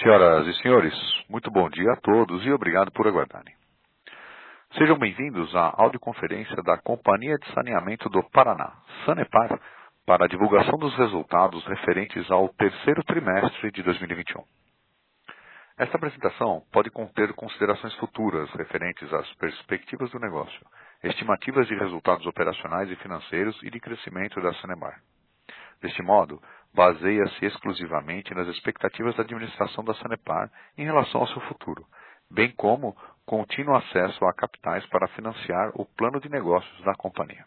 Senhoras 0.00 0.46
e 0.46 0.62
senhores, 0.62 0.94
muito 1.28 1.50
bom 1.50 1.68
dia 1.68 1.92
a 1.92 1.96
todos 1.96 2.42
e 2.46 2.50
obrigado 2.50 2.90
por 2.90 3.06
aguardarem. 3.06 3.54
Sejam 4.78 4.98
bem-vindos 4.98 5.54
à 5.54 5.74
audioconferência 5.76 6.56
da 6.62 6.78
Companhia 6.78 7.36
de 7.36 7.52
Saneamento 7.52 8.08
do 8.08 8.22
Paraná, 8.30 8.72
Sanepar, 9.04 9.60
para 10.06 10.24
a 10.24 10.28
divulgação 10.28 10.78
dos 10.78 10.96
resultados 10.96 11.62
referentes 11.66 12.30
ao 12.30 12.48
terceiro 12.48 13.04
trimestre 13.04 13.70
de 13.72 13.82
2021. 13.82 14.42
Esta 15.76 15.98
apresentação 15.98 16.62
pode 16.72 16.90
conter 16.90 17.34
considerações 17.34 17.94
futuras 17.96 18.50
referentes 18.52 19.12
às 19.12 19.30
perspectivas 19.34 20.10
do 20.12 20.18
negócio, 20.18 20.66
estimativas 21.04 21.66
de 21.66 21.74
resultados 21.74 22.24
operacionais 22.26 22.90
e 22.90 22.96
financeiros 22.96 23.62
e 23.62 23.68
de 23.68 23.78
crescimento 23.78 24.40
da 24.40 24.54
Sanepar. 24.54 24.98
Deste 25.82 26.02
modo, 26.02 26.40
baseia-se 26.74 27.44
exclusivamente 27.44 28.34
nas 28.34 28.48
expectativas 28.48 29.14
da 29.16 29.22
administração 29.22 29.84
da 29.84 29.94
Sanepar 29.94 30.50
em 30.78 30.84
relação 30.84 31.20
ao 31.20 31.28
seu 31.28 31.40
futuro, 31.42 31.84
bem 32.30 32.50
como 32.52 32.96
contínuo 33.26 33.74
acesso 33.76 34.24
a 34.24 34.32
capitais 34.32 34.86
para 34.86 35.08
financiar 35.08 35.72
o 35.74 35.84
plano 35.84 36.20
de 36.20 36.28
negócios 36.28 36.84
da 36.84 36.94
companhia. 36.94 37.44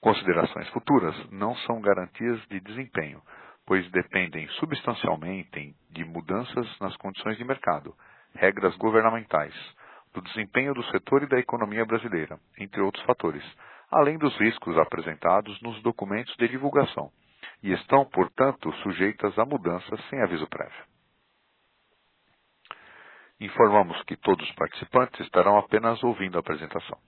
Considerações 0.00 0.68
futuras 0.68 1.14
não 1.30 1.56
são 1.58 1.80
garantias 1.80 2.40
de 2.48 2.60
desempenho, 2.60 3.20
pois 3.66 3.88
dependem 3.90 4.46
substancialmente 4.60 5.74
de 5.90 6.04
mudanças 6.04 6.78
nas 6.78 6.96
condições 6.96 7.36
de 7.36 7.44
mercado, 7.44 7.92
regras 8.34 8.76
governamentais, 8.76 9.54
do 10.14 10.22
desempenho 10.22 10.72
do 10.72 10.84
setor 10.84 11.24
e 11.24 11.28
da 11.28 11.38
economia 11.38 11.84
brasileira, 11.84 12.38
entre 12.58 12.80
outros 12.80 13.04
fatores, 13.04 13.42
além 13.90 14.16
dos 14.18 14.36
riscos 14.38 14.78
apresentados 14.78 15.60
nos 15.60 15.82
documentos 15.82 16.34
de 16.36 16.48
divulgação, 16.48 17.10
e 17.62 17.72
estão, 17.72 18.04
portanto, 18.04 18.72
sujeitas 18.82 19.38
a 19.38 19.44
mudanças 19.44 20.00
sem 20.08 20.22
aviso 20.22 20.46
prévio. 20.48 20.84
Informamos 23.40 24.02
que 24.04 24.16
todos 24.16 24.48
os 24.48 24.54
participantes 24.54 25.20
estarão 25.20 25.58
apenas 25.58 26.02
ouvindo 26.02 26.36
a 26.36 26.40
apresentação. 26.40 26.98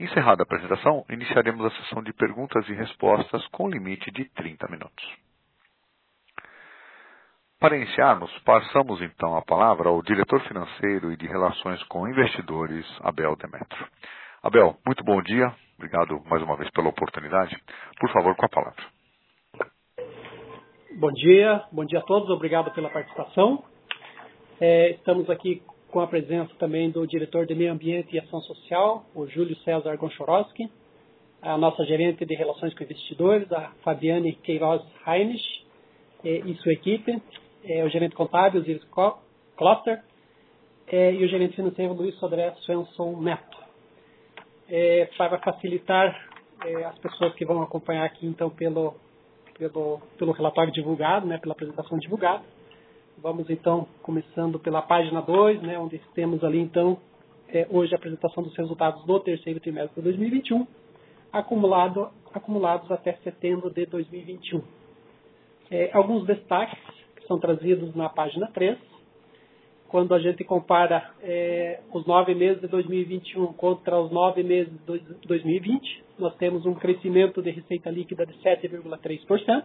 Encerrada 0.00 0.42
a 0.42 0.44
apresentação, 0.44 1.04
iniciaremos 1.08 1.64
a 1.64 1.70
sessão 1.76 2.02
de 2.02 2.12
perguntas 2.12 2.68
e 2.68 2.72
respostas 2.72 3.46
com 3.48 3.68
limite 3.68 4.10
de 4.10 4.24
30 4.30 4.68
minutos. 4.68 5.04
Para 7.60 7.76
iniciarmos, 7.76 8.30
passamos 8.40 9.00
então 9.00 9.36
a 9.36 9.42
palavra 9.42 9.88
ao 9.88 10.02
diretor 10.02 10.40
financeiro 10.42 11.12
e 11.12 11.16
de 11.16 11.26
relações 11.26 11.82
com 11.84 12.08
investidores, 12.08 12.86
Abel 13.02 13.36
Demetrio. 13.36 13.88
Abel, 14.42 14.78
muito 14.84 15.02
bom 15.04 15.22
dia. 15.22 15.54
Obrigado 15.78 16.22
mais 16.26 16.42
uma 16.42 16.56
vez 16.56 16.70
pela 16.70 16.88
oportunidade. 16.88 17.56
Por 17.98 18.10
favor, 18.12 18.34
com 18.36 18.44
a 18.44 18.48
palavra. 18.48 18.93
Bom 20.96 21.10
dia, 21.10 21.64
bom 21.72 21.84
dia 21.84 21.98
a 21.98 22.02
todos, 22.02 22.30
obrigado 22.30 22.70
pela 22.70 22.88
participação. 22.88 23.64
É, 24.60 24.90
estamos 24.90 25.28
aqui 25.28 25.60
com 25.90 25.98
a 25.98 26.06
presença 26.06 26.54
também 26.56 26.88
do 26.88 27.04
diretor 27.04 27.46
de 27.46 27.54
Meio 27.54 27.72
Ambiente 27.72 28.14
e 28.14 28.18
Ação 28.20 28.40
Social, 28.42 29.04
o 29.12 29.26
Júlio 29.26 29.56
César 29.64 29.96
Gonchorowski, 29.96 30.70
a 31.42 31.58
nossa 31.58 31.84
gerente 31.84 32.24
de 32.24 32.36
Relações 32.36 32.72
com 32.74 32.84
Investidores, 32.84 33.50
a 33.52 33.72
Fabiane 33.82 34.34
Queiroz 34.36 34.82
Heinrich, 35.04 35.66
e 36.22 36.54
sua 36.62 36.72
equipe, 36.72 37.20
é, 37.64 37.84
o 37.84 37.88
gerente 37.88 38.14
contábil, 38.14 38.62
Ziris 38.62 38.84
Kloster, 39.56 40.00
é, 40.86 41.12
e 41.12 41.24
o 41.24 41.28
gerente 41.28 41.56
financeiro, 41.56 41.92
Luiz 41.92 42.14
Sodré 42.20 42.54
Svensson 42.64 43.20
Neto. 43.20 43.58
É, 44.68 45.08
para 45.18 45.40
facilitar 45.40 46.28
é, 46.64 46.84
as 46.84 46.96
pessoas 47.00 47.34
que 47.34 47.44
vão 47.44 47.62
acompanhar 47.62 48.04
aqui, 48.04 48.26
então, 48.26 48.48
pelo, 48.48 48.94
pelo, 49.58 50.00
pelo 50.18 50.32
relatório 50.32 50.72
divulgado, 50.72 51.26
né, 51.26 51.38
pela 51.38 51.52
apresentação 51.52 51.98
divulgada, 51.98 52.42
vamos, 53.18 53.48
então, 53.48 53.86
começando 54.02 54.58
pela 54.58 54.82
página 54.82 55.22
2, 55.22 55.62
né, 55.62 55.78
onde 55.78 55.98
temos 56.14 56.42
ali, 56.44 56.60
então, 56.60 56.98
é, 57.48 57.66
hoje 57.70 57.94
a 57.94 57.96
apresentação 57.96 58.42
dos 58.42 58.56
resultados 58.56 59.04
do 59.04 59.20
terceiro 59.20 59.60
trimestre 59.60 59.94
de 59.96 60.02
2021, 60.02 60.66
acumulado, 61.32 62.10
acumulados 62.32 62.90
até 62.90 63.14
setembro 63.24 63.70
de 63.70 63.86
2021. 63.86 64.62
É, 65.70 65.90
alguns 65.92 66.26
destaques 66.26 66.78
são 67.26 67.38
trazidos 67.38 67.94
na 67.94 68.08
página 68.08 68.50
3. 68.52 68.78
Quando 69.94 70.12
a 70.12 70.18
gente 70.18 70.42
compara 70.42 71.08
é, 71.22 71.78
os 71.92 72.04
nove 72.04 72.34
meses 72.34 72.60
de 72.60 72.66
2021 72.66 73.52
contra 73.52 73.96
os 73.96 74.10
nove 74.10 74.42
meses 74.42 74.72
de 74.88 74.98
2020, 75.24 76.02
nós 76.18 76.34
temos 76.34 76.66
um 76.66 76.74
crescimento 76.74 77.40
de 77.40 77.52
receita 77.52 77.90
líquida 77.90 78.26
de 78.26 78.32
7,3%, 78.42 79.64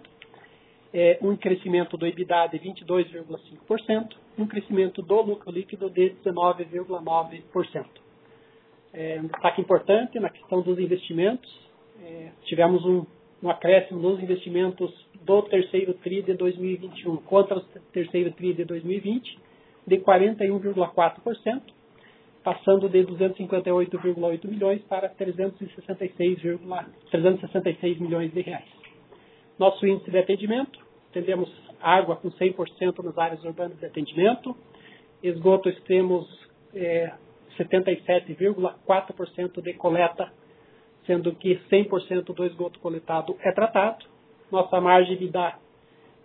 é, 0.93 1.17
um 1.23 1.35
crescimento 1.35 1.97
do 1.97 2.05
EBITDA 2.05 2.45
de 2.45 2.59
22,5%, 2.59 4.17
um 4.37 4.45
crescimento 4.45 5.01
do 5.01 5.19
lucro 5.19 5.49
líquido 5.49 5.89
de 5.89 6.11
19,9%. 6.23 7.85
É, 8.93 9.19
um 9.19 9.29
destaque 9.29 9.61
importante 9.61 10.19
na 10.19 10.29
questão 10.29 10.61
dos 10.61 10.77
investimentos, 10.77 11.51
é, 12.03 12.29
tivemos 12.43 12.85
um, 12.85 13.03
um 13.41 13.49
acréscimo 13.49 13.99
nos 13.99 14.21
investimentos 14.21 14.93
do 15.23 15.41
terceiro 15.41 15.95
TRI 15.95 16.21
de 16.21 16.35
2021 16.35 17.17
contra 17.17 17.57
o 17.57 17.61
terceiro 17.91 18.31
TRI 18.33 18.53
de 18.53 18.65
2020 18.65 19.48
de 19.89 19.97
41,4%, 19.97 21.61
passando 22.43 22.87
de 22.87 22.99
258,8 22.99 24.47
milhões 24.47 24.81
para 24.83 25.09
366, 25.09 26.39
366 27.11 27.99
milhões 27.99 28.31
de 28.31 28.39
reais. 28.41 28.69
Nosso 29.57 29.85
índice 29.85 30.09
de 30.09 30.17
atendimento, 30.17 30.79
temos 31.11 31.51
água 31.81 32.15
com 32.15 32.29
100% 32.29 33.03
nas 33.03 33.17
áreas 33.17 33.43
urbanas 33.43 33.77
de 33.79 33.85
atendimento, 33.85 34.55
esgoto 35.21 35.69
temos 35.81 36.25
é, 36.73 37.11
77,4% 37.57 39.61
de 39.61 39.73
coleta, 39.73 40.31
sendo 41.05 41.35
que 41.35 41.59
100% 41.69 42.33
do 42.33 42.45
esgoto 42.45 42.79
coletado 42.79 43.35
é 43.41 43.51
tratado, 43.51 44.05
nossa 44.51 44.79
margem 44.79 45.17
de 45.17 45.27
dar 45.29 45.59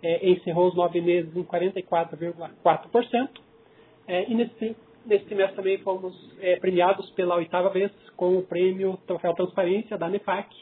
é, 0.01 0.29
encerrou 0.29 0.67
os 0.67 0.75
nove 0.75 1.01
meses 1.01 1.35
em 1.35 1.43
44,4%. 1.43 3.44
É, 4.07 4.29
e 4.29 4.35
nesse, 4.35 4.75
nesse 5.05 5.25
trimestre 5.25 5.55
também 5.55 5.77
fomos 5.79 6.15
é, 6.39 6.57
premiados 6.57 7.09
pela 7.11 7.35
oitava 7.35 7.69
vez 7.69 7.91
com 8.15 8.37
o 8.37 8.43
prêmio 8.43 8.97
Troféu 9.07 9.33
Transparência 9.33 9.97
da 9.97 10.07
NEPAC 10.07 10.55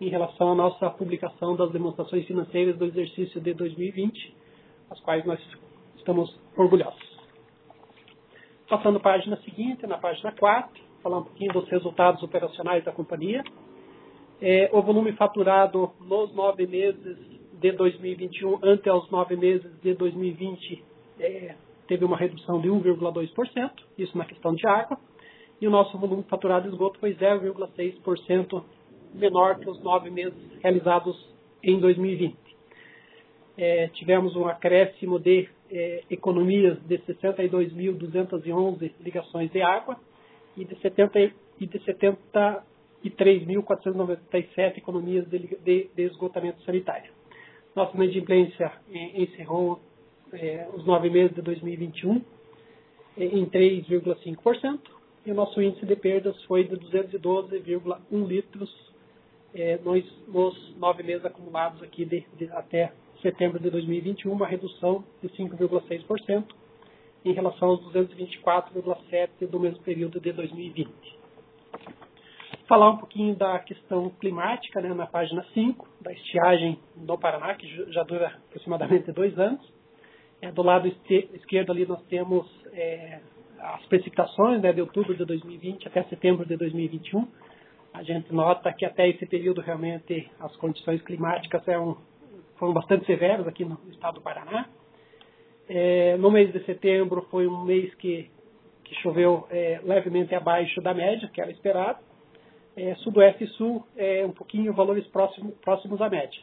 em 0.00 0.08
relação 0.08 0.52
à 0.52 0.54
nossa 0.54 0.90
publicação 0.90 1.56
das 1.56 1.70
demonstrações 1.72 2.26
financeiras 2.26 2.76
do 2.76 2.84
exercício 2.84 3.40
de 3.40 3.54
2020, 3.54 4.34
as 4.90 5.00
quais 5.00 5.24
nós 5.24 5.40
estamos 5.96 6.38
orgulhosos. 6.56 7.16
Passando 8.68 8.98
à 8.98 9.00
página 9.00 9.36
seguinte, 9.38 9.86
na 9.86 9.96
página 9.96 10.32
4, 10.32 10.82
falar 11.02 11.18
um 11.18 11.24
pouquinho 11.24 11.52
dos 11.52 11.68
resultados 11.68 12.22
operacionais 12.22 12.84
da 12.84 12.92
companhia. 12.92 13.42
É, 14.40 14.68
o 14.72 14.82
volume 14.82 15.12
faturado 15.12 15.92
nos 16.00 16.34
nove 16.34 16.66
meses 16.66 17.16
de 17.54 17.72
2021 17.72 18.58
ante 18.62 18.88
aos 18.88 19.10
nove 19.10 19.34
meses 19.36 19.80
de 19.80 19.94
2020 19.94 20.84
é, 21.18 21.54
teve 21.86 22.04
uma 22.04 22.16
redução 22.16 22.60
de 22.60 22.68
1,2%, 22.68 23.70
isso 23.98 24.16
na 24.16 24.24
questão 24.24 24.54
de 24.54 24.66
água, 24.66 24.98
e 25.60 25.66
o 25.66 25.70
nosso 25.70 25.96
volume 25.98 26.22
faturado 26.24 26.68
de 26.68 26.74
esgoto 26.74 26.98
foi 27.00 27.14
0,6% 27.14 28.62
menor 29.14 29.58
que 29.58 29.68
os 29.68 29.82
nove 29.82 30.10
meses 30.10 30.38
realizados 30.62 31.16
em 31.62 31.80
2020. 31.80 32.36
É, 33.58 33.88
tivemos 33.88 34.36
um 34.36 34.46
acréscimo 34.46 35.18
de 35.18 35.48
é, 35.70 36.04
economias 36.10 36.78
de 36.82 36.98
62.211 36.98 38.92
ligações 39.00 39.50
de 39.50 39.62
água 39.62 39.96
e 40.56 40.64
de 40.64 40.78
70, 40.80 41.32
e 41.60 41.66
de 41.66 41.82
70 41.84 42.62
e 43.02 43.10
3.497 43.10 44.78
economias 44.78 45.28
de, 45.28 45.38
de, 45.38 45.90
de, 45.94 46.02
esgotamento 46.02 46.62
sanitário. 46.62 47.10
Nossa 47.74 47.96
inadimplência 47.96 48.72
encerrou 49.14 49.80
é, 50.32 50.68
os 50.72 50.84
nove 50.84 51.10
meses 51.10 51.34
de 51.34 51.42
2021 51.42 52.22
é, 53.16 53.24
em 53.24 53.46
3,5% 53.46 54.80
e 55.24 55.30
o 55.30 55.34
nosso 55.34 55.60
índice 55.60 55.84
de 55.84 55.96
perdas 55.96 56.40
foi 56.44 56.64
de 56.64 56.76
212,1 56.76 58.26
litros 58.26 58.94
é, 59.54 59.78
nos, 59.78 60.04
nos, 60.28 60.76
nove 60.76 61.02
meses 61.02 61.24
acumulados 61.24 61.82
aqui 61.82 62.04
de, 62.04 62.24
de, 62.36 62.48
até 62.52 62.92
setembro 63.22 63.58
de 63.58 63.70
2021, 63.70 64.30
uma 64.30 64.46
redução 64.46 65.02
de 65.22 65.28
5,6% 65.30 66.44
em 67.24 67.32
relação 67.32 67.70
aos 67.70 67.80
224,7 67.92 69.48
do 69.48 69.58
mesmo 69.58 69.82
período 69.82 70.20
de 70.20 70.32
2020 70.32 71.16
falar 72.66 72.90
um 72.90 72.96
pouquinho 72.96 73.34
da 73.34 73.58
questão 73.60 74.10
climática, 74.10 74.80
né, 74.80 74.92
na 74.92 75.06
página 75.06 75.44
5, 75.54 75.88
da 76.00 76.12
estiagem 76.12 76.78
no 76.96 77.18
Paraná, 77.18 77.54
que 77.54 77.66
já 77.92 78.02
dura 78.02 78.26
aproximadamente 78.48 79.12
dois 79.12 79.38
anos. 79.38 79.75
É, 80.40 80.52
do 80.52 80.62
lado 80.62 80.86
esquerdo 80.86 81.72
ali 81.72 81.86
nós 81.86 82.02
temos 82.06 82.46
é, 82.72 83.20
as 83.58 83.84
precipitações 83.86 84.60
né, 84.60 84.72
de 84.72 84.80
outubro 84.80 85.14
de 85.14 85.24
2020 85.24 85.88
até 85.88 86.02
setembro 86.04 86.44
de 86.46 86.56
2021. 86.56 87.26
A 87.94 88.02
gente 88.02 88.32
nota 88.32 88.72
que 88.72 88.84
até 88.84 89.08
esse 89.08 89.24
período 89.26 89.60
realmente 89.60 90.30
as 90.38 90.54
condições 90.56 91.00
climáticas 91.02 91.66
eram, 91.66 91.96
foram 92.58 92.74
bastante 92.74 93.06
severas 93.06 93.46
aqui 93.48 93.64
no 93.64 93.78
estado 93.90 94.16
do 94.16 94.20
Paraná. 94.20 94.68
É, 95.68 96.16
no 96.18 96.30
mês 96.30 96.52
de 96.52 96.62
setembro 96.64 97.26
foi 97.30 97.46
um 97.46 97.64
mês 97.64 97.92
que, 97.94 98.30
que 98.84 98.94
choveu 98.96 99.46
é, 99.50 99.80
levemente 99.82 100.34
abaixo 100.34 100.80
da 100.80 100.92
média, 100.92 101.28
que 101.32 101.40
era 101.40 101.50
esperado. 101.50 101.98
É, 102.76 102.94
sudoeste 102.96 103.44
e 103.44 103.46
sul, 103.48 103.82
é, 103.96 104.24
um 104.26 104.32
pouquinho 104.32 104.74
valores 104.74 105.06
próximos, 105.06 105.54
próximos 105.64 106.00
à 106.02 106.10
média. 106.10 106.38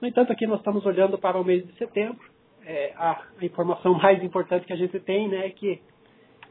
No 0.00 0.06
entanto, 0.06 0.32
aqui 0.32 0.46
nós 0.46 0.58
estamos 0.60 0.86
olhando 0.86 1.18
para 1.18 1.38
o 1.38 1.44
mês 1.44 1.66
de 1.66 1.72
setembro. 1.74 2.31
É, 2.64 2.92
a, 2.96 3.24
informação 3.42 3.94
mais 3.98 4.22
importante 4.22 4.66
que 4.66 4.72
a 4.72 4.76
gente 4.76 4.98
tem 5.00 5.28
né, 5.28 5.46
é 5.46 5.50
que 5.50 5.80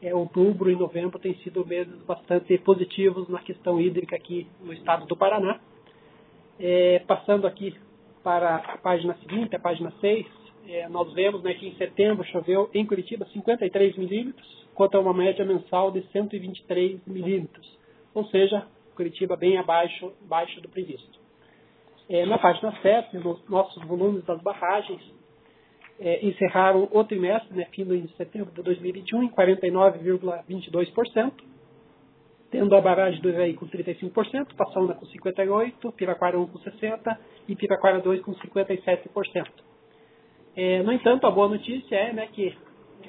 é, 0.02 0.14
outubro 0.14 0.70
e 0.70 0.76
novembro 0.76 1.18
têm 1.18 1.34
sido 1.36 1.64
meses 1.64 1.94
bastante 2.02 2.56
positivos 2.58 3.28
na 3.28 3.40
questão 3.40 3.80
hídrica 3.80 4.16
aqui 4.16 4.46
no 4.60 4.72
estado 4.72 5.06
do 5.06 5.16
Paraná. 5.16 5.60
É, 6.58 6.98
passando 7.06 7.46
aqui 7.46 7.74
para 8.22 8.56
a 8.56 8.78
página 8.78 9.14
seguinte, 9.14 9.54
a 9.56 9.60
página 9.60 9.92
6, 10.00 10.26
é, 10.68 10.88
nós 10.88 11.12
vemos 11.12 11.42
né, 11.42 11.54
que 11.54 11.66
em 11.66 11.74
setembro 11.76 12.24
choveu 12.26 12.70
em 12.72 12.86
Curitiba 12.86 13.26
53 13.26 13.96
milímetros, 13.96 14.62
contra 14.74 15.00
uma 15.00 15.12
média 15.12 15.44
mensal 15.44 15.90
de 15.90 16.02
123 16.12 17.06
milímetros, 17.06 17.78
ou 18.14 18.24
seja, 18.26 18.66
Curitiba 18.94 19.36
bem 19.36 19.56
abaixo, 19.58 20.12
abaixo 20.24 20.60
do 20.60 20.68
previsto. 20.68 21.20
É, 22.08 22.26
na 22.26 22.38
página 22.38 22.72
7, 22.80 23.16
nos 23.18 23.48
nossos 23.48 23.82
volumes 23.84 24.24
das 24.24 24.40
barragens 24.42 25.00
é, 26.02 26.26
encerraram 26.26 26.88
o 26.90 27.04
trimestre, 27.04 27.56
né, 27.56 27.68
fim 27.72 27.84
de 27.84 28.08
setembro 28.16 28.50
de 28.52 28.60
2021, 28.60 29.22
em 29.22 29.28
49,22%, 29.28 31.32
tendo 32.50 32.74
a 32.74 32.80
barragem 32.80 33.22
do 33.22 33.28
Ivaí 33.28 33.54
com 33.54 33.68
35%, 33.68 34.56
Passando 34.56 34.92
com 34.94 35.06
58%, 35.06 35.92
Piraquara 35.92 36.36
1 36.38 36.46
com 36.48 36.58
60% 36.58 37.16
e 37.48 37.54
Piraquara 37.54 38.00
2 38.00 38.20
com 38.22 38.34
57%. 38.34 39.46
É, 40.56 40.82
no 40.82 40.92
entanto, 40.92 41.24
a 41.26 41.30
boa 41.30 41.48
notícia 41.48 41.94
é 41.94 42.12
né, 42.12 42.26
que 42.32 42.52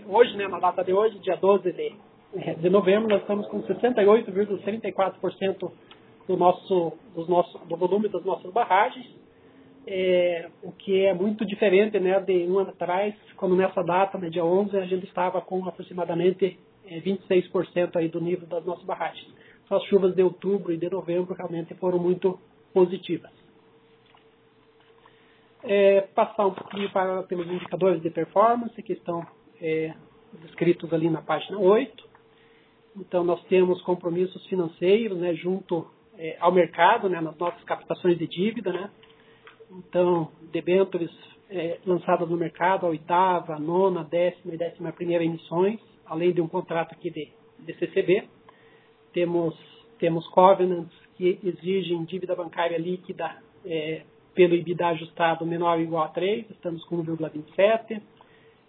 hoje, 0.07 0.37
né, 0.37 0.47
na 0.47 0.59
data 0.59 0.83
de 0.83 0.93
hoje, 0.93 1.17
dia 1.19 1.35
12 1.35 1.73
de, 1.73 1.95
é, 2.35 2.53
de 2.53 2.69
novembro, 2.69 3.09
nós 3.09 3.21
estamos 3.21 3.47
com 3.47 3.63
68,34% 3.63 5.71
do, 6.27 6.37
nosso, 6.37 6.93
do, 7.15 7.25
nosso, 7.27 7.57
do 7.57 7.75
volume 7.75 8.07
das 8.07 8.23
nossas 8.23 8.53
barragens, 8.53 9.07
é, 9.85 10.49
o 10.61 10.71
que 10.71 11.05
é 11.05 11.13
muito 11.13 11.45
diferente 11.45 11.99
né, 11.99 12.19
de 12.19 12.45
um 12.47 12.59
ano 12.59 12.69
atrás, 12.69 13.13
quando 13.35 13.55
nessa 13.55 13.83
data, 13.83 14.17
no 14.17 14.29
dia 14.29 14.43
11, 14.43 14.77
a 14.77 14.85
gente 14.85 15.05
estava 15.05 15.41
com 15.41 15.67
aproximadamente 15.67 16.57
é, 16.85 16.99
26% 17.01 17.95
aí 17.95 18.07
do 18.07 18.21
nível 18.21 18.47
das 18.47 18.65
nossas 18.65 18.83
barragens. 18.85 19.27
Então, 19.65 19.77
as 19.77 19.83
chuvas 19.85 20.15
de 20.15 20.21
outubro 20.21 20.71
e 20.73 20.77
de 20.77 20.89
novembro 20.89 21.33
realmente 21.33 21.73
foram 21.75 21.99
muito 21.99 22.39
positivas. 22.73 23.31
É, 25.63 26.01
passar 26.13 26.47
um 26.47 26.53
pouquinho 26.53 26.91
para, 26.91 27.23
pelos 27.23 27.47
indicadores 27.47 28.01
de 28.01 28.09
performance 28.09 28.81
que 28.83 28.93
estão 28.93 29.25
é, 29.61 29.93
descritos 30.41 30.91
ali 30.93 31.09
na 31.09 31.21
página 31.21 31.57
8. 31.57 32.09
Então, 32.97 33.23
nós 33.23 33.41
temos 33.45 33.81
compromissos 33.81 34.45
financeiros 34.47 35.17
né, 35.17 35.33
junto 35.35 35.87
é, 36.17 36.37
ao 36.39 36.51
mercado, 36.51 37.09
né, 37.09 37.19
nas 37.21 37.35
nossas 37.37 37.63
captações 37.63 38.17
de 38.17 38.27
dívida. 38.27 38.71
Né. 38.71 38.89
Então, 39.77 40.31
debêntures 40.51 41.11
é, 41.49 41.79
lançadas 41.85 42.29
no 42.29 42.37
mercado, 42.37 42.85
a 42.85 42.89
oitava, 42.89 43.55
a 43.55 43.59
nona, 43.59 44.01
a 44.01 44.03
décima 44.03 44.53
e 44.53 44.57
décima 44.57 44.91
primeira 44.91 45.23
emissões, 45.23 45.79
além 46.05 46.31
de 46.31 46.41
um 46.41 46.47
contrato 46.47 46.93
aqui 46.93 47.09
de, 47.09 47.29
de 47.59 47.73
CCB. 47.75 48.23
Temos, 49.13 49.55
temos 49.99 50.27
covenants 50.29 50.91
que 51.15 51.39
exigem 51.43 52.03
dívida 52.05 52.35
bancária 52.35 52.77
líquida 52.77 53.35
é, 53.65 54.01
pelo 54.33 54.55
EBITDA 54.55 54.87
ajustado 54.89 55.45
menor 55.45 55.77
ou 55.77 55.83
igual 55.83 56.05
a 56.05 56.09
3, 56.09 56.49
estamos 56.49 56.83
com 56.85 57.03
1,27. 57.03 58.01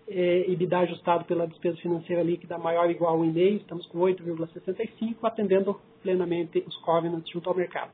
É, 0.07 0.77
ajustado 0.77 1.25
pela 1.25 1.47
despesa 1.47 1.79
financeira 1.79 2.23
líquida 2.23 2.59
maior 2.59 2.85
ou 2.85 2.91
igual 2.91 3.15
a 3.15 3.25
1,5, 3.25 3.57
estamos 3.57 3.87
com 3.87 4.01
8,65, 4.01 5.17
atendendo 5.23 5.81
plenamente 6.03 6.63
os 6.67 6.77
covenants 6.77 7.31
junto 7.31 7.49
ao 7.49 7.57
mercado. 7.57 7.93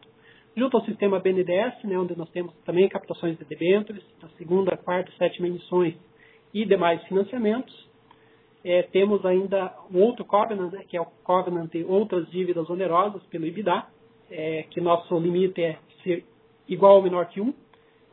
Junto 0.56 0.76
ao 0.76 0.85
sistema 0.85 1.20
BNDES, 1.20 1.85
né, 1.85 1.99
onde 1.99 2.17
nós 2.17 2.29
temos 2.31 2.52
também 2.64 2.88
captações 2.88 3.38
de 3.38 3.44
debêntures, 3.44 4.02
a 4.23 4.29
segunda, 4.37 4.76
quarta 4.76 5.11
e 5.11 5.17
sétima 5.17 5.47
emissões 5.47 5.94
e 6.52 6.64
demais 6.64 7.02
financiamentos, 7.05 7.88
é, 8.64 8.82
temos 8.82 9.25
ainda 9.25 9.73
um 9.91 10.00
outro 10.00 10.25
covenant, 10.25 10.73
né, 10.73 10.85
que 10.88 10.97
é 10.97 11.00
o 11.00 11.06
covenant 11.25 11.70
de 11.70 11.85
outras 11.85 12.29
dívidas 12.31 12.69
onerosas 12.69 13.23
pelo 13.25 13.47
EBITDA, 13.47 13.87
é, 14.31 14.64
que 14.70 14.81
nosso 14.81 15.19
limite 15.19 15.62
é 15.62 15.79
ser 16.02 16.25
igual 16.69 16.97
ou 16.97 17.02
menor 17.02 17.26
que 17.26 17.41
1. 17.41 17.55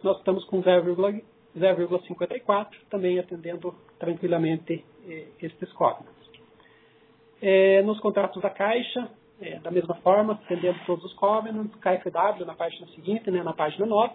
Nós 0.03 0.17
estamos 0.17 0.45
com 0.45 0.61
0,54, 0.61 2.67
também 2.89 3.19
atendendo 3.19 3.73
tranquilamente 3.99 4.83
eh, 5.07 5.27
estes 5.41 5.71
códigos. 5.73 6.15
É, 7.41 7.81
nos 7.83 7.99
contratos 7.99 8.41
da 8.41 8.49
Caixa, 8.49 9.09
é, 9.41 9.59
da 9.59 9.71
mesma 9.71 9.95
forma, 9.95 10.33
atendendo 10.33 10.79
todos 10.85 11.05
os 11.05 11.13
covenants, 11.13 11.73
KFW 11.75 12.45
na 12.45 12.55
página 12.55 12.87
seguinte, 12.87 13.29
né, 13.29 13.43
na 13.43 13.53
página 13.53 13.85
9, 13.85 14.13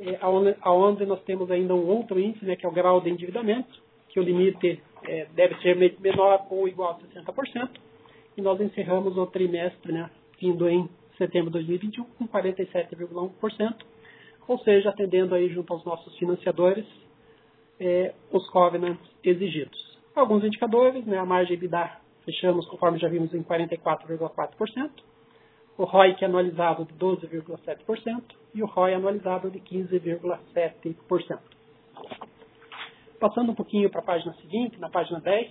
é, 0.00 0.18
aonde, 0.62 1.04
nós 1.04 1.20
temos 1.22 1.50
ainda 1.50 1.74
um 1.74 1.86
outro 1.86 2.18
índice, 2.18 2.44
né, 2.44 2.56
que 2.56 2.64
é 2.64 2.68
o 2.68 2.72
grau 2.72 3.00
de 3.00 3.10
endividamento, 3.10 3.82
que 4.08 4.18
o 4.18 4.22
limite 4.22 4.82
é, 5.04 5.26
deve 5.34 5.56
ser 5.56 5.76
menor 6.00 6.46
ou 6.50 6.68
igual 6.68 6.92
a 6.92 7.22
60%, 7.22 7.70
e 8.36 8.42
nós 8.42 8.60
encerramos 8.60 9.16
o 9.16 9.26
trimestre, 9.26 9.92
né, 9.92 10.08
vindo 10.40 10.68
em 10.68 10.88
setembro 11.18 11.50
de 11.50 11.58
2021 11.58 12.04
com 12.04 12.26
47,1%, 12.26 13.74
ou 14.48 14.58
seja, 14.60 14.90
atendendo 14.90 15.34
aí 15.34 15.48
junto 15.52 15.72
aos 15.72 15.84
nossos 15.84 16.16
financiadores 16.18 16.86
é, 17.78 18.14
os 18.32 18.48
covenants 18.50 19.00
exigidos. 19.22 19.98
Alguns 20.14 20.44
indicadores, 20.44 21.04
né, 21.06 21.18
a 21.18 21.26
margem 21.26 21.54
EBITDA 21.54 22.00
fechamos, 22.30 22.66
conforme 22.66 22.98
já 22.98 23.08
vimos, 23.08 23.34
em 23.34 23.42
44,4%, 23.42 24.90
o 25.76 25.84
ROI 25.84 26.14
que 26.14 26.24
é 26.24 26.28
anualizado 26.28 26.84
de 26.84 26.94
12,7% 26.94 28.22
e 28.54 28.62
o 28.62 28.66
ROI 28.66 28.94
anualizado 28.94 29.50
de 29.50 29.58
15,7%. 29.60 31.38
Passando 33.18 33.52
um 33.52 33.54
pouquinho 33.54 33.90
para 33.90 34.00
a 34.00 34.04
página 34.04 34.32
seguinte, 34.34 34.78
na 34.78 34.88
página 34.88 35.20
10, 35.20 35.50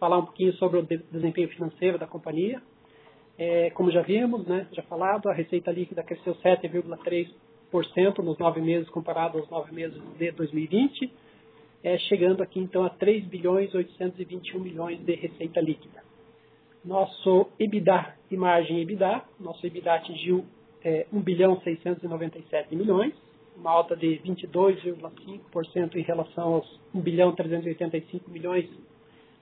falar 0.00 0.18
um 0.18 0.24
pouquinho 0.24 0.52
sobre 0.54 0.78
o 0.78 0.82
desempenho 0.82 1.48
financeiro 1.48 1.98
da 1.98 2.06
companhia. 2.06 2.60
É, 3.36 3.70
como 3.70 3.90
já 3.90 4.00
vimos, 4.00 4.46
né, 4.46 4.66
já 4.72 4.82
falado, 4.82 5.28
a 5.28 5.32
receita 5.32 5.70
líquida 5.70 6.02
cresceu 6.02 6.34
7,3% 6.36 8.18
nos 8.18 8.38
nove 8.38 8.60
meses 8.60 8.88
comparado 8.88 9.38
aos 9.38 9.50
nove 9.50 9.72
meses 9.72 10.00
de 10.16 10.30
2020, 10.32 11.12
é, 11.82 11.98
chegando 11.98 12.42
aqui 12.42 12.60
então 12.60 12.84
a 12.84 12.90
3 12.90 13.24
bilhões 13.24 13.74
821 13.74 14.60
milhões 14.60 15.00
de 15.00 15.14
receita 15.14 15.60
líquida. 15.60 16.03
Nosso 16.84 17.48
EBITDA 17.58 18.14
margem 18.36 18.80
EBITDA, 18.80 19.22
nosso 19.40 19.64
EBITDA 19.66 19.94
atingiu 19.94 20.44
é, 20.84 21.06
1 21.12 21.20
bilhão 21.20 21.60
697 21.60 22.74
milhões, 22.74 23.14
uma 23.56 23.70
alta 23.70 23.96
de 23.96 24.20
22,5% 24.24 25.94
em 25.94 26.02
relação 26.02 26.54
aos 26.54 26.80
1 26.94 27.00
bilhão 27.00 27.34
385 27.34 28.30
milhões 28.30 28.68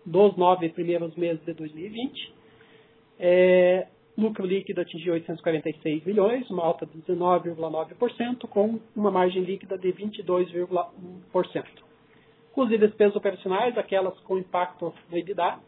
dos 0.04 0.36
nove 0.36 0.68
primeiros 0.68 1.14
meses 1.16 1.44
de 1.44 1.54
2020. 1.54 2.34
É, 3.18 3.86
lucro 4.16 4.46
líquido 4.46 4.80
atingiu 4.80 5.14
846 5.14 6.04
milhões, 6.04 6.48
uma 6.50 6.64
alta 6.64 6.86
de 6.86 6.98
19,9%, 6.98 8.46
com 8.48 8.78
uma 8.94 9.10
margem 9.10 9.42
líquida 9.42 9.78
de 9.78 9.92
22,1%. 9.92 11.64
Custos 12.52 12.74
e 12.74 12.78
despesas 12.78 13.16
operacionais, 13.16 13.76
aquelas 13.78 14.18
com 14.20 14.36
impacto 14.36 14.92
no 15.10 15.16
EBITDA, 15.16 15.58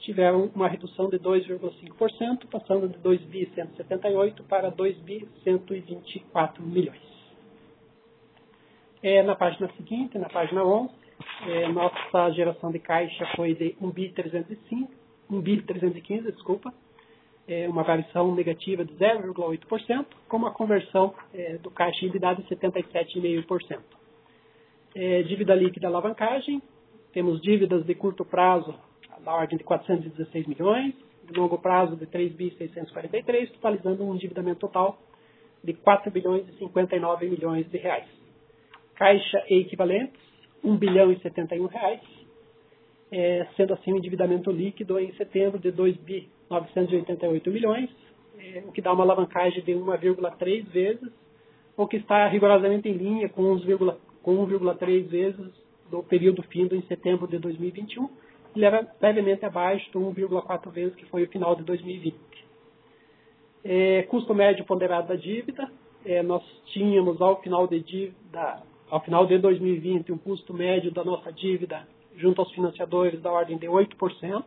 tiveram 0.00 0.50
uma 0.54 0.68
redução 0.68 1.08
de 1.08 1.18
2,5%, 1.18 2.46
passando 2.50 2.88
de 2.88 2.98
2.178 2.98 4.42
para 4.48 4.70
2.124 4.70 6.60
milhões. 6.60 7.14
É, 9.02 9.22
na 9.22 9.34
página 9.34 9.70
seguinte, 9.76 10.18
na 10.18 10.28
página 10.28 10.64
11, 10.64 10.90
é, 11.46 11.68
nossa 11.68 12.30
geração 12.30 12.72
de 12.72 12.78
caixa 12.78 13.26
foi 13.36 13.54
de 13.54 13.76
1.315, 13.82 14.88
1.315, 15.30 16.32
desculpa, 16.32 16.72
é, 17.46 17.68
uma 17.68 17.82
variação 17.82 18.34
negativa 18.34 18.84
de 18.84 18.94
0,8%, 18.94 20.06
com 20.28 20.36
uma 20.36 20.50
conversão 20.52 21.14
é, 21.34 21.58
do 21.58 21.70
caixa 21.70 22.04
em 22.04 22.08
EBITDA 22.08 22.36
de 22.36 22.42
77,5%. 22.44 23.80
É, 24.94 25.22
dívida 25.22 25.54
líquida 25.54 25.88
alavancagem, 25.88 26.62
temos 27.12 27.40
dívidas 27.40 27.84
de 27.84 27.94
curto 27.94 28.24
prazo 28.24 28.74
da 29.24 29.34
ordem 29.34 29.58
de 29.58 29.64
416 29.64 30.46
milhões, 30.46 30.94
de 31.24 31.38
longo 31.38 31.58
prazo 31.58 31.96
de 31.96 32.06
3.643, 32.06 33.50
totalizando 33.52 34.04
um 34.04 34.14
endividamento 34.14 34.60
total 34.60 34.98
de 35.62 35.72
4 35.72 36.10
bilhões 36.10 36.46
e 36.48 36.52
59 36.58 37.28
milhões 37.28 37.68
de 37.70 37.78
reais. 37.78 38.06
Caixa 38.94 39.42
e 39.48 39.60
equivalentes, 39.60 40.20
1 40.62 40.76
bilhão 40.76 41.10
e 41.10 41.18
71 41.20 41.66
reais, 41.66 42.00
é, 43.10 43.46
sendo 43.56 43.72
assim 43.72 43.92
o 43.92 43.94
um 43.94 43.98
endividamento 43.98 44.50
líquido 44.50 44.98
em 44.98 45.12
setembro 45.14 45.58
de 45.58 45.70
2 45.70 45.96
bi 45.98 46.28
988 46.50 47.50
milhões, 47.50 47.90
é, 48.38 48.62
o 48.66 48.72
que 48.72 48.82
dá 48.82 48.92
uma 48.92 49.04
alavancagem 49.04 49.62
de 49.62 49.72
1,3 49.72 50.66
vezes, 50.68 51.12
o 51.76 51.86
que 51.86 51.96
está 51.96 52.28
rigorosamente 52.28 52.88
em 52.88 52.92
linha 52.92 53.28
com 53.28 53.56
1,3 53.56 55.06
vezes 55.06 55.64
do 55.90 56.02
período 56.02 56.42
findo 56.44 56.74
em 56.74 56.82
setembro 56.82 57.26
de 57.26 57.38
2021, 57.38 58.08
ele 58.54 58.64
era 58.64 58.86
levemente 59.00 59.44
abaixo 59.44 59.90
do 59.92 60.00
1,4 60.00 60.70
vezes 60.70 60.94
que 60.94 61.06
foi 61.06 61.24
o 61.24 61.28
final 61.28 61.54
de 61.56 61.62
2020. 61.64 62.16
É, 63.64 64.02
custo 64.02 64.34
médio 64.34 64.64
ponderado 64.64 65.08
da 65.08 65.16
dívida, 65.16 65.70
é, 66.04 66.22
nós 66.22 66.42
tínhamos 66.66 67.20
ao 67.20 67.40
final 67.40 67.66
de 67.66 67.80
dívida, 67.80 68.62
ao 68.90 69.00
final 69.00 69.26
de 69.26 69.38
2020 69.38 70.12
um 70.12 70.18
custo 70.18 70.52
médio 70.52 70.90
da 70.92 71.02
nossa 71.02 71.32
dívida 71.32 71.86
junto 72.16 72.40
aos 72.40 72.52
financiadores 72.52 73.20
da 73.20 73.32
ordem 73.32 73.56
de 73.56 73.66
8%. 73.66 74.44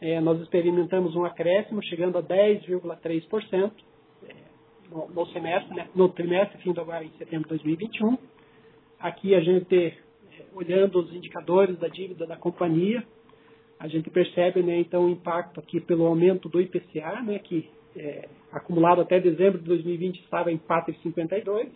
É, 0.00 0.20
nós 0.20 0.40
experimentamos 0.40 1.14
um 1.14 1.24
acréscimo 1.24 1.82
chegando 1.84 2.18
a 2.18 2.22
10,3% 2.22 3.70
é, 4.28 4.34
no, 4.90 5.08
no, 5.08 5.26
semestre, 5.28 5.74
né, 5.74 5.88
no 5.94 6.08
trimestre, 6.08 6.58
fim 6.58 6.70
agora 6.70 7.04
em 7.04 7.10
setembro 7.18 7.44
de 7.44 7.50
2021. 7.50 8.18
Aqui 8.98 9.34
a 9.34 9.40
gente, 9.40 9.96
olhando 10.54 11.00
os 11.00 11.12
indicadores 11.14 11.78
da 11.78 11.88
dívida 11.88 12.26
da 12.26 12.36
companhia, 12.36 13.04
a 13.78 13.88
gente 13.88 14.10
percebe, 14.10 14.62
né, 14.62 14.78
então, 14.78 15.06
o 15.06 15.10
impacto 15.10 15.58
aqui 15.58 15.80
pelo 15.80 16.06
aumento 16.06 16.48
do 16.48 16.60
IPCA, 16.60 17.20
né, 17.22 17.38
que 17.38 17.68
é, 17.96 18.28
acumulado 18.50 19.00
até 19.00 19.20
dezembro 19.20 19.58
de 19.58 19.64
2020 19.64 20.20
estava 20.20 20.52
em 20.52 20.58
4,52. 20.58 21.68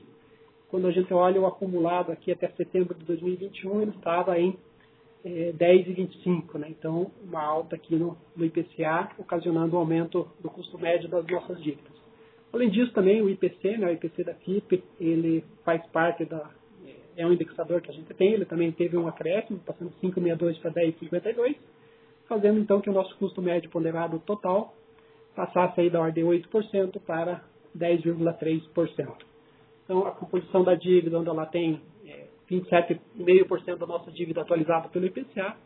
Quando 0.69 0.87
a 0.87 0.91
gente 0.91 1.13
olha 1.13 1.41
o 1.41 1.47
acumulado 1.47 2.11
aqui 2.13 2.33
até 2.33 2.49
setembro 2.49 2.95
de 2.95 3.05
2021, 3.05 3.83
ele 3.83 3.91
estava 3.91 4.39
em 4.39 4.57
é, 5.25 5.53
10,25. 5.53 6.59
Né? 6.59 6.69
Então, 6.71 7.11
uma 7.23 7.43
alta 7.43 7.77
aqui 7.77 7.97
no, 7.97 8.17
no 8.37 8.45
IPCA, 8.45 9.11
ocasionando 9.19 9.77
um 9.77 9.79
aumento 9.79 10.29
do 10.41 10.49
custo 10.49 10.79
médio 10.79 11.09
das 11.09 11.27
nossas 11.27 11.63
dívidas. 11.63 11.97
Além 12.53 12.71
disso, 12.71 12.93
também 12.93 13.21
o 13.21 13.29
IPC, 13.29 13.77
né, 13.77 13.89
o 13.89 13.93
IPC 13.93 14.25
da 14.25 14.35
FIP, 14.35 14.83
ele 15.01 15.45
faz 15.65 15.85
parte 15.87 16.25
da. 16.25 16.51
É, 17.17 17.27
um 17.27 17.33
indexador 17.33 17.81
que 17.81 17.91
a 17.91 17.95
gente 17.95 18.13
tem, 18.15 18.33
ele 18.33 18.45
também 18.45 18.71
teve 18.73 18.97
um 18.97 19.09
acréscimo, 19.09 19.59
passando 19.61 19.91
de 19.91 19.97
5,62 20.07 20.61
para 20.61 20.71
10,52, 20.73 21.57
fazendo 22.29 22.59
então 22.59 22.81
que 22.81 22.91
o 22.91 22.93
nosso 22.93 23.17
custo 23.17 23.41
médio 23.41 23.71
ponderado 23.71 24.19
total 24.21 24.75
passasse 25.35 25.81
aí 25.81 25.91
da 25.91 26.01
ordem 26.01 26.25
de 26.25 26.31
8% 26.49 27.01
para 27.01 27.43
10,3%. 27.77 29.15
Então, 29.85 30.07
a 30.07 30.11
composição 30.11 30.65
da 30.65 30.75
dívida, 30.75 31.19
onde 31.19 31.29
ela 31.29 31.47
tem 31.47 31.81
é, 32.05 32.27
27,5% 32.51 33.77
da 33.77 33.87
nossa 33.87 34.11
dívida 34.11 34.43
atualizada 34.43 34.89
pelo 34.89 35.07
IPCA, 35.07 35.57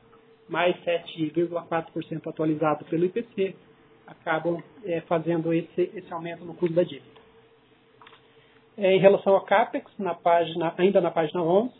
mais 0.48 0.76
7,4% 0.84 2.26
atualizado 2.26 2.84
pelo 2.84 3.04
IPC, 3.06 3.54
acabam 4.06 4.62
é, 4.84 5.00
fazendo 5.02 5.52
esse, 5.52 5.90
esse 5.94 6.12
aumento 6.12 6.44
no 6.44 6.54
custo 6.54 6.74
da 6.74 6.82
dívida. 6.82 7.19
É, 8.82 8.96
em 8.96 8.98
relação 8.98 9.34
ao 9.34 9.44
CAPEX, 9.44 9.92
na 9.98 10.14
página, 10.14 10.72
ainda 10.78 11.02
na 11.02 11.10
página 11.10 11.42
11, 11.42 11.70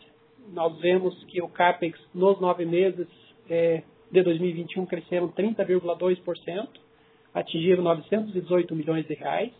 nós 0.53 0.79
vemos 0.79 1.23
que 1.23 1.41
o 1.41 1.49
CAPEX 1.49 1.99
nos 2.13 2.39
nove 2.39 2.63
meses 2.63 3.07
é, 3.49 3.81
de 4.11 4.21
2021 4.21 4.85
cresceram 4.85 5.27
30,2%, 5.29 6.67
atingiram 7.33 7.81
918 7.81 8.75
milhões 8.75 9.07
de 9.07 9.15
reais, 9.15 9.51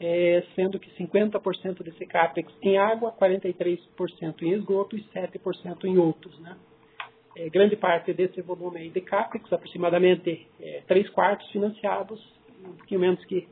é, 0.00 0.42
sendo 0.56 0.80
que 0.80 0.90
50% 1.00 1.84
desse 1.84 2.04
CAPEX 2.04 2.52
em 2.62 2.76
água, 2.76 3.12
43% 3.12 4.42
em 4.42 4.50
esgoto 4.50 4.96
e 4.96 5.04
7% 5.14 5.84
em 5.84 5.98
outros. 5.98 6.36
Né? 6.40 6.56
É, 7.36 7.48
grande 7.48 7.76
parte 7.76 8.12
desse 8.12 8.42
volume 8.42 8.90
de 8.90 9.00
CAPEX, 9.02 9.52
aproximadamente 9.52 10.48
é, 10.60 10.82
3 10.88 11.10
quartos 11.10 11.48
financiados, 11.52 12.20
um 12.64 12.72
pouquinho 12.72 13.02
menos 13.02 13.24
que, 13.26 13.46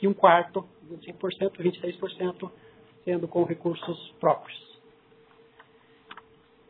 que 0.00 0.08
um 0.08 0.14
quarto, 0.14 0.66
25%, 0.90 1.58
23%, 1.58 2.50
sendo 3.04 3.28
com 3.28 3.44
recursos 3.44 4.14
próprios 4.18 4.70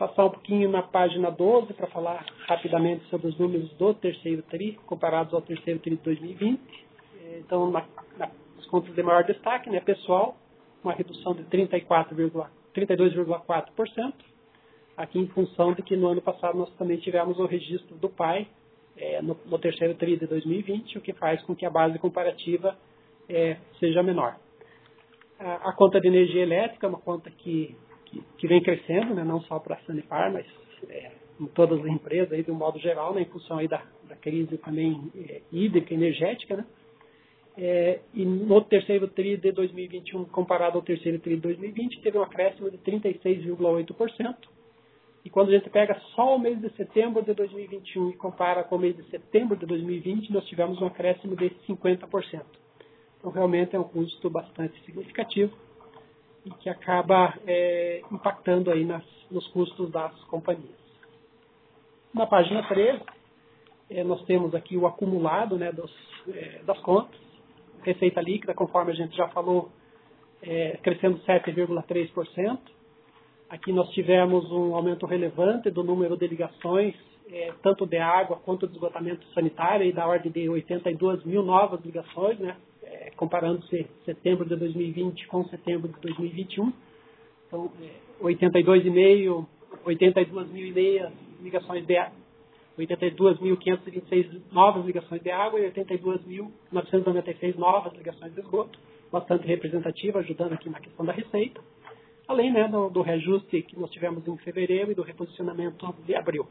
passar 0.01 0.25
um 0.25 0.31
pouquinho 0.31 0.69
na 0.71 0.83
página 0.83 1.31
12 1.31 1.75
para 1.75 1.87
falar 1.89 2.25
rapidamente 2.49 3.05
sobre 3.11 3.29
os 3.29 3.39
números 3.39 3.71
do 3.75 3.93
terceiro 3.93 4.41
TRI, 4.45 4.81
comparados 4.87 5.35
ao 5.35 5.43
terceiro 5.43 5.79
TRI 5.79 5.97
de 5.97 6.03
2020. 6.03 6.59
Então, 7.41 7.71
na, 7.71 7.85
nas 8.19 8.31
contas 8.71 8.95
de 8.95 9.03
maior 9.03 9.25
destaque, 9.25 9.69
né, 9.69 9.79
pessoal, 9.81 10.39
uma 10.83 10.95
redução 10.95 11.35
de 11.35 11.45
32,4%, 11.45 14.15
aqui 14.97 15.19
em 15.19 15.27
função 15.29 15.75
de 15.75 15.83
que 15.83 15.95
no 15.95 16.09
ano 16.09 16.23
passado 16.23 16.57
nós 16.57 16.71
também 16.79 16.97
tivemos 16.97 17.39
o 17.39 17.45
registro 17.45 17.95
do 17.97 18.09
PAI 18.09 18.49
é, 18.97 19.21
no, 19.21 19.37
no, 19.45 19.59
terceiro 19.59 19.95
TRI 19.97 20.17
de 20.17 20.27
2020, 20.27 20.97
o 20.97 21.03
que 21.03 21.13
faz 21.13 21.43
com 21.43 21.55
que 21.55 21.67
a 21.67 21.71
base 21.71 21.99
comparativa 21.99 22.75
é, 23.31 23.57
seja 23.79 24.03
menor. 24.03 24.37
A, 25.39 25.71
a 25.71 25.73
conta 25.73 26.01
de 26.01 26.09
energia 26.09 26.43
elétrica 26.43 26.87
é 26.87 26.89
uma 26.89 27.01
conta 27.01 27.31
que 27.31 27.77
que, 28.11 28.23
que 28.39 28.47
vem 28.47 28.63
crescendo, 28.63 29.15
né, 29.15 29.25
não 29.25 29.41
só 29.43 29.59
para 29.59 29.77
a 29.77 29.81
Sanepar, 29.81 30.33
mas 30.33 30.47
é, 30.89 31.13
em 31.41 31.47
todas 31.47 31.81
as 31.81 31.87
empresas, 31.87 32.33
aí, 32.33 32.43
de 32.43 32.51
um 32.51 32.57
modo 32.57 32.79
geral, 32.79 33.15
né, 33.15 33.23
em 33.23 33.27
função 33.27 33.59
aí 33.59 33.69
da, 33.69 33.83
da 34.09 34.17
crise 34.17 34.59
também 34.59 35.11
é, 35.17 35.41
hídrica, 35.53 35.95
energética. 35.95 36.57
Né, 36.57 36.65
é, 37.57 38.01
e 38.15 38.25
no 38.25 38.61
terceiro 38.63 39.09
TRI 39.09 39.37
de 39.37 39.53
2021, 39.53 40.25
comparado 40.27 40.79
ao 40.79 40.83
terceiro 40.83 41.19
TRI 41.19 41.37
de 41.37 41.43
2020, 41.43 42.01
teve 42.01 42.19
um 42.19 42.23
acréscimo 42.23 42.71
de 42.71 42.79
36,8%. 42.79 44.37
E 45.23 45.29
quando 45.29 45.51
a 45.51 45.53
gente 45.53 45.69
pega 45.69 46.01
só 46.15 46.35
o 46.35 46.39
mês 46.39 46.59
de 46.59 46.71
setembro 46.77 47.23
de 47.23 47.35
2021 47.35 48.11
e 48.11 48.17
compara 48.17 48.65
com 48.65 48.77
o 48.77 48.79
mês 48.79 48.97
de 48.97 49.03
setembro 49.11 49.55
de 49.55 49.67
2020, 49.67 50.33
nós 50.33 50.47
tivemos 50.47 50.81
um 50.81 50.87
acréscimo 50.87 51.37
de 51.37 51.51
50%. 51.69 52.43
Então, 53.21 53.31
realmente 53.31 53.77
é 53.77 53.79
um 53.79 53.85
custo 53.85 54.31
bastante 54.31 54.81
significativo 54.85 55.53
e 56.45 56.51
que 56.53 56.71
acaba 56.71 57.35
é, 57.47 58.03
impactando 58.11 58.71
aí 58.71 58.83
nas, 58.83 59.05
nos 59.31 59.47
custos 59.49 59.91
das 59.91 60.13
companhias. 60.25 60.81
Na 62.15 62.27
página 62.27 62.67
13, 62.67 63.01
é, 63.91 64.03
nós 64.03 64.25
temos 64.25 64.55
aqui 64.55 64.75
o 64.77 64.87
acumulado 64.87 65.59
né, 65.59 65.71
dos, 65.71 65.93
é, 66.29 66.63
das 66.65 66.79
contas, 66.81 67.21
receita 67.83 68.23
líquida, 68.23 68.55
conforme 68.55 68.93
a 68.93 68.95
gente 68.95 69.15
já 69.15 69.29
falou, 69.29 69.71
é, 70.43 70.79
crescendo 70.83 71.19
7,3%. 71.21 72.59
Aqui 73.51 73.71
nós 73.71 73.91
tivemos 73.91 74.51
um 74.51 74.75
aumento 74.75 75.05
relevante 75.05 75.71
do 75.71 75.85
número 75.85 76.17
de 76.17 76.27
ligações, 76.27 76.95
é, 77.31 77.53
tanto 77.63 77.87
de 77.87 77.99
água 77.99 78.41
quanto 78.45 78.67
de 78.67 78.73
esgotamento 78.73 79.27
sanitário, 79.35 79.87
e 79.87 79.93
da 79.93 80.07
ordem 80.07 80.33
de 80.33 80.49
82 80.49 81.23
mil 81.25 81.43
novas 81.43 81.81
ligações, 81.85 82.39
né, 82.39 82.57
comparando-se 83.17 83.87
setembro 84.05 84.49
de 84.49 84.57
2020 84.57 85.27
com 85.29 85.45
setembro 85.47 85.89
de 85.89 86.01
2021. 86.01 86.73
Então, 87.47 87.71
82,5, 88.23 89.47
82.500 89.85 91.11
ligações 91.43 91.87
de 91.87 91.95
82.526 92.79 94.41
novas 94.53 94.85
ligações 94.87 95.23
de 95.23 95.31
água 95.31 95.61
e 95.61 95.71
82.996 95.71 97.57
novas 97.57 97.93
ligações 97.95 98.33
de 98.33 98.41
esgoto, 98.41 98.79
bastante 99.13 99.47
representativa, 99.47 100.21
ajudando 100.21 100.53
aqui 100.53 100.71
na 100.71 100.81
questão 100.81 101.05
da 101.05 101.13
receita, 101.13 101.61
além 102.27 102.53
né, 102.53 102.69
do, 102.69 102.89
do 102.89 103.03
reajuste 103.03 103.63
que 103.63 103.79
nós 103.79 103.91
tivemos 103.91 104.27
em 104.27 104.37
fevereiro 104.39 104.93
e 104.93 104.95
do 104.95 105.03
reposicionamento 105.03 105.93
de 106.07 106.15
abril. 106.15 106.47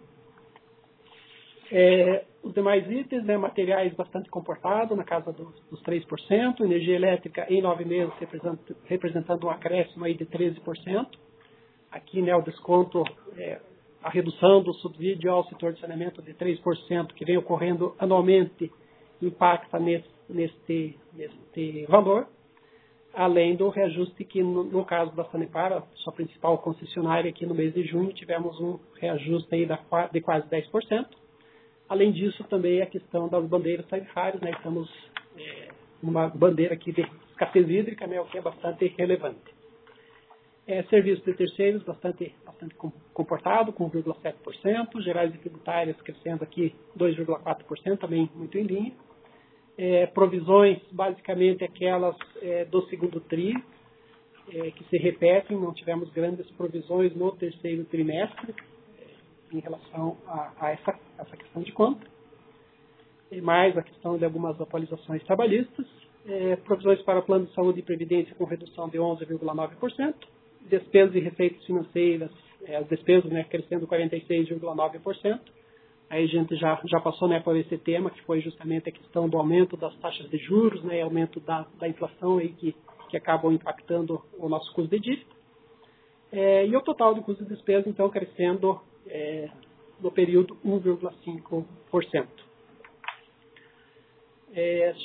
É, 1.71 2.25
os 2.41 2.53
demais 2.53 2.89
itens, 2.89 3.23
né, 3.25 3.37
materiais 3.37 3.93
bastante 3.93 4.29
comportados, 4.29 4.97
na 4.97 5.03
casa 5.03 5.31
dos, 5.31 5.53
dos 5.69 5.81
3%, 5.83 6.61
energia 6.61 6.95
elétrica 6.95 7.45
em 7.49 7.61
nove 7.61 7.85
meses 7.85 8.13
representando, 8.19 8.59
representando 8.85 9.47
um 9.47 9.49
acréscimo 9.49 10.05
aí 10.05 10.15
de 10.15 10.25
13%. 10.25 11.07
Aqui 11.91 12.21
né, 12.21 12.35
o 12.35 12.41
desconto, 12.41 13.03
é, 13.37 13.59
a 14.01 14.09
redução 14.09 14.63
do 14.63 14.73
subsídio 14.75 15.31
ao 15.31 15.43
setor 15.45 15.73
de 15.73 15.79
saneamento 15.79 16.21
de 16.21 16.33
3%, 16.33 17.13
que 17.13 17.25
vem 17.25 17.37
ocorrendo 17.37 17.95
anualmente, 17.99 18.71
impacta 19.21 19.77
nesse, 19.79 20.09
neste, 20.29 20.97
neste 21.13 21.85
valor, 21.87 22.27
além 23.13 23.55
do 23.55 23.69
reajuste 23.69 24.23
que, 24.23 24.41
no, 24.41 24.63
no 24.63 24.85
caso 24.85 25.13
da 25.15 25.25
Sanepar, 25.25 25.83
sua 25.95 26.13
principal 26.13 26.57
concessionária 26.59 27.29
aqui 27.29 27.45
no 27.45 27.53
mês 27.53 27.73
de 27.73 27.83
junho, 27.83 28.13
tivemos 28.13 28.59
um 28.61 28.79
reajuste 28.95 29.53
aí 29.53 29.65
da, 29.65 29.79
de 30.11 30.21
quase 30.21 30.47
10%. 30.47 31.05
Além 31.89 32.11
disso, 32.11 32.43
também 32.43 32.83
a 32.83 32.85
questão 32.85 33.27
das 33.27 33.43
bandeiras 33.47 33.85
tarifárias, 33.87 34.39
né? 34.41 34.51
Estamos 34.51 34.87
é, 35.35 35.69
uma 36.03 36.29
bandeira 36.29 36.75
aqui 36.75 36.91
de 36.91 37.01
escassez 37.31 37.67
hídrica, 37.67 38.05
né? 38.05 38.21
O 38.21 38.25
que 38.25 38.37
é 38.37 38.41
bastante 38.41 38.85
relevante. 38.95 39.57
É, 40.67 40.83
serviços 40.83 41.25
de 41.25 41.33
terceiros 41.33 41.81
bastante, 41.81 42.31
bastante 42.45 42.75
comportado, 43.11 43.73
com 43.73 43.89
1,7%. 43.89 45.01
Gerais 45.01 45.33
e 45.33 45.37
tributárias 45.39 45.99
crescendo 46.01 46.43
aqui 46.43 46.75
2,4%, 46.95 47.97
também 47.97 48.29
muito 48.35 48.55
em 48.55 48.63
linha. 48.63 48.93
É, 49.75 50.05
provisões, 50.05 50.77
basicamente 50.91 51.63
aquelas 51.63 52.15
é, 52.39 52.65
do 52.65 52.83
segundo 52.83 53.19
TRI, 53.21 53.55
é, 54.53 54.71
que 54.71 54.83
se 54.83 54.97
repetem, 54.97 55.57
não 55.57 55.73
tivemos 55.73 56.11
grandes 56.11 56.49
provisões 56.51 57.15
no 57.15 57.31
terceiro 57.31 57.83
trimestre, 57.85 58.53
em 59.51 59.59
relação 59.59 60.17
a, 60.27 60.51
a 60.59 60.71
essa, 60.71 60.99
essa 61.17 61.37
questão 61.37 61.61
de 61.61 61.71
conta. 61.71 62.05
E 63.31 63.41
mais 63.41 63.77
a 63.77 63.83
questão 63.83 64.17
de 64.17 64.25
algumas 64.25 64.59
atualizações 64.59 65.23
trabalhistas, 65.23 65.85
é, 66.25 66.55
provisões 66.57 67.01
para 67.03 67.21
plano 67.21 67.45
de 67.45 67.53
saúde 67.53 67.79
e 67.79 67.83
previdência 67.83 68.35
com 68.35 68.43
redução 68.45 68.89
de 68.89 68.97
11,9%, 68.97 70.15
despesas 70.67 71.15
e 71.15 71.19
receitas 71.19 71.63
financeiras 71.65 72.31
é, 72.65 72.75
as 72.75 72.87
despesas 72.87 73.31
né, 73.31 73.43
crescendo 73.43 73.87
46,9%. 73.87 75.39
Aí 76.09 76.23
a 76.23 76.27
gente 76.27 76.55
já, 76.55 76.79
já 76.85 76.99
passou 76.99 77.27
né, 77.27 77.39
por 77.39 77.55
esse 77.55 77.77
tema, 77.77 78.09
que 78.09 78.21
foi 78.23 78.41
justamente 78.41 78.89
a 78.89 78.91
questão 78.91 79.29
do 79.29 79.37
aumento 79.37 79.77
das 79.77 79.95
taxas 79.97 80.29
de 80.29 80.37
juros, 80.37 80.83
né, 80.83 81.01
aumento 81.01 81.39
da, 81.39 81.67
da 81.79 81.87
inflação 81.87 82.39
aí 82.39 82.49
que, 82.49 82.75
que 83.09 83.17
acabam 83.17 83.53
impactando 83.53 84.21
o 84.37 84.49
nosso 84.49 84.73
custo 84.73 84.89
de 84.89 84.99
dívida. 84.99 85.39
É, 86.31 86.65
e 86.65 86.75
o 86.75 86.81
total 86.81 87.13
de 87.13 87.21
custo 87.21 87.43
de 87.43 87.49
despesa, 87.49 87.87
então, 87.89 88.09
crescendo 88.09 88.81
é, 89.09 89.49
no 89.99 90.11
período 90.11 90.55
1,5%. 90.65 92.27
É, 94.53 94.95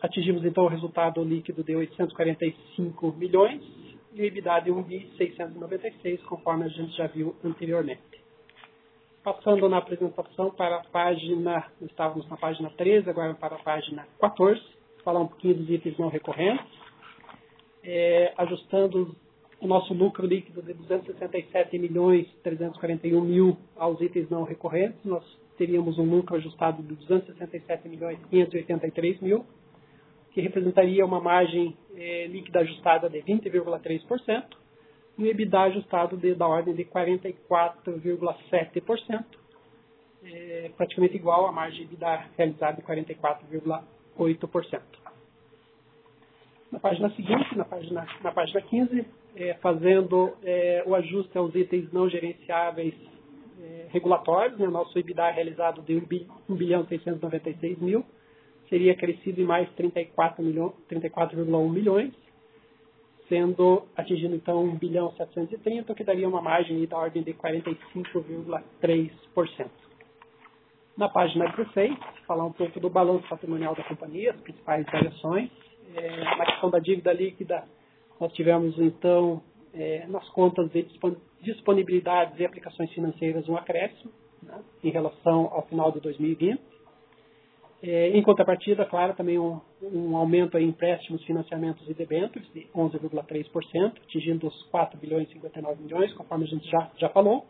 atingimos, 0.00 0.44
então, 0.44 0.64
o 0.64 0.68
resultado 0.68 1.22
líquido 1.24 1.64
de 1.64 1.74
845 1.74 3.12
milhões 3.12 3.62
e 4.14 4.22
o 4.22 4.24
EBITDA 4.24 4.60
de 4.60 4.70
1.696, 4.70 6.22
conforme 6.24 6.64
a 6.64 6.68
gente 6.68 6.96
já 6.96 7.06
viu 7.06 7.34
anteriormente. 7.44 8.00
Passando 9.22 9.68
na 9.68 9.78
apresentação 9.78 10.50
para 10.50 10.76
a 10.76 10.84
página, 10.84 11.66
estávamos 11.82 12.28
na 12.28 12.36
página 12.36 12.70
13, 12.70 13.10
agora 13.10 13.34
para 13.34 13.56
a 13.56 13.58
página 13.58 14.06
14, 14.20 14.62
falar 15.02 15.20
um 15.20 15.26
pouquinho 15.26 15.56
dos 15.56 15.68
itens 15.68 15.98
não 15.98 16.08
recorrentes, 16.08 16.64
é, 17.82 18.32
ajustando 18.38 19.16
o 19.60 19.66
nosso 19.66 19.92
lucro 19.94 20.26
líquido 20.26 20.62
de 20.62 20.74
267 20.74 21.78
milhões 21.78 22.26
341 22.42 23.20
mil 23.20 23.56
aos 23.76 24.00
itens 24.00 24.28
não 24.28 24.42
recorrentes, 24.44 24.98
nós 25.04 25.24
teríamos 25.56 25.96
um 25.98 26.04
lucro 26.04 26.36
ajustado 26.36 26.82
de 26.82 26.94
267 26.94 27.88
milhões 27.88 28.18
583 28.30 29.20
mil, 29.20 29.46
que 30.32 30.42
representaria 30.42 31.04
uma 31.04 31.20
margem 31.20 31.76
é, 31.94 32.26
líquida 32.26 32.60
ajustada 32.60 33.08
de 33.08 33.22
20,3%, 33.22 34.44
e 35.18 35.22
o 35.22 35.26
EBITDA 35.26 35.60
ajustado 35.62 36.18
de, 36.18 36.34
da 36.34 36.46
ordem 36.46 36.74
de 36.74 36.84
44,7%, 36.84 39.24
é, 40.24 40.70
praticamente 40.76 41.16
igual 41.16 41.46
à 41.46 41.52
margem 41.52 41.84
EBITDA 41.84 42.26
realizada 42.36 42.76
de 42.76 42.82
44,8%. 42.82 44.82
Na 46.70 46.78
página 46.80 47.08
seguinte, 47.10 47.56
na 47.56 47.64
página, 47.64 48.06
na 48.22 48.32
página 48.32 48.60
15, 48.60 49.06
é, 49.36 49.54
fazendo 49.54 50.34
é, 50.42 50.82
o 50.86 50.94
ajuste 50.94 51.36
aos 51.36 51.54
itens 51.54 51.92
não 51.92 52.08
gerenciáveis 52.08 52.94
é, 53.60 53.86
regulatórios, 53.90 54.58
né, 54.58 54.66
nosso 54.66 54.98
EBITDA 54.98 55.30
realizado 55.30 55.82
de 55.82 56.02
1 56.48 56.54
bilhão 56.54 56.86
696 56.86 57.78
mil, 57.78 58.02
seria 58.68 58.96
crescido 58.96 59.40
em 59.40 59.44
mais 59.44 59.68
34,1 59.76 60.42
milhões, 60.42 60.72
34 60.88 61.38
milhões, 61.70 62.12
sendo 63.28 63.86
atingindo 63.96 64.34
então 64.34 64.64
1 64.64 64.76
bilhão 64.76 65.12
730, 65.12 65.94
que 65.94 66.04
daria 66.04 66.28
uma 66.28 66.40
margem 66.40 66.84
da 66.86 66.96
ordem 66.96 67.22
de 67.22 67.34
45,3%. 67.34 69.68
Na 70.96 71.10
página 71.10 71.46
16, 71.48 71.94
falar 72.26 72.46
um 72.46 72.52
pouco 72.52 72.80
do 72.80 72.88
balanço 72.88 73.28
patrimonial 73.28 73.74
da 73.74 73.84
companhia, 73.84 74.30
as 74.30 74.40
principais 74.40 74.86
variações. 74.86 75.50
É, 75.94 76.24
na 76.24 76.46
questão 76.46 76.70
da 76.70 76.78
dívida 76.78 77.12
líquida, 77.12 77.64
nós 78.20 78.32
tivemos 78.32 78.78
então 78.78 79.42
é, 79.74 80.06
nas 80.06 80.28
contas 80.30 80.70
de 80.70 80.86
disponibilidades 81.42 82.38
e 82.38 82.44
aplicações 82.44 82.90
financeiras 82.92 83.48
um 83.48 83.56
acréscimo 83.56 84.10
né, 84.42 84.58
em 84.82 84.90
relação 84.90 85.48
ao 85.52 85.62
final 85.66 85.92
de 85.92 86.00
2020. 86.00 86.60
É, 87.82 88.08
em 88.08 88.22
contrapartida, 88.22 88.86
claro, 88.86 89.14
também 89.14 89.38
um, 89.38 89.60
um 89.82 90.16
aumento 90.16 90.56
em 90.56 90.68
empréstimos, 90.68 91.22
financiamentos 91.24 91.86
e 91.88 91.94
debêntures 91.94 92.50
de 92.52 92.66
11,3%, 92.74 93.92
atingindo 94.02 94.46
os 94.46 94.62
4 94.70 94.98
bilhões 94.98 95.28
e 95.28 95.34
59 95.34 95.82
milhões, 95.82 96.12
conforme 96.14 96.44
a 96.44 96.48
gente 96.48 96.68
já, 96.68 96.90
já 96.96 97.08
falou. 97.10 97.46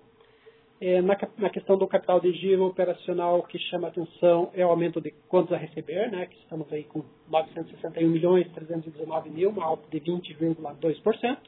É, 0.78 1.00
na, 1.00 1.16
na, 1.38 1.48
questão 1.48 1.78
do 1.78 1.86
capital 1.86 2.20
de 2.20 2.32
giro 2.32 2.66
operacional, 2.66 3.42
que 3.44 3.58
chama 3.58 3.88
atenção 3.88 4.50
é 4.52 4.64
o 4.64 4.68
aumento 4.68 5.00
de 5.00 5.10
contas 5.26 5.54
a 5.54 5.56
receber, 5.56 6.10
né, 6.10 6.26
que 6.26 6.36
estamos 6.40 6.70
aí 6.70 6.84
com 6.84 7.02
961 7.30 8.10
milhões 8.10 8.46
319 8.52 9.30
mil, 9.30 9.50
uma 9.50 9.64
alta 9.64 9.88
de 9.90 10.00
20,2%. 10.00 11.38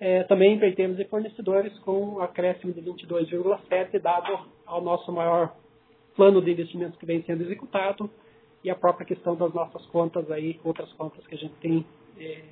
É, 0.00 0.24
também 0.24 0.54
empreiteiros 0.54 0.98
e 0.98 1.04
fornecedores 1.04 1.78
com 1.80 2.16
um 2.16 2.20
acréscimo 2.20 2.72
de 2.72 2.82
22,7%, 2.82 4.00
dado 4.00 4.48
ao 4.66 4.82
nosso 4.82 5.12
maior 5.12 5.54
plano 6.16 6.42
de 6.42 6.50
investimentos 6.50 6.98
que 6.98 7.06
vem 7.06 7.22
sendo 7.22 7.44
executado 7.44 8.10
e 8.64 8.70
a 8.70 8.74
própria 8.74 9.06
questão 9.06 9.36
das 9.36 9.54
nossas 9.54 9.86
contas 9.86 10.28
aí, 10.30 10.58
outras 10.64 10.92
contas 10.94 11.24
que 11.26 11.36
a 11.36 11.38
gente 11.38 11.54
tem 11.60 11.86
é, 12.18 12.42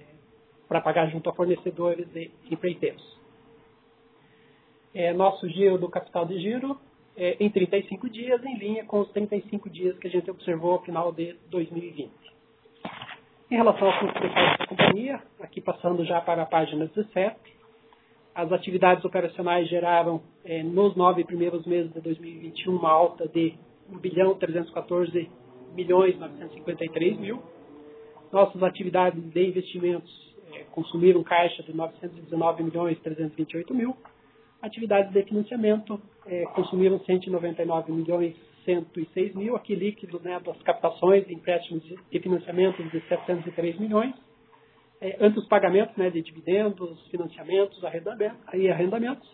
para 0.69 0.81
pagar 0.81 1.11
junto 1.11 1.29
a 1.29 1.35
fornecedores 1.35 2.07
e 2.15 2.31
empreiteiros. 2.51 3.22
É, 4.95 5.13
nosso 5.13 5.49
giro 5.49 5.79
do 5.79 5.89
capital 5.89 6.27
de 6.27 6.39
giro 6.39 6.79
é 7.17 7.37
em 7.41 7.51
35 7.51 8.09
dias, 8.11 8.45
em 8.45 8.57
linha 8.57 8.85
com 8.85 9.01
os 9.01 9.11
35 9.11 9.71
dias 9.71 9.99
que 9.99 10.07
a 10.07 10.11
gente 10.11 10.31
observou 10.31 10.73
ao 10.73 10.83
final 10.83 11.13
de 11.13 11.35
2020. 11.49 12.11
Em 13.51 13.57
relação 13.57 13.87
ao 13.87 13.99
custo 14.01 14.21
de 14.21 14.29
da 14.29 14.67
companhia, 14.67 15.23
aqui 15.41 15.61
passando 15.61 16.05
já 16.05 16.21
para 16.21 16.43
a 16.43 16.47
página 16.47 16.87
17, 16.87 17.37
as 18.35 18.51
atividades 18.51 19.05
operacionais 19.05 19.69
geraram, 19.69 20.23
é, 20.45 20.63
nos 20.63 20.97
nove 20.97 21.23
primeiros 21.25 21.67
meses 21.67 21.93
de 21.93 22.01
2021, 22.01 22.75
uma 22.75 22.91
alta 22.91 23.29
de 23.29 23.55
1 23.91 23.99
bilhão 23.99 24.35
314 24.35 25.31
milhões 25.75 26.19
953 26.19 27.19
mil. 27.19 27.43
Nossas 28.33 28.63
atividades 28.63 29.23
de 29.23 29.47
investimentos 29.47 30.35
é, 30.55 30.65
consumiram 30.71 31.23
caixa 31.23 31.63
de 31.63 31.75
919 31.75 32.63
milhões 32.63 32.99
328 33.01 33.75
mil. 33.75 33.95
Atividades 34.63 35.13
de 35.13 35.23
financiamento 35.25 36.01
é, 36.27 36.45
consumiram 36.55 36.99
199 37.01 37.93
milhões 37.93 38.35
106 38.65 39.35
mil. 39.35 39.57
Aqui 39.57 39.75
líquido 39.75 40.21
né, 40.21 40.41
das 40.41 40.61
captações, 40.63 41.29
empréstimos 41.29 41.83
e 42.11 42.21
financiamentos 42.21 42.91
de 42.91 43.01
703 43.09 43.79
milhões 43.79 44.15
é, 45.03 45.17
antes 45.21 45.43
os 45.43 45.49
pagamentos 45.49 45.97
né, 45.97 46.09
de 46.11 46.23
dividendos, 46.23 47.09
financiamentos 47.09 47.85
arrendamentos, 47.85 48.39
e 48.55 48.71
arrendamentos, 48.71 49.29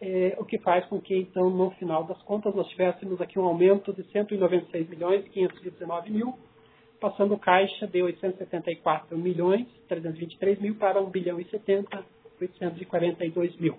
é, 0.00 0.34
o 0.36 0.44
que 0.44 0.58
faz 0.58 0.84
com 0.86 1.00
que, 1.00 1.14
então, 1.14 1.48
no 1.48 1.70
final 1.72 2.02
das 2.04 2.20
contas, 2.22 2.52
nós 2.56 2.66
tivéssemos 2.68 3.20
aqui 3.20 3.38
um 3.38 3.44
aumento 3.44 3.92
de 3.92 4.02
196 4.10 4.88
milhões 4.88 5.28
519 5.28 6.10
mil, 6.10 6.34
passando 7.00 7.38
caixa 7.38 7.86
de 7.86 8.02
874 8.02 9.16
milhões 9.16 9.66
323 9.88 10.58
mil 10.58 10.74
para 10.74 11.00
1 11.00 11.08
bilhão 11.08 11.40
e 11.40 11.44
70 11.44 12.04
842 12.40 13.56
mil. 13.58 13.76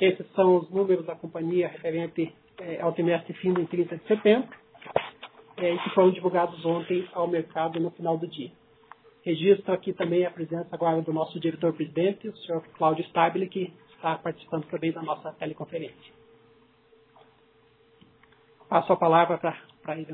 Esses 0.00 0.26
são 0.32 0.56
os 0.56 0.70
números 0.70 1.06
da 1.06 1.14
companhia 1.14 1.68
referente 1.68 2.34
é, 2.58 2.80
ao 2.80 2.92
trimestre 2.92 3.32
fim 3.34 3.50
em 3.50 3.66
30 3.66 3.96
de 3.96 4.04
setembro, 4.06 4.48
é, 5.56 5.76
que 5.76 5.90
foram 5.90 6.10
divulgados 6.10 6.64
ontem 6.64 7.08
ao 7.12 7.28
mercado 7.28 7.80
no 7.80 7.90
final 7.90 8.16
do 8.18 8.26
dia. 8.26 8.50
Registro 9.22 9.72
aqui 9.72 9.92
também 9.92 10.24
a 10.24 10.30
presença 10.30 10.68
agora 10.72 11.02
do 11.02 11.12
nosso 11.12 11.40
diretor-presidente, 11.40 12.28
o 12.28 12.36
senhor 12.38 12.62
Cláudio 12.78 13.04
Stabile, 13.06 13.48
que 13.48 13.72
está 13.94 14.16
participando 14.16 14.66
também 14.66 14.92
da 14.92 15.02
nossa 15.02 15.32
teleconferência. 15.32 16.14
Passo 18.68 18.92
a 18.92 18.96
palavra 18.96 19.38
para 19.38 19.56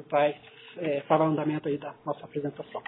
para, 0.08 0.28
é, 0.76 1.00
para 1.00 1.24
o 1.24 1.26
andamento 1.26 1.68
aí 1.68 1.78
da 1.78 1.94
nossa 2.04 2.24
apresentação. 2.24 2.82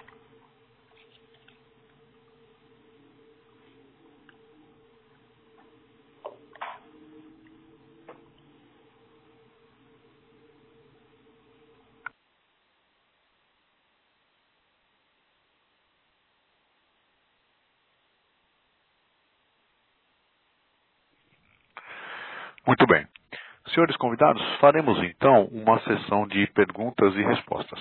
Muito 22.67 22.87
bem. 22.87 23.07
Senhores 23.73 23.95
convidados, 24.15 24.41
faremos 24.59 24.97
então 25.03 25.45
uma 25.51 25.79
sessão 25.81 26.27
de 26.27 26.47
perguntas 26.47 27.13
e 27.15 27.21
respostas. 27.21 27.79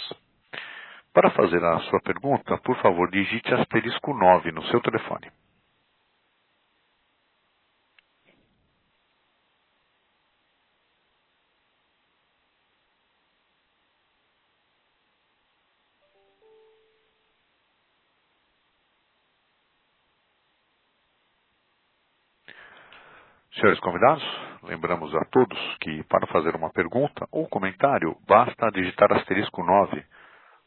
Para 1.13 1.31
fazer 1.31 1.63
a 1.65 1.79
sua 1.81 2.01
pergunta, 2.01 2.59
por 2.59 2.77
favor, 2.83 3.09
digite 3.11 3.55
asterisco 3.55 4.13
9 4.13 4.51
no 4.51 4.65
seu 4.65 4.81
telefone. 4.81 5.31
Senhores 23.55 23.79
convidados, 23.81 24.25
lembramos 24.65 25.15
a 25.15 25.25
todos 25.27 25.59
que 25.81 26.03
para 26.05 26.27
fazer 26.27 26.55
uma 26.57 26.71
pergunta 26.71 27.27
ou 27.31 27.49
comentário, 27.49 28.17
basta 28.27 28.71
digitar 28.71 29.13
asterisco 29.13 29.63
9 29.63 30.05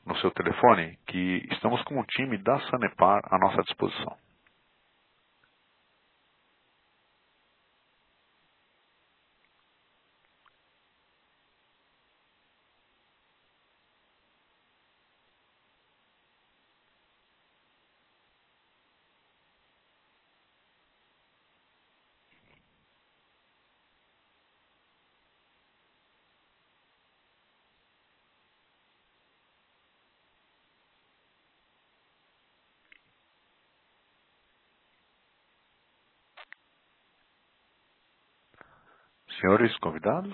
no 0.05 0.15
seu 0.17 0.31
telefone, 0.31 0.97
que 1.07 1.45
estamos 1.51 1.81
com 1.83 1.99
o 1.99 2.05
time 2.05 2.37
da 2.37 2.59
Sanepar 2.69 3.21
à 3.29 3.37
nossa 3.37 3.61
disposição. 3.63 4.26
Senhores 39.39 39.77
convidados, 39.77 40.33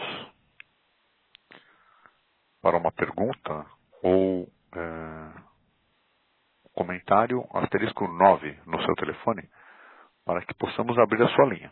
para 2.62 2.78
uma 2.78 2.92
pergunta 2.92 3.66
ou 4.02 4.48
é, 4.76 5.34
comentário, 6.74 7.46
asterisco 7.54 8.08
9 8.08 8.60
no 8.66 8.82
seu 8.84 8.96
telefone, 8.96 9.50
para 10.26 10.42
que 10.46 10.54
possamos 10.54 10.98
abrir 10.98 11.22
a 11.22 11.28
sua 11.30 11.46
linha. 11.46 11.72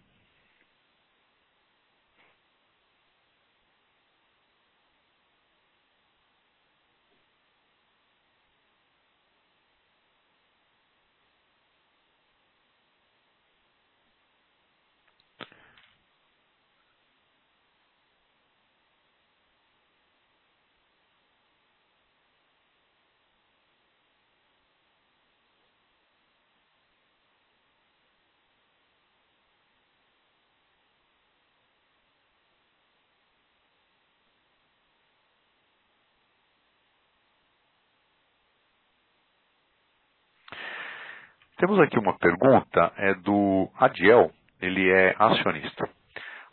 Temos 41.72 41.88
aqui 41.88 41.98
uma 41.98 42.18
pergunta, 42.18 42.92
é 42.98 43.14
do 43.14 43.70
Adiel, 43.80 44.30
ele 44.62 44.92
é 44.92 45.16
acionista. 45.18 45.88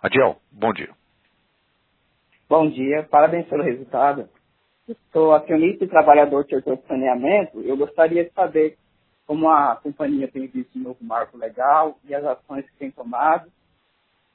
Adiel, 0.00 0.36
bom 0.52 0.72
dia. 0.72 0.90
Bom 2.48 2.70
dia, 2.70 3.02
parabéns 3.10 3.44
pelo 3.48 3.64
resultado. 3.64 4.28
Sou 5.12 5.34
acionista 5.34 5.84
e 5.84 5.88
trabalhador 5.88 6.44
do 6.44 6.50
setor 6.50 6.76
de 6.76 6.86
saneamento. 6.86 7.60
Eu 7.62 7.76
gostaria 7.76 8.26
de 8.26 8.30
saber 8.30 8.78
como 9.26 9.50
a 9.50 9.74
companhia 9.82 10.28
tem 10.28 10.46
visto 10.46 10.76
o 10.76 10.82
novo 10.82 11.04
marco 11.04 11.36
legal 11.36 11.98
e 12.04 12.14
as 12.14 12.24
ações 12.24 12.64
que 12.70 12.76
tem 12.78 12.92
tomado. 12.92 13.50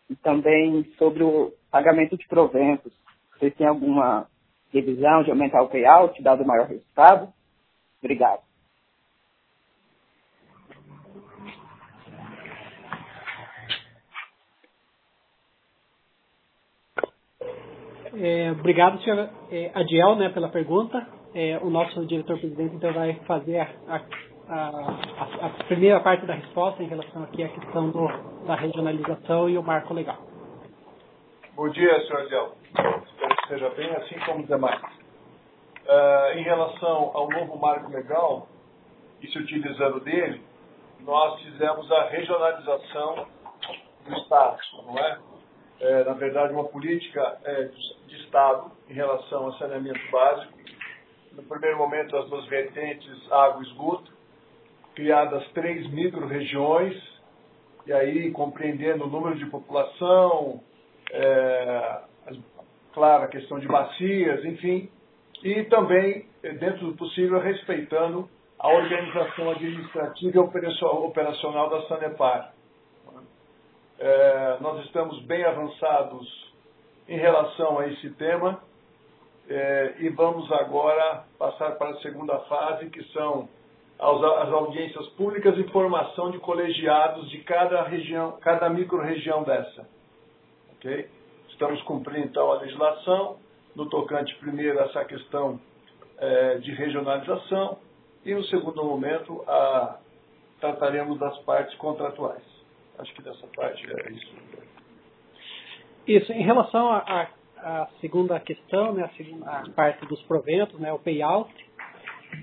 E 0.09 0.17
também 0.17 0.83
sobre 0.97 1.23
o 1.23 1.53
pagamento 1.71 2.17
de 2.17 2.27
proventos. 2.27 2.91
Vocês 3.31 3.55
têm 3.55 3.67
alguma 3.67 4.27
previsão 4.69 5.23
de 5.23 5.31
aumentar 5.31 5.61
o 5.61 5.69
payout, 5.69 6.21
dado 6.21 6.43
o 6.43 6.45
maior 6.45 6.67
resultado? 6.67 7.31
Obrigado. 8.01 8.41
É, 18.15 18.51
obrigado, 18.51 19.01
senhor 19.01 19.29
é, 19.51 19.71
Adiel, 19.73 20.15
né, 20.15 20.29
pela 20.29 20.49
pergunta. 20.49 21.05
É, 21.33 21.57
o 21.63 21.69
nosso 21.69 22.05
diretor-presidente 22.05 22.75
então 22.75 22.93
vai 22.93 23.15
fazer 23.25 23.59
a, 23.59 23.67
a, 23.87 24.01
a, 24.49 25.45
a, 25.47 25.49
primeira 25.65 25.99
parte 25.99 26.23
da 26.27 26.35
resposta 26.35 26.83
em 26.83 26.87
relação 26.87 27.23
aqui 27.23 27.43
à 27.43 27.49
questão 27.49 27.89
do, 27.89 28.07
da 28.45 28.55
regionalização 28.55 29.49
e 29.49 29.57
o 29.57 29.63
marco 29.63 29.95
legal. 29.95 30.17
Bom 31.55 31.69
dia, 31.69 31.99
senhor 32.05 32.21
Adiel. 32.21 32.51
Espero 32.67 33.35
que 33.35 33.43
esteja 33.43 33.69
bem, 33.69 33.89
assim 33.95 34.15
como 34.25 34.41
os 34.41 34.47
demais. 34.47 34.81
Uh, 34.81 36.37
em 36.37 36.43
relação 36.43 37.11
ao 37.15 37.27
novo 37.29 37.57
marco 37.57 37.91
legal, 37.91 38.47
e 39.21 39.27
se 39.27 39.39
utilizando 39.39 39.99
dele, 40.01 40.39
nós 41.01 41.41
fizemos 41.41 41.91
a 41.91 42.09
regionalização 42.09 43.25
do 44.05 44.13
Estado, 44.17 44.57
não 44.85 44.97
é? 44.99 45.17
É, 45.79 46.03
na 46.03 46.13
verdade, 46.13 46.53
uma 46.53 46.65
política 46.65 47.37
é, 47.43 47.69
de 48.07 48.15
Estado 48.23 48.71
em 48.89 48.93
relação 48.93 49.45
ao 49.45 49.53
saneamento 49.53 49.99
básico. 50.11 50.53
No 51.33 51.43
primeiro 51.43 51.77
momento, 51.77 52.15
as 52.15 52.29
duas 52.29 52.45
vertentes, 52.45 53.31
água 53.31 53.63
e 53.63 53.67
esgoto, 53.67 54.11
criadas 54.95 55.47
três 55.53 55.89
micro-regiões, 55.91 56.95
e 57.85 57.93
aí 57.93 58.31
compreendendo 58.31 59.05
o 59.05 59.09
número 59.09 59.35
de 59.35 59.45
população, 59.47 60.61
é, 61.11 62.01
claro, 62.93 63.23
a 63.23 63.27
questão 63.27 63.59
de 63.59 63.67
bacias, 63.67 64.45
enfim, 64.45 64.89
e 65.43 65.63
também, 65.65 66.25
dentro 66.41 66.87
do 66.87 66.95
possível, 66.95 67.39
respeitando 67.39 68.29
a 68.57 68.69
organização 68.69 69.51
administrativa 69.51 70.37
e 70.37 70.39
operacional 70.39 71.69
da 71.69 71.81
Sanepar. 71.87 72.53
É, 73.99 74.57
nós 74.59 74.83
estamos 74.85 75.21
bem 75.23 75.43
avançados 75.43 76.53
em 77.07 77.17
relação 77.17 77.79
a 77.79 77.87
esse 77.87 78.09
tema 78.11 78.59
é, 79.49 79.95
e 79.99 80.09
vamos 80.09 80.51
agora 80.51 81.25
passar 81.37 81.71
para 81.77 81.89
a 81.89 82.01
segunda 82.01 82.39
fase, 82.39 82.89
que 82.89 83.03
são 83.11 83.47
as, 83.99 84.51
audiências 84.51 85.07
públicas 85.09 85.57
e 85.57 85.63
formação 85.65 86.31
de 86.31 86.39
colegiados 86.39 87.29
de 87.29 87.39
cada 87.39 87.83
região, 87.83 88.37
cada 88.41 88.69
micro-região 88.69 89.43
dessa. 89.43 89.87
Okay? 90.77 91.09
Estamos 91.49 91.81
cumprindo 91.83 92.27
então 92.27 92.51
a 92.51 92.59
legislação, 92.59 93.37
no 93.75 93.89
tocante 93.89 94.35
primeiro 94.35 94.79
essa 94.79 95.03
questão 95.05 95.59
é, 96.17 96.57
de 96.57 96.71
regionalização 96.71 97.77
e 98.25 98.33
no 98.33 98.43
segundo 98.45 98.83
momento 98.83 99.43
a, 99.47 99.97
trataremos 100.59 101.19
das 101.19 101.37
partes 101.39 101.75
contratuais. 101.77 102.52
Acho 102.99 103.13
que 103.13 103.21
dessa 103.21 103.47
parte 103.55 103.85
é 103.85 104.11
isso. 104.11 104.33
Isso. 106.07 106.31
Em 106.33 106.43
relação 106.43 106.91
à 106.91 107.87
segunda 108.01 108.39
questão, 108.39 108.93
né, 108.93 109.03
a 109.03 109.09
segunda 109.09 109.63
parte 109.75 110.05
dos 110.05 110.21
proventos, 110.23 110.79
né, 110.79 110.91
o 110.91 110.99
payout, 110.99 111.51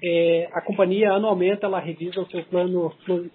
é, 0.02 0.48
a 0.52 0.60
companhia 0.60 1.12
anualmente 1.12 1.64
ela 1.64 1.80
revisa 1.80 2.20
o 2.20 2.30
seu 2.30 2.44
plano, 2.44 2.92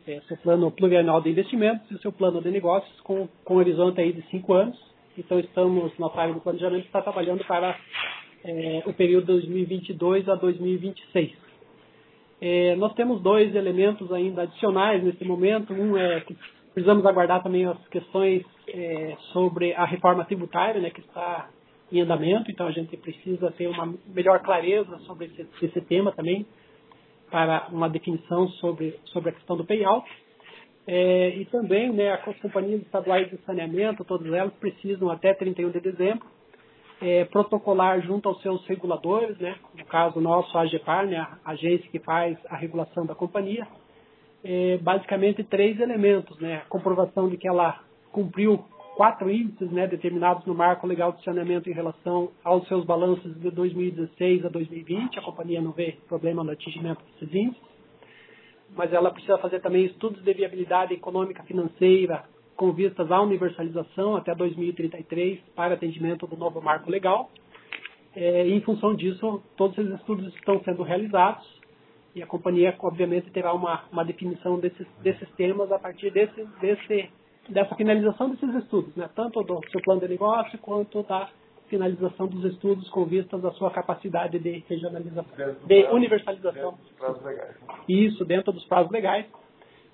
é, 0.08 0.22
seu 0.22 0.38
plano 0.38 0.72
plurianual 0.72 1.22
de 1.22 1.30
investimentos 1.30 1.90
e 1.92 1.96
o 1.96 2.00
seu 2.00 2.12
plano 2.12 2.42
de 2.42 2.50
negócios 2.50 3.00
com, 3.02 3.28
com 3.44 3.56
um 3.56 3.58
horizonte 3.58 4.00
aí 4.02 4.14
de 4.14 4.22
cinco 4.30 4.54
anos. 4.54 4.78
Então 5.18 5.40
estamos, 5.40 5.98
nossa 5.98 6.20
área 6.20 6.34
do 6.34 6.42
planejamento 6.42 6.86
está 6.86 7.02
trabalhando 7.02 7.44
para 7.46 7.78
é, 8.44 8.84
o 8.86 8.94
período 8.94 9.28
2022 9.28 10.28
a 10.30 10.36
2026. 10.36 11.32
É, 12.42 12.76
nós 12.76 12.94
temos 12.94 13.22
dois 13.22 13.56
elementos 13.56 14.12
ainda 14.12 14.44
adicionais 14.44 15.04
nesse 15.04 15.24
momento. 15.24 15.74
Um 15.74 15.98
é 15.98 16.22
que 16.22 16.36
Precisamos 16.76 17.06
aguardar 17.06 17.42
também 17.42 17.66
as 17.66 17.88
questões 17.88 18.44
é, 18.68 19.16
sobre 19.32 19.74
a 19.74 19.86
reforma 19.86 20.26
tributária, 20.26 20.82
né, 20.82 20.90
que 20.90 21.00
está 21.00 21.50
em 21.90 22.02
andamento, 22.02 22.52
então 22.52 22.68
a 22.68 22.72
gente 22.72 22.98
precisa 22.98 23.50
ter 23.52 23.68
uma 23.68 23.94
melhor 24.08 24.42
clareza 24.42 24.98
sobre 25.06 25.28
esse, 25.28 25.48
esse 25.66 25.82
tema 25.82 26.12
também, 26.12 26.46
para 27.32 27.70
uma 27.72 27.90
definição 27.90 28.50
sobre, 28.60 29.00
sobre 29.06 29.30
a 29.30 29.32
questão 29.34 29.56
do 29.56 29.64
payout. 29.64 30.06
É, 30.86 31.30
e 31.38 31.46
também 31.46 31.94
né, 31.94 32.12
as 32.12 32.40
companhias 32.42 32.82
estaduais 32.82 33.30
de 33.30 33.38
saneamento, 33.46 34.04
todas 34.04 34.32
elas 34.34 34.54
precisam 34.56 35.10
até 35.10 35.34
31 35.34 35.72
de 35.72 35.80
dezembro 35.80 36.28
é, 37.02 37.24
protocolar 37.24 38.02
junto 38.02 38.28
aos 38.28 38.42
seus 38.42 38.66
reguladores, 38.68 39.38
né, 39.38 39.56
no 39.78 39.86
caso 39.86 40.20
nosso, 40.20 40.58
a 40.58 40.64
AGEPAR, 40.64 41.08
né, 41.08 41.26
a 41.46 41.52
agência 41.52 41.90
que 41.90 42.00
faz 42.00 42.38
a 42.50 42.58
regulação 42.58 43.06
da 43.06 43.16
companhia, 43.16 43.66
é, 44.48 44.78
basicamente 44.78 45.44
três 45.44 45.80
elementos, 45.80 46.40
né? 46.40 46.58
A 46.58 46.70
comprovação 46.70 47.28
de 47.28 47.36
que 47.36 47.48
ela 47.48 47.82
cumpriu 48.12 48.64
quatro 48.96 49.30
índices 49.30 49.72
né, 49.72 49.88
determinados 49.88 50.46
no 50.46 50.54
marco 50.54 50.86
legal 50.86 51.12
de 51.12 51.24
saneamento 51.24 51.68
em 51.68 51.74
relação 51.74 52.32
aos 52.44 52.66
seus 52.68 52.86
balanços 52.86 53.38
de 53.42 53.50
2016 53.50 54.46
a 54.46 54.50
2020. 54.50 55.18
A 55.18 55.22
companhia 55.24 55.60
não 55.60 55.72
vê 55.72 55.98
problema 56.08 56.44
no 56.44 56.52
atingimento 56.52 57.04
desses 57.06 57.34
índices, 57.36 57.62
mas 58.76 58.94
ela 58.94 59.12
precisa 59.12 59.38
fazer 59.40 59.60
também 59.62 59.86
estudos 59.86 60.24
de 60.24 60.34
viabilidade 60.34 60.94
econômica 60.94 61.44
financeira 61.44 62.24
com 62.56 62.72
vistas 62.72 63.12
à 63.12 63.20
universalização 63.22 64.16
até 64.16 64.34
2033 64.34 65.40
para 65.56 65.74
atendimento 65.74 66.28
do 66.28 66.38
novo 66.38 66.62
marco 66.62 66.90
legal. 66.90 67.32
É, 68.16 68.48
em 68.48 68.62
função 68.62 68.96
disso, 68.96 69.44
todos 69.58 69.78
esses 69.78 69.94
estudos 69.96 70.34
estão 70.36 70.64
sendo 70.64 70.84
realizados 70.84 71.55
e 72.16 72.24
a 72.24 72.26
companhia, 72.26 72.74
obviamente, 72.80 73.30
terá 73.30 73.54
uma, 73.54 73.84
uma 73.92 74.06
definição 74.06 74.58
desses, 74.58 74.88
desses 75.04 75.30
temas 75.32 75.70
a 75.70 75.78
partir 75.78 76.12
desse, 76.12 76.46
desse, 76.62 77.10
dessa 77.50 77.76
finalização 77.76 78.30
desses 78.30 78.56
estudos, 78.56 78.96
né? 78.96 79.10
tanto 79.14 79.44
do 79.44 79.60
seu 79.70 79.82
plano 79.82 80.00
de 80.00 80.08
negócio 80.08 80.58
quanto 80.60 81.04
da 81.04 81.30
finalização 81.68 82.28
dos 82.28 82.46
estudos 82.46 82.88
com 82.90 83.04
vistas 83.06 83.44
à 83.44 83.52
sua 83.52 83.70
capacidade 83.70 84.40
de 84.40 84.64
regionalização, 84.70 85.26
de 85.66 85.82
prazo, 85.82 85.96
universalização. 85.96 86.72
Dentro 86.72 86.84
dos 86.84 86.92
prazos 86.94 87.24
legais. 87.24 87.56
Isso, 87.90 88.26
dentro 88.26 88.54
dos 88.54 88.66
prazos 88.66 88.92
legais, 88.92 89.26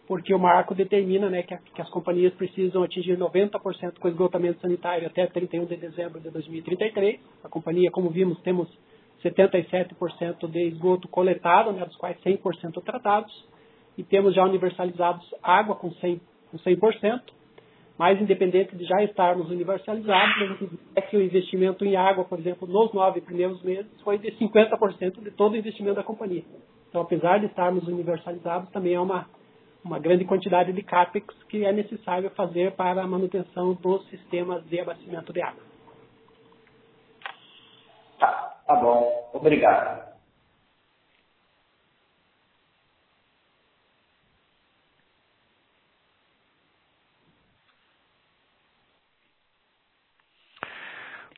porque 0.08 0.34
o 0.34 0.38
marco 0.40 0.76
determina 0.76 1.28
né, 1.28 1.42
que, 1.42 1.58
que 1.58 1.82
as 1.82 1.90
companhias 1.90 2.34
precisam 2.36 2.84
atingir 2.84 3.18
90% 3.18 3.98
com 4.00 4.08
esgotamento 4.08 4.60
sanitário 4.62 5.08
até 5.08 5.26
31 5.26 5.66
de 5.66 5.78
dezembro 5.78 6.20
de 6.20 6.30
2033. 6.30 7.20
A 7.44 7.50
companhia, 7.50 7.90
como 7.90 8.10
vimos, 8.10 8.40
temos 8.42 8.68
77% 9.24 10.50
de 10.50 10.68
esgoto 10.68 11.08
coletado, 11.08 11.72
né, 11.72 11.86
dos 11.86 11.96
quais 11.96 12.18
100% 12.22 12.82
tratados, 12.84 13.32
e 13.98 14.04
temos 14.04 14.34
já 14.34 14.44
universalizados 14.44 15.26
água 15.44 15.76
com 15.76 15.92
100%, 15.92 16.20
com 16.50 16.58
100%. 16.58 17.22
Mas, 17.98 18.20
independente 18.20 18.76
de 18.76 18.84
já 18.84 19.04
estarmos 19.04 19.52
universalizados, 19.52 20.70
é 20.96 21.02
que 21.02 21.16
o 21.16 21.22
investimento 21.22 21.86
em 21.86 21.96
água, 21.96 22.26
por 22.26 22.40
exemplo, 22.40 22.68
nos 22.68 22.92
nove 22.94 23.22
primeiros 23.22 23.62
meses, 23.62 23.92
foi 24.02 24.18
de 24.18 24.32
50% 24.32 25.22
de 25.22 25.30
todo 25.30 25.54
o 25.54 25.58
investimento 25.58 25.96
da 25.96 26.04
companhia. 26.04 26.44
Então, 26.90 27.02
apesar 27.02 27.40
de 27.40 27.46
estarmos 27.46 27.88
universalizados, 27.88 28.72
também 28.72 28.96
é 28.96 29.00
uma, 29.00 29.28
uma 29.84 30.00
grande 30.00 30.26
quantidade 30.26 30.74
de 30.74 30.82
CAPEX 30.82 31.28
que 31.48 31.64
é 31.64 31.72
necessário 31.72 32.30
fazer 32.32 32.72
para 32.72 33.04
a 33.04 33.08
manutenção 33.08 33.74
dos 33.76 34.04
sistemas 34.10 34.66
de 34.66 34.80
abastecimento 34.80 35.32
de 35.32 35.42
água. 35.42 35.64
Tá, 38.20 38.51
tá 38.76 38.82
bom. 38.82 39.32
Obrigado. 39.34 40.14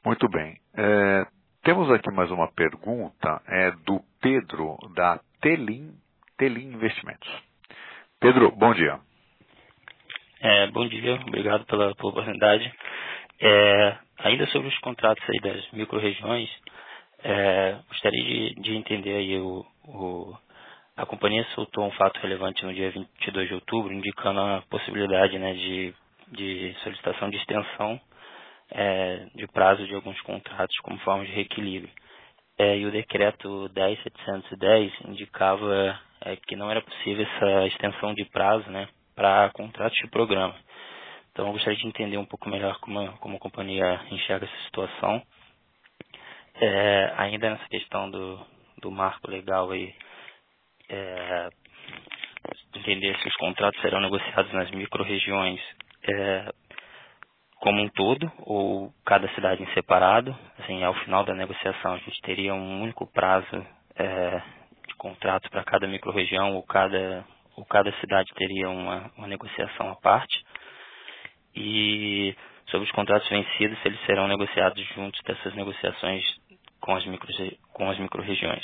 Muito 0.05 0.29
bem. 0.29 0.57
É, 0.75 1.25
temos 1.63 1.91
aqui 1.91 2.11
mais 2.11 2.31
uma 2.31 2.51
pergunta, 2.53 3.41
é 3.47 3.71
do 3.71 4.01
Pedro, 4.21 4.77
da 4.95 5.19
Telim, 5.41 5.95
Telim 6.37 6.73
Investimentos. 6.73 7.29
Pedro, 8.19 8.51
bom 8.55 8.73
dia. 8.73 8.99
É, 10.41 10.67
bom 10.67 10.87
dia, 10.87 11.15
obrigado 11.27 11.65
pela, 11.65 11.95
pela 11.95 12.09
oportunidade. 12.11 12.73
É, 13.41 13.99
ainda 14.19 14.47
sobre 14.47 14.69
os 14.69 14.79
contratos 14.79 15.23
aí 15.29 15.39
das 15.41 15.71
micro-regiões, 15.73 16.49
é, 17.23 17.79
gostaria 17.87 18.23
de, 18.23 18.61
de, 18.61 18.75
entender 18.75 19.15
aí 19.15 19.37
o, 19.39 19.65
o, 19.85 20.37
a 20.95 21.05
companhia 21.05 21.45
soltou 21.55 21.85
um 21.85 21.91
fato 21.91 22.19
relevante 22.19 22.65
no 22.65 22.73
dia 22.73 22.91
22 22.91 23.47
de 23.47 23.53
outubro, 23.55 23.93
indicando 23.93 24.39
a 24.39 24.63
possibilidade 24.69 25.39
né, 25.39 25.53
de, 25.53 25.93
de 26.27 26.75
solicitação 26.83 27.29
de 27.29 27.37
extensão 27.37 27.99
é, 28.71 29.25
de 29.35 29.47
prazo 29.47 29.85
de 29.87 29.95
alguns 29.95 30.19
contratos 30.21 30.75
como 30.79 30.99
forma 30.99 31.25
de 31.25 31.31
reequilíbrio. 31.31 31.91
É, 32.57 32.77
e 32.77 32.85
o 32.85 32.91
decreto 32.91 33.69
10.710 33.73 34.91
indicava 35.07 35.99
é, 36.21 36.35
que 36.35 36.55
não 36.55 36.69
era 36.69 36.81
possível 36.81 37.25
essa 37.25 37.67
extensão 37.67 38.13
de 38.13 38.25
prazo 38.25 38.69
né, 38.69 38.87
para 39.15 39.49
contratos 39.51 39.97
de 39.97 40.09
programa. 40.09 40.55
Então, 41.31 41.47
eu 41.47 41.53
gostaria 41.53 41.79
de 41.79 41.87
entender 41.87 42.17
um 42.17 42.25
pouco 42.25 42.47
melhor 42.47 42.79
como 42.79 43.11
como 43.17 43.37
a 43.37 43.39
companhia 43.39 44.01
enxerga 44.11 44.45
essa 44.45 44.63
situação. 44.65 45.21
É, 46.55 47.13
ainda 47.17 47.49
nessa 47.49 47.67
questão 47.67 48.09
do, 48.09 48.39
do 48.81 48.91
marco 48.91 49.29
legal 49.29 49.71
aí, 49.71 49.93
é, 50.89 51.49
entender 52.75 53.17
se 53.19 53.27
os 53.27 53.35
contratos 53.35 53.79
serão 53.81 53.99
negociados 53.99 54.51
nas 54.53 54.69
micro-regiões 54.71 55.59
é, 56.03 56.53
como 57.59 57.81
um 57.81 57.89
todo 57.89 58.31
ou 58.39 58.91
cada 59.05 59.27
cidade 59.35 59.63
em 59.63 59.73
separado. 59.73 60.37
Assim, 60.59 60.83
ao 60.83 60.93
final 60.95 61.23
da 61.23 61.33
negociação 61.33 61.93
a 61.93 61.97
gente 61.97 62.21
teria 62.21 62.53
um 62.53 62.81
único 62.81 63.07
prazo 63.07 63.65
é, 63.95 64.41
de 64.87 64.95
contrato 64.95 65.49
para 65.49 65.63
cada 65.63 65.87
microrregião 65.87 66.55
ou 66.55 66.63
cada 66.63 67.25
ou 67.55 67.63
cada 67.65 67.91
cidade 67.99 68.33
teria 68.33 68.67
uma, 68.67 69.11
uma 69.15 69.27
negociação 69.27 69.89
à 69.91 69.95
parte. 69.95 70.43
E 71.55 72.35
sobre 72.67 72.87
os 72.87 72.91
contratos 72.91 73.29
vencidos, 73.29 73.79
se 73.79 73.87
eles 73.87 74.03
serão 74.05 74.27
negociados 74.27 74.83
juntos 74.95 75.21
dessas 75.23 75.53
negociações 75.53 76.23
com 76.83 76.93
as 76.93 77.05
micro 77.05 77.27
com 77.71 77.89
as 77.89 77.97
microrregiões. 77.97 78.63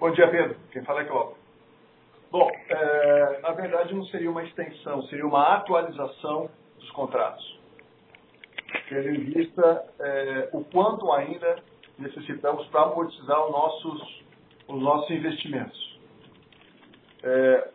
Bom 0.00 0.10
dia, 0.12 0.28
Pedro. 0.30 0.56
Quem 0.72 0.82
fala 0.84 1.02
é 1.02 1.04
Cláudio. 1.04 1.36
Bom, 2.30 2.50
é, 2.68 3.40
na 3.42 3.52
verdade 3.52 3.94
não 3.94 4.04
seria 4.06 4.30
uma 4.30 4.42
extensão, 4.42 5.02
seria 5.04 5.26
uma 5.26 5.56
atualização 5.56 6.50
dos 6.78 6.90
contratos. 6.92 7.60
Tendo 8.88 9.10
em 9.10 9.24
vista 9.24 9.86
é, 10.00 10.48
o 10.52 10.64
quanto 10.64 11.12
ainda 11.12 11.62
necessitamos 11.98 12.66
para 12.68 12.84
amortizar 12.84 13.44
os 13.44 13.52
nossos, 13.52 14.24
os 14.68 14.82
nossos 14.82 15.10
investimentos. 15.10 16.00
É, 17.22 17.70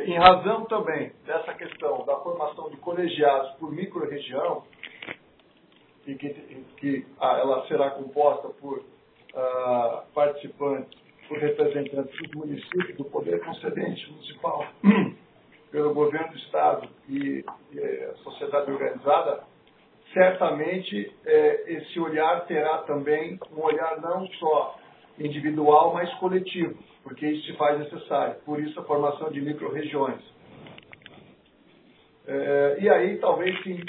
em 0.00 0.18
razão 0.18 0.64
também 0.64 1.12
dessa 1.26 1.54
questão 1.54 2.04
da 2.04 2.16
formação 2.16 2.70
de 2.70 2.76
colegiados 2.78 3.52
por 3.52 3.72
microrregião, 3.72 4.64
e 6.06 6.14
que, 6.14 6.30
que 6.78 7.06
ah, 7.20 7.38
ela 7.38 7.66
será 7.68 7.90
composta 7.90 8.48
por 8.60 8.82
ah, 9.34 10.04
participantes 10.14 11.02
por 11.28 11.38
representantes 11.38 12.14
dos 12.18 12.30
municípios, 12.34 12.96
do 12.96 13.04
Poder 13.04 13.42
Concedente 13.42 14.10
Municipal, 14.10 14.66
pelo 15.70 15.94
Governo 15.94 16.28
do 16.28 16.36
Estado 16.36 16.88
e, 17.08 17.44
e 17.72 17.78
eh, 17.78 18.10
a 18.12 18.16
sociedade 18.18 18.70
organizada, 18.70 19.44
certamente 20.12 21.10
é, 21.24 21.72
esse 21.72 21.98
olhar 21.98 22.44
terá 22.44 22.78
também 22.82 23.38
um 23.56 23.62
olhar 23.62 23.98
não 24.02 24.26
só 24.32 24.78
individual, 25.18 25.94
mas 25.94 26.12
coletivo, 26.14 26.76
porque 27.02 27.26
isso 27.26 27.46
se 27.46 27.56
faz 27.56 27.78
necessário. 27.78 28.36
Por 28.44 28.60
isso 28.60 28.78
a 28.78 28.84
formação 28.84 29.30
de 29.30 29.40
micro-regiões. 29.40 30.20
É, 32.26 32.76
e 32.80 32.88
aí 32.88 33.18
talvez 33.18 33.60
se, 33.62 33.84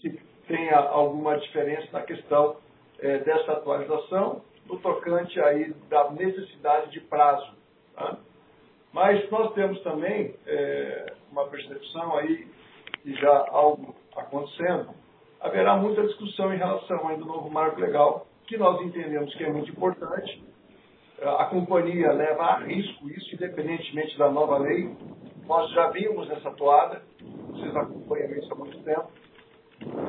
se, 0.00 0.20
tenha 0.46 0.78
alguma 0.78 1.38
diferença 1.38 1.86
na 1.92 2.02
questão 2.02 2.56
é, 2.98 3.18
dessa 3.18 3.52
atualização, 3.52 4.42
no 4.66 4.78
tocante 4.78 5.38
aí 5.40 5.72
da 5.90 6.10
necessidade 6.10 6.90
de 6.90 7.00
prazo. 7.00 7.54
Tá? 7.94 8.16
Mas 8.92 9.28
nós 9.30 9.52
temos 9.54 9.80
também 9.82 10.34
é, 10.46 11.12
uma 11.30 11.46
percepção 11.48 12.16
aí, 12.16 12.46
e 13.04 13.12
já 13.14 13.46
algo 13.50 13.94
acontecendo, 14.16 14.94
haverá 15.40 15.76
muita 15.76 16.02
discussão 16.02 16.54
em 16.54 16.56
relação 16.56 17.08
ainda 17.08 17.22
ao 17.22 17.28
novo 17.28 17.50
marco 17.50 17.80
legal, 17.80 18.26
que 18.46 18.56
nós 18.56 18.80
entendemos 18.80 19.34
que 19.34 19.44
é 19.44 19.52
muito 19.52 19.70
importante. 19.70 20.42
A 21.22 21.44
companhia 21.46 22.12
leva 22.12 22.42
a 22.42 22.58
risco 22.58 23.08
isso, 23.08 23.34
independentemente 23.34 24.18
da 24.18 24.30
nova 24.30 24.58
lei. 24.58 24.90
Nós 25.46 25.70
já 25.72 25.88
vimos 25.90 26.30
essa 26.30 26.50
toada, 26.52 27.02
vocês 27.48 27.74
acompanham 27.76 28.30
isso 28.36 28.52
há 28.52 28.56
muito 28.56 28.78
tempo. 28.82 29.08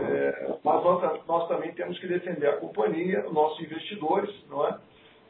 É, 0.01 0.55
mas 0.63 0.83
nós, 0.83 1.25
nós, 1.27 1.47
também 1.47 1.73
temos 1.73 1.99
que 1.99 2.07
defender 2.07 2.47
a 2.47 2.57
companhia, 2.57 3.25
os 3.25 3.33
nossos 3.33 3.59
investidores, 3.61 4.33
não 4.49 4.67
é? 4.67 4.79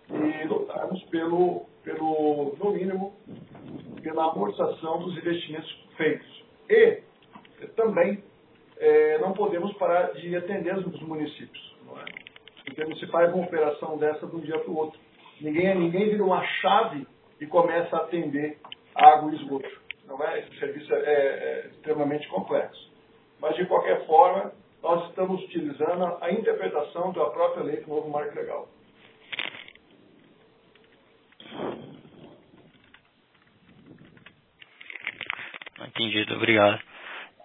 E 0.09 0.47
lutarmos 0.47 1.01
pelo, 1.05 1.65
pelo, 1.83 2.55
no 2.59 2.71
mínimo, 2.71 3.15
pela 4.03 4.31
amortização 4.31 4.99
dos 4.99 5.17
investimentos 5.17 5.85
feitos. 5.97 6.45
E 6.69 7.01
também 7.75 8.23
é, 8.77 9.17
não 9.19 9.33
podemos 9.33 9.73
parar 9.77 10.13
de 10.13 10.35
atender 10.35 10.77
os 10.77 11.01
municípios. 11.01 11.75
Não 11.85 11.99
é? 11.99 12.05
Porque 12.65 13.07
faz 13.07 13.33
uma 13.33 13.45
operação 13.45 13.97
dessa 13.97 14.27
de 14.27 14.35
um 14.35 14.39
dia 14.39 14.59
para 14.59 14.71
o 14.71 14.77
outro. 14.77 14.99
Ninguém, 15.41 15.75
ninguém 15.75 16.09
vira 16.09 16.23
uma 16.23 16.43
chave 16.43 17.05
e 17.39 17.45
começa 17.45 17.95
a 17.95 18.01
atender 18.01 18.57
água 18.95 19.31
e 19.31 19.35
esgoto. 19.35 19.69
Não 20.07 20.23
é? 20.23 20.39
Esse 20.39 20.59
serviço 20.59 20.93
é, 20.93 20.97
é 20.97 21.67
extremamente 21.71 22.27
complexo. 22.27 22.91
Mas, 23.39 23.55
de 23.55 23.65
qualquer 23.65 24.05
forma, 24.05 24.53
nós 24.81 25.09
estamos 25.09 25.43
utilizando 25.43 26.17
a 26.21 26.31
interpretação 26.31 27.11
da 27.11 27.25
própria 27.25 27.63
lei 27.63 27.77
do 27.77 27.89
novo 27.89 28.09
marco 28.09 28.35
legal. 28.35 28.67
Entendido, 35.87 36.35
obrigado. 36.35 36.79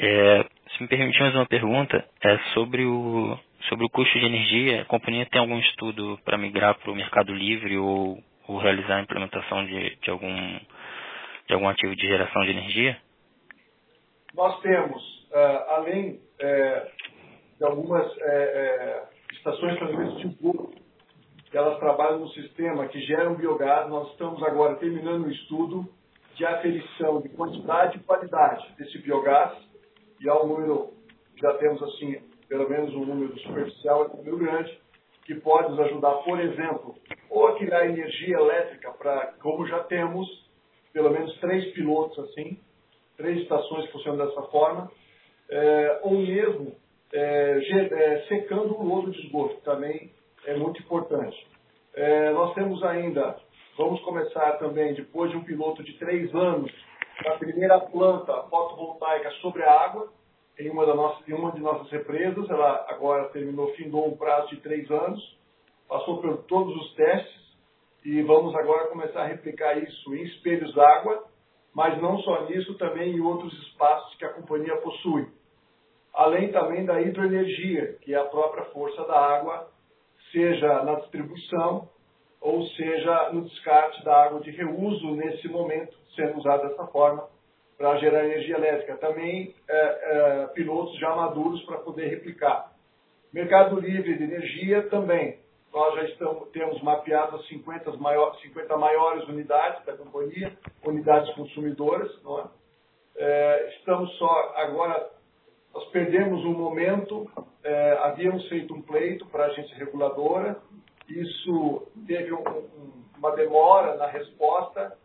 É, 0.00 0.44
se 0.76 0.82
me 0.82 0.88
permitir 0.88 1.20
mais 1.20 1.34
uma 1.34 1.46
pergunta, 1.46 2.04
é 2.22 2.38
sobre 2.54 2.84
o, 2.84 3.38
sobre 3.68 3.84
o 3.86 3.90
custo 3.90 4.18
de 4.18 4.26
energia. 4.26 4.82
A 4.82 4.84
companhia 4.84 5.26
tem 5.26 5.40
algum 5.40 5.58
estudo 5.58 6.18
para 6.24 6.38
migrar 6.38 6.78
para 6.78 6.90
o 6.90 6.94
mercado 6.94 7.32
livre 7.32 7.76
ou, 7.76 8.18
ou 8.46 8.58
realizar 8.58 8.96
a 8.96 9.02
implementação 9.02 9.64
de, 9.66 9.96
de, 9.96 10.10
algum, 10.10 10.58
de 11.46 11.54
algum 11.54 11.68
ativo 11.68 11.94
de 11.94 12.06
geração 12.06 12.42
de 12.42 12.50
energia? 12.50 12.96
Nós 14.34 14.60
temos 14.60 15.02
uh, 15.30 15.70
além 15.70 16.12
uh, 16.12 16.90
de 17.58 17.64
algumas 17.64 18.06
uh, 18.06 19.06
estações 19.32 19.78
transmissões 19.78 20.20
de 20.20 20.80
que 21.50 21.58
elas 21.58 21.78
trabalham 21.80 22.20
no 22.20 22.28
sistema 22.28 22.86
que 22.86 23.00
geram 23.00 23.34
biogás, 23.34 23.88
nós 23.88 24.10
estamos 24.12 24.40
agora 24.44 24.76
terminando 24.76 25.26
um 25.26 25.30
estudo 25.30 25.84
de 26.36 26.46
aferição 26.46 27.20
de 27.20 27.28
quantidade 27.30 27.98
e 27.98 28.00
qualidade 28.00 28.72
desse 28.78 28.98
biogás, 28.98 29.52
e 30.20 30.28
há 30.28 30.40
um 30.42 30.46
número, 30.46 30.92
já 31.40 31.52
temos 31.54 31.82
assim, 31.82 32.22
pelo 32.50 32.68
menos 32.68 32.94
um 32.94 33.06
número 33.06 33.38
superficial, 33.38 34.04
é 34.04 34.08
um 34.08 34.16
número 34.18 34.36
grande, 34.36 34.78
que 35.24 35.34
pode 35.36 35.70
nos 35.70 35.80
ajudar, 35.80 36.12
por 36.16 36.38
exemplo, 36.38 36.94
ou 37.30 37.46
a 37.46 37.56
criar 37.56 37.86
energia 37.86 38.36
elétrica 38.36 38.90
para, 38.92 39.32
como 39.40 39.66
já 39.66 39.84
temos, 39.84 40.28
pelo 40.92 41.08
menos 41.08 41.34
três 41.40 41.72
pilotos 41.72 42.18
assim, 42.18 42.58
três 43.16 43.40
estações 43.40 43.86
que 43.86 43.92
funcionam 43.92 44.26
dessa 44.26 44.42
forma, 44.42 44.92
é, 45.48 46.00
ou 46.02 46.18
mesmo 46.18 46.76
é, 47.12 47.60
é, 47.72 48.26
secando 48.28 48.78
o 48.78 48.84
lodo 48.84 49.10
de 49.10 49.24
esgoto, 49.24 49.56
também 49.62 50.12
é 50.44 50.54
muito 50.54 50.82
importante. 50.82 51.48
Nós 52.32 52.54
temos 52.54 52.82
ainda 52.84 53.36
Vamos 53.80 54.02
começar 54.02 54.58
também, 54.58 54.92
depois 54.92 55.30
de 55.30 55.38
um 55.38 55.42
piloto 55.42 55.82
de 55.82 55.94
três 55.94 56.34
anos, 56.34 56.70
a 57.26 57.30
primeira 57.38 57.80
planta 57.80 58.30
fotovoltaica 58.42 59.30
sobre 59.40 59.62
a 59.62 59.72
água, 59.72 60.12
em 60.60 60.70
uma, 60.70 60.84
da 60.84 60.94
nossa, 60.94 61.22
em 61.28 61.32
uma 61.32 61.52
de 61.52 61.60
nossas 61.60 61.90
represas. 61.90 62.48
Ela 62.48 62.86
agora 62.88 63.28
terminou, 63.30 63.72
findou 63.74 64.06
um 64.06 64.16
prazo 64.16 64.48
de 64.50 64.60
três 64.60 64.90
anos, 64.90 65.38
passou 65.88 66.20
por 66.20 66.36
todos 66.44 66.76
os 66.76 66.94
testes 66.94 67.40
e 68.04 68.22
vamos 68.22 68.54
agora 68.54 68.88
começar 68.88 69.22
a 69.22 69.26
replicar 69.26 69.76
isso 69.78 70.14
em 70.14 70.22
espelhos 70.24 70.74
d'água, 70.74 71.24
mas 71.74 72.00
não 72.00 72.18
só 72.18 72.44
nisso, 72.46 72.74
também 72.74 73.16
em 73.16 73.20
outros 73.20 73.52
espaços 73.66 74.14
que 74.16 74.24
a 74.24 74.32
companhia 74.32 74.76
possui. 74.78 75.28
Além 76.12 76.50
também 76.50 76.84
da 76.84 77.00
hidroenergia, 77.00 77.98
que 78.00 78.14
é 78.14 78.18
a 78.18 78.24
própria 78.24 78.64
força 78.66 79.04
da 79.04 79.18
água, 79.18 79.68
seja 80.32 80.82
na 80.82 80.96
distribuição 80.96 81.88
ou 82.40 82.66
seja 82.68 83.30
no 83.32 83.42
descarte 83.42 84.02
da 84.04 84.24
água 84.24 84.40
de 84.40 84.50
reuso 84.50 85.14
nesse 85.14 85.46
momento, 85.48 85.96
sendo 86.16 86.38
usada 86.38 86.68
dessa 86.68 86.86
forma 86.86 87.28
para 87.80 87.96
gerar 87.96 88.26
energia 88.26 88.56
elétrica. 88.56 88.98
Também 88.98 89.54
é, 89.66 89.74
é, 89.74 90.46
pilotos 90.48 90.98
já 90.98 91.16
maduros 91.16 91.62
para 91.62 91.78
poder 91.78 92.08
replicar. 92.08 92.70
Mercado 93.32 93.80
livre 93.80 94.18
de 94.18 94.24
energia 94.24 94.82
também. 94.90 95.38
Nós 95.72 95.94
já 95.94 96.04
estamos, 96.04 96.50
temos 96.50 96.82
mapeado 96.82 97.36
as 97.36 97.48
50, 97.48 97.92
maior, 97.92 98.36
50 98.42 98.76
maiores 98.76 99.26
unidades 99.28 99.82
da 99.86 99.96
companhia, 99.96 100.52
unidades 100.84 101.34
consumidoras. 101.34 102.10
É? 103.16 103.24
É, 103.24 103.68
estamos 103.78 104.14
só 104.18 104.52
agora, 104.56 105.10
nós 105.72 105.84
perdemos 105.86 106.44
um 106.44 106.52
momento, 106.52 107.30
é, 107.64 107.92
havíamos 108.02 108.46
feito 108.50 108.74
um 108.74 108.82
pleito 108.82 109.24
para 109.28 109.44
a 109.44 109.46
agência 109.46 109.74
reguladora, 109.78 110.60
isso 111.08 111.88
teve 112.06 112.30
um, 112.34 112.46
um, 112.46 113.04
uma 113.16 113.34
demora 113.34 113.96
na 113.96 114.06
resposta, 114.06 114.98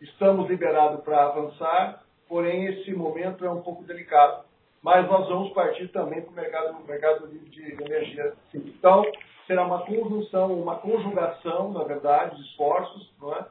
estamos 0.00 0.48
liberados 0.48 1.02
para 1.02 1.24
avançar, 1.24 2.04
porém 2.30 2.66
esse 2.66 2.94
momento 2.94 3.44
é 3.44 3.50
um 3.50 3.60
pouco 3.60 3.82
delicado. 3.82 4.44
Mas 4.80 5.06
nós 5.08 5.28
vamos 5.28 5.52
partir 5.52 5.88
também 5.88 6.22
para 6.22 6.30
o 6.30 6.34
mercado, 6.34 6.86
mercado 6.86 7.26
livre 7.26 7.50
de 7.50 7.82
energia. 7.82 8.32
Então, 8.54 9.04
será 9.48 9.66
uma 9.66 9.84
conjunção, 9.84 10.54
uma 10.54 10.76
conjugação, 10.76 11.72
na 11.72 11.82
verdade, 11.82 12.36
de 12.36 12.42
esforços, 12.48 13.12
é? 13.36 13.44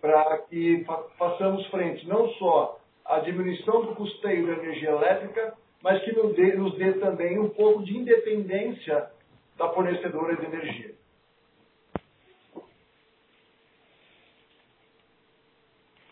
para 0.00 0.38
que 0.38 0.84
fa 0.84 0.96
façamos 1.18 1.66
frente 1.66 2.06
não 2.06 2.28
só 2.34 2.78
à 3.04 3.18
diminuição 3.18 3.84
do 3.84 3.96
custeio 3.96 4.46
da 4.46 4.52
energia 4.52 4.90
elétrica, 4.90 5.52
mas 5.82 6.02
que 6.04 6.12
nos 6.12 6.34
dê, 6.36 6.54
nos 6.54 6.78
dê 6.78 6.92
também 6.94 7.38
um 7.38 7.48
pouco 7.48 7.82
de 7.82 7.96
independência 7.96 9.10
da 9.58 9.68
fornecedora 9.70 10.36
de 10.36 10.46
energia. 10.46 10.94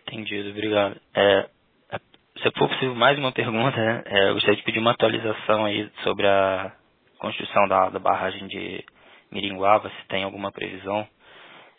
Entendido, 0.08 0.50
obrigado. 0.50 1.00
É, 1.14 1.48
se 2.42 2.50
for 2.52 2.68
possível, 2.68 2.94
mais 2.94 3.18
uma 3.18 3.32
pergunta, 3.32 3.76
né? 3.76 4.02
É, 4.06 4.28
eu 4.28 4.34
gostaria 4.34 4.56
de 4.56 4.62
pedir 4.62 4.78
uma 4.78 4.92
atualização 4.92 5.64
aí 5.64 5.90
sobre 6.04 6.26
a 6.26 6.72
construção 7.18 7.66
da, 7.66 7.90
da 7.90 7.98
barragem 7.98 8.46
de 8.46 8.84
Miringuava, 9.30 9.88
se 9.90 10.08
tem 10.08 10.22
alguma 10.22 10.52
previsão, 10.52 11.06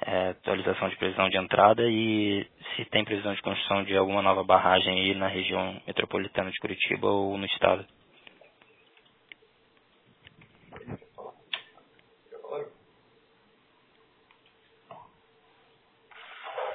é, 0.05 0.29
atualização 0.29 0.89
de 0.89 0.97
previsão 0.97 1.29
de 1.29 1.37
entrada 1.37 1.83
e 1.87 2.45
se 2.75 2.85
tem 2.85 3.05
previsão 3.05 3.33
de 3.33 3.41
construção 3.41 3.83
de 3.83 3.95
alguma 3.95 4.21
nova 4.21 4.43
barragem 4.43 4.99
aí 4.99 5.15
na 5.15 5.27
região 5.27 5.81
metropolitana 5.87 6.51
de 6.51 6.59
Curitiba 6.59 7.07
ou 7.07 7.37
no 7.37 7.45
estado. 7.45 7.85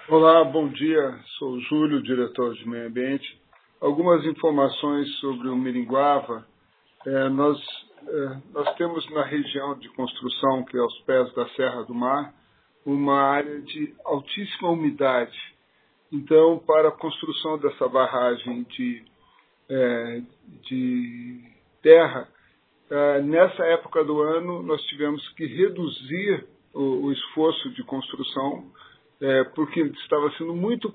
Olá, 0.09 0.45
bom 0.45 0.69
dia. 0.69 1.19
Sou 1.39 1.61
Júlio, 1.61 2.03
diretor 2.03 2.55
de 2.55 2.69
Meio 2.69 2.89
Ambiente. 2.89 3.44
Algumas 3.85 4.25
informações 4.25 5.07
sobre 5.19 5.47
o 5.47 5.55
Miringuava. 5.55 6.47
É, 7.07 7.29
nós, 7.29 7.59
é, 8.09 8.37
nós 8.55 8.75
temos 8.77 9.07
na 9.11 9.23
região 9.23 9.79
de 9.79 9.91
construção, 9.91 10.65
que 10.65 10.75
é 10.75 10.81
aos 10.81 10.99
pés 11.03 11.31
da 11.35 11.47
Serra 11.51 11.83
do 11.83 11.95
Mar, 11.95 12.33
uma 12.87 13.21
área 13.21 13.61
de 13.61 13.95
altíssima 14.07 14.71
umidade. 14.71 15.39
Então, 16.11 16.63
para 16.67 16.89
a 16.89 16.93
construção 16.93 17.59
dessa 17.59 17.87
barragem 17.87 18.63
de, 18.71 19.05
é, 19.69 20.23
de 20.63 21.43
terra, 21.83 22.27
é, 22.91 23.21
nessa 23.21 23.65
época 23.65 24.03
do 24.03 24.19
ano, 24.23 24.63
nós 24.63 24.81
tivemos 24.85 25.29
que 25.35 25.45
reduzir 25.45 26.47
o, 26.73 27.05
o 27.05 27.13
esforço 27.13 27.69
de 27.75 27.85
construção 27.85 28.65
é, 29.21 29.45
porque 29.55 29.83
estava 29.83 30.31
sendo 30.39 30.55
muito 30.55 30.91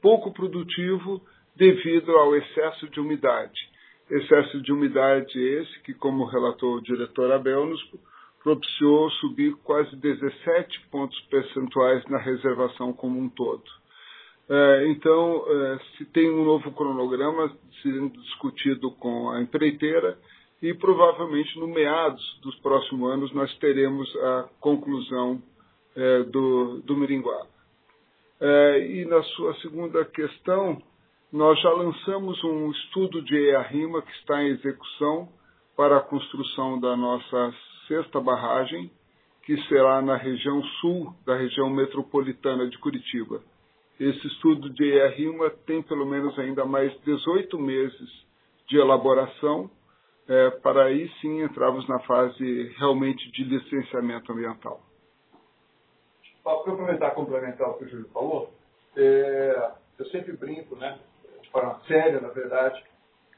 pouco 0.00 0.32
produtivo 0.32 1.20
devido 1.62 2.10
ao 2.16 2.34
excesso 2.34 2.88
de 2.88 2.98
umidade. 2.98 3.70
Excesso 4.10 4.60
de 4.62 4.72
umidade 4.72 5.38
esse 5.38 5.80
que, 5.84 5.94
como 5.94 6.24
relatou 6.24 6.74
o 6.74 6.82
diretor 6.82 7.30
Abel, 7.30 7.66
nos 7.66 7.80
propiciou 8.42 9.08
subir 9.12 9.54
quase 9.62 9.94
17 9.94 10.80
pontos 10.90 11.16
percentuais 11.30 12.04
na 12.06 12.18
reservação 12.18 12.92
como 12.92 13.16
um 13.16 13.28
todo. 13.28 13.62
É, 14.50 14.88
então, 14.88 15.44
é, 15.46 15.78
se 15.96 16.04
tem 16.06 16.28
um 16.32 16.44
novo 16.44 16.72
cronograma 16.72 17.56
sendo 17.80 18.08
discutido 18.08 18.90
com 18.96 19.30
a 19.30 19.40
empreiteira 19.40 20.18
e 20.60 20.74
provavelmente 20.74 21.56
no 21.60 21.68
meados 21.68 22.40
dos 22.42 22.56
próximos 22.56 23.08
anos 23.12 23.32
nós 23.32 23.56
teremos 23.58 24.12
a 24.16 24.48
conclusão 24.58 25.40
é, 25.94 26.24
do, 26.24 26.80
do 26.80 26.96
Miringuá. 26.96 27.46
E 28.88 29.04
na 29.04 29.22
sua 29.22 29.54
segunda 29.60 30.04
questão, 30.04 30.82
nós 31.32 31.58
já 31.62 31.70
lançamos 31.70 32.44
um 32.44 32.70
estudo 32.70 33.22
de 33.22 33.34
EARIMA 33.34 34.02
que 34.02 34.12
está 34.18 34.42
em 34.42 34.48
execução 34.48 35.30
para 35.74 35.96
a 35.96 36.02
construção 36.02 36.78
da 36.78 36.94
nossa 36.94 37.54
sexta 37.88 38.20
barragem, 38.20 38.90
que 39.42 39.56
será 39.66 40.02
na 40.02 40.14
região 40.14 40.62
sul 40.80 41.14
da 41.24 41.34
região 41.34 41.70
metropolitana 41.70 42.68
de 42.68 42.76
Curitiba. 42.78 43.40
Esse 43.98 44.26
estudo 44.26 44.68
de 44.68 44.84
EARIMA 44.84 45.48
tem 45.66 45.82
pelo 45.82 46.04
menos 46.04 46.38
ainda 46.38 46.66
mais 46.66 46.92
18 47.00 47.58
meses 47.58 48.10
de 48.68 48.76
elaboração, 48.76 49.70
é, 50.28 50.50
para 50.50 50.84
aí 50.84 51.10
sim 51.22 51.42
entrarmos 51.42 51.88
na 51.88 51.98
fase 52.00 52.74
realmente 52.76 53.32
de 53.32 53.44
licenciamento 53.44 54.30
ambiental. 54.30 54.80
Para 56.44 56.52
aproveitar 56.52 57.10
complementar 57.12 57.70
o 57.70 57.74
que 57.78 57.84
o 57.84 57.88
Júlio 57.88 58.08
falou, 58.12 58.52
é, 58.96 59.70
eu 59.98 60.04
sempre 60.06 60.36
brinco, 60.36 60.76
né, 60.76 60.98
forma 61.52 61.80
séria, 61.86 62.20
na 62.20 62.28
verdade, 62.28 62.82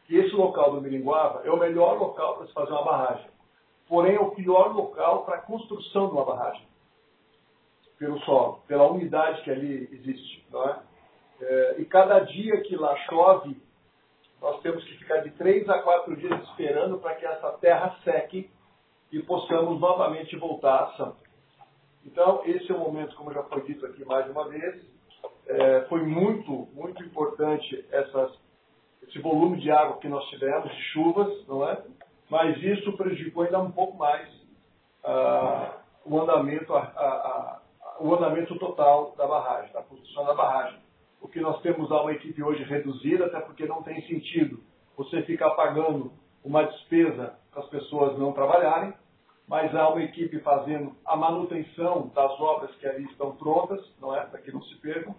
que 0.07 0.17
esse 0.17 0.35
local 0.35 0.73
do 0.73 0.81
Miringuava 0.81 1.43
é 1.45 1.51
o 1.51 1.59
melhor 1.59 1.99
local 1.99 2.37
para 2.37 2.47
se 2.47 2.53
fazer 2.53 2.73
uma 2.73 2.85
barragem. 2.85 3.27
Porém, 3.89 4.17
é 4.17 4.21
o 4.21 4.31
pior 4.31 4.75
local 4.75 5.25
para 5.25 5.37
a 5.37 5.43
construção 5.43 6.07
de 6.07 6.13
uma 6.13 6.25
barragem. 6.25 6.67
Pelo 7.99 8.19
solo, 8.21 8.61
pela 8.67 8.89
umidade 8.89 9.43
que 9.43 9.51
ali 9.51 9.89
existe. 9.93 10.47
Não 10.51 10.69
é? 10.69 10.79
É, 11.41 11.75
e 11.79 11.85
cada 11.85 12.21
dia 12.21 12.63
que 12.63 12.77
lá 12.77 12.97
chove, 13.09 13.61
nós 14.41 14.61
temos 14.63 14.85
que 14.85 14.97
ficar 14.99 15.19
de 15.19 15.31
três 15.33 15.69
a 15.69 15.81
quatro 15.81 16.17
dias 16.17 16.43
esperando 16.49 16.99
para 16.99 17.15
que 17.15 17.27
essa 17.27 17.51
terra 17.53 17.97
seque 18.05 18.51
e 19.11 19.23
possamos 19.23 19.81
novamente 19.81 20.37
voltar 20.37 20.75
à 20.75 20.85
ação. 20.85 21.17
Então, 22.05 22.43
esse 22.45 22.71
é 22.71 22.75
o 22.75 22.79
momento, 22.79 23.17
como 23.17 23.33
já 23.33 23.43
foi 23.45 23.63
dito 23.63 23.87
aqui 23.87 24.05
mais 24.05 24.29
uma 24.31 24.49
vez, 24.49 24.83
é, 25.47 25.83
foi 25.89 26.03
muito, 26.03 26.69
muito 26.75 27.03
importante 27.03 27.85
essas, 27.91 28.33
esse 29.03 29.19
volume 29.19 29.61
de 29.61 29.71
água 29.71 29.99
que 29.99 30.09
nós 30.09 30.25
tivemos, 30.29 30.71
de 30.71 30.83
chuvas, 30.93 31.47
não 31.47 31.69
é? 31.69 31.83
Mas 32.31 32.57
isso 32.63 32.97
prejudicou 32.97 33.43
ainda 33.45 33.61
um 33.61 33.71
pouco 33.71 33.97
mais 33.97 34.29
ah, 35.05 35.77
o 36.05 36.21
andamento, 36.21 36.75
a, 36.75 36.81
a, 36.81 37.05
a, 37.05 37.61
o 38.01 38.15
andamento 38.15 38.59
total 38.59 39.15
da 39.17 39.27
barragem, 39.27 39.73
da 39.73 39.83
construção 39.83 40.25
da 40.25 40.35
barragem. 40.35 40.79
Porque 41.21 41.41
nós 41.41 41.61
temos 41.63 41.91
uma 41.91 42.13
equipe 42.13 42.43
hoje 42.43 42.63
reduzida, 42.65 43.27
até 43.27 43.41
porque 43.41 43.67
não 43.67 43.83
tem 43.83 44.01
sentido 44.07 44.61
você 44.97 45.23
ficar 45.23 45.51
pagando 45.51 46.13
uma 46.43 46.65
despesa 46.65 47.35
para 47.51 47.63
as 47.63 47.69
pessoas 47.69 48.19
não 48.19 48.33
trabalharem, 48.33 48.93
mas 49.47 49.75
há 49.75 49.89
uma 49.89 50.03
equipe 50.03 50.39
fazendo 50.41 50.95
a 51.05 51.17
manutenção 51.17 52.11
das 52.15 52.33
obras 52.41 52.75
que 52.77 52.87
ali 52.87 53.05
estão 53.05 53.37
prontas, 53.37 53.81
não 54.01 54.15
é? 54.15 54.25
Para 54.27 54.41
que 54.41 54.53
não 54.53 54.63
se 54.63 54.75
percam. 54.77 55.15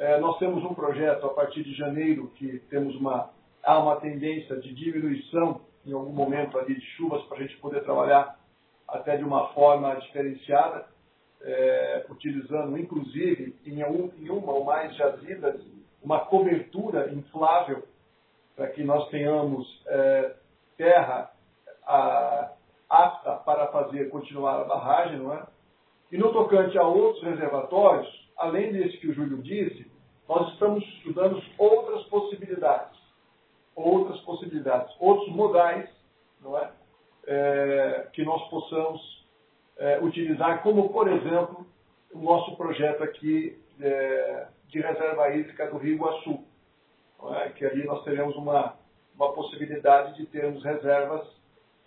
É, 0.00 0.18
nós 0.18 0.38
temos 0.38 0.64
um 0.64 0.72
projeto 0.72 1.26
a 1.26 1.34
partir 1.34 1.62
de 1.62 1.74
janeiro 1.74 2.28
que 2.36 2.58
temos 2.70 2.96
uma 2.96 3.28
há 3.62 3.78
uma 3.78 3.96
tendência 3.96 4.56
de 4.56 4.72
diminuição 4.72 5.60
em 5.84 5.92
algum 5.92 6.12
momento 6.12 6.58
ali 6.58 6.74
de 6.74 6.86
chuvas 6.96 7.22
para 7.24 7.36
a 7.36 7.40
gente 7.42 7.58
poder 7.58 7.84
trabalhar 7.84 8.40
até 8.88 9.18
de 9.18 9.24
uma 9.24 9.48
forma 9.48 9.94
diferenciada, 9.96 10.86
é, 11.42 12.06
utilizando 12.08 12.78
inclusive 12.78 13.54
em, 13.66 13.84
um, 13.84 14.10
em 14.18 14.30
uma 14.30 14.52
ou 14.52 14.64
mais 14.64 14.96
jazidas 14.96 15.60
uma 16.02 16.20
cobertura 16.20 17.12
inflável 17.12 17.86
para 18.56 18.68
que 18.68 18.82
nós 18.82 19.06
tenhamos 19.10 19.84
é, 19.86 20.34
terra 20.78 21.30
a, 21.86 22.52
apta 22.88 23.32
para 23.44 23.66
fazer 23.66 24.08
continuar 24.08 24.62
a 24.62 24.64
barragem, 24.64 25.18
não 25.18 25.34
é? 25.34 25.46
E 26.10 26.16
no 26.16 26.32
tocante 26.32 26.78
a 26.78 26.84
outros 26.84 27.22
reservatórios, 27.22 28.08
além 28.38 28.72
desse 28.72 28.96
que 28.96 29.08
o 29.08 29.12
Júlio 29.12 29.42
disse, 29.42 29.89
nós 30.30 30.52
estamos 30.52 30.84
estudando 30.84 31.42
outras 31.58 32.04
possibilidades, 32.04 32.96
outras 33.74 34.20
possibilidades, 34.20 34.94
outros 35.00 35.28
modais, 35.34 35.90
não 36.40 36.56
é? 36.56 36.70
é 37.26 38.08
que 38.12 38.24
nós 38.24 38.40
possamos 38.48 39.26
é, 39.76 39.98
utilizar, 40.00 40.62
como 40.62 40.88
por 40.90 41.08
exemplo 41.08 41.66
o 42.14 42.20
nosso 42.20 42.56
projeto 42.56 43.02
aqui 43.02 43.60
é, 43.80 44.46
de 44.68 44.80
reserva 44.80 45.34
hídrica 45.34 45.66
do 45.66 45.78
Rio 45.78 45.94
Iguaçu, 45.94 46.44
é? 47.34 47.48
que 47.48 47.66
ali 47.66 47.84
nós 47.84 48.04
teremos 48.04 48.36
uma, 48.36 48.76
uma 49.16 49.32
possibilidade 49.32 50.14
de 50.16 50.26
termos 50.26 50.62
reservas 50.62 51.26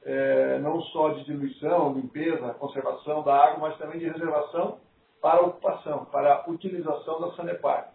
é, 0.04 0.60
não 0.60 0.82
só 0.82 1.14
de 1.14 1.24
diluição, 1.24 1.94
limpeza, 1.94 2.54
conservação 2.56 3.24
da 3.24 3.34
água, 3.34 3.70
mas 3.70 3.78
também 3.78 4.00
de 4.00 4.10
reservação 4.10 4.80
para 5.22 5.40
ocupação, 5.44 6.04
para 6.12 6.44
utilização 6.50 7.22
da 7.22 7.32
Sanepar. 7.38 7.93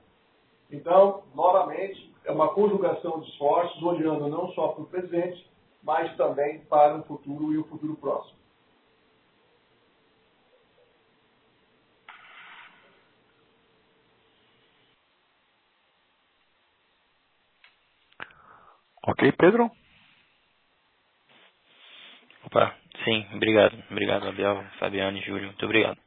Então, 0.71 1.25
novamente, 1.35 2.15
é 2.25 2.33
uma 2.33 2.53
conjugação 2.53 3.21
de 3.21 3.31
esforços, 3.31 3.83
olhando 3.83 4.29
não 4.29 4.49
só 4.53 4.69
para 4.69 4.83
o 4.83 4.87
presente, 4.87 5.51
mas 5.83 6.15
também 6.17 6.65
para 6.67 6.99
o 6.99 7.05
futuro 7.05 7.53
e 7.53 7.59
o 7.59 7.65
futuro 7.65 7.97
próximo. 7.97 8.39
Ok, 19.07 19.33
Pedro? 19.33 19.71
Opa, 22.45 22.75
sim, 23.05 23.27
obrigado. 23.35 23.77
Obrigado, 23.91 24.29
Abel, 24.29 24.63
Fabiano 24.79 25.17
e 25.19 25.23
Júlio. 25.23 25.47
Muito 25.47 25.65
obrigado. 25.65 25.99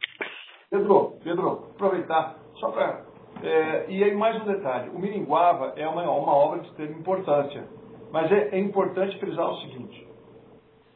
Pedro, 0.69 1.19
Pedro, 1.23 1.71
aproveitar, 1.75 2.37
só 2.59 2.71
para. 2.71 3.10
É, 3.43 3.85
e 3.89 4.03
aí 4.03 4.15
mais 4.15 4.39
um 4.41 4.45
detalhe, 4.45 4.89
o 4.89 4.99
Miringuava 4.99 5.73
é 5.75 5.87
uma, 5.87 6.03
uma 6.03 6.33
obra 6.33 6.59
de 6.59 6.67
extrema 6.67 6.97
importância, 6.97 7.67
mas 8.11 8.31
é, 8.31 8.49
é 8.55 8.59
importante 8.59 9.17
frisar 9.17 9.49
o 9.49 9.61
seguinte, 9.61 10.07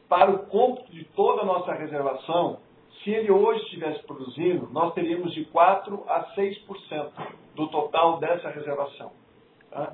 para 0.07 0.31
o 0.31 0.45
cômputo 0.45 0.91
de 0.91 1.03
toda 1.15 1.41
a 1.41 1.45
nossa 1.45 1.73
reservação, 1.73 2.59
se 3.03 3.09
ele 3.09 3.31
hoje 3.31 3.63
estivesse 3.63 4.03
produzindo, 4.03 4.69
nós 4.71 4.93
teríamos 4.93 5.33
de 5.33 5.45
4% 5.45 6.03
a 6.07 6.35
6% 6.35 7.11
do 7.55 7.67
total 7.67 8.19
dessa 8.19 8.49
reservação. 8.49 9.11
Tá? 9.71 9.93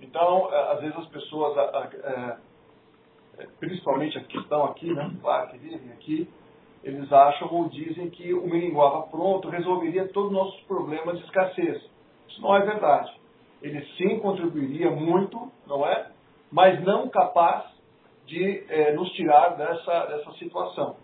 Então, 0.00 0.48
é, 0.52 0.72
às 0.72 0.80
vezes 0.80 0.96
as 0.96 1.06
pessoas, 1.06 1.56
é, 1.58 2.36
principalmente 3.58 4.16
as 4.16 4.26
que 4.26 4.38
estão 4.38 4.64
aqui, 4.64 4.92
né, 4.92 5.10
claro, 5.20 5.50
que 5.50 5.58
vivem 5.58 5.92
aqui, 5.92 6.28
eles 6.82 7.12
acham 7.12 7.52
ou 7.52 7.68
dizem 7.68 8.08
que 8.08 8.32
o 8.32 8.46
Miringuava 8.46 9.02
pronto 9.08 9.50
resolveria 9.50 10.08
todos 10.08 10.30
os 10.30 10.36
nossos 10.36 10.60
problemas 10.62 11.18
de 11.18 11.24
escassez. 11.24 11.89
Isso 12.30 12.40
não 12.40 12.56
é 12.56 12.60
verdade. 12.60 13.12
Ele 13.62 13.84
sim 13.96 14.18
contribuiria 14.20 14.90
muito, 14.90 15.50
não 15.66 15.86
é? 15.86 16.10
Mas 16.50 16.82
não 16.82 17.08
capaz 17.08 17.64
de 18.26 18.64
é, 18.68 18.92
nos 18.92 19.10
tirar 19.12 19.50
dessa, 19.50 20.06
dessa 20.06 20.32
situação. 20.32 20.96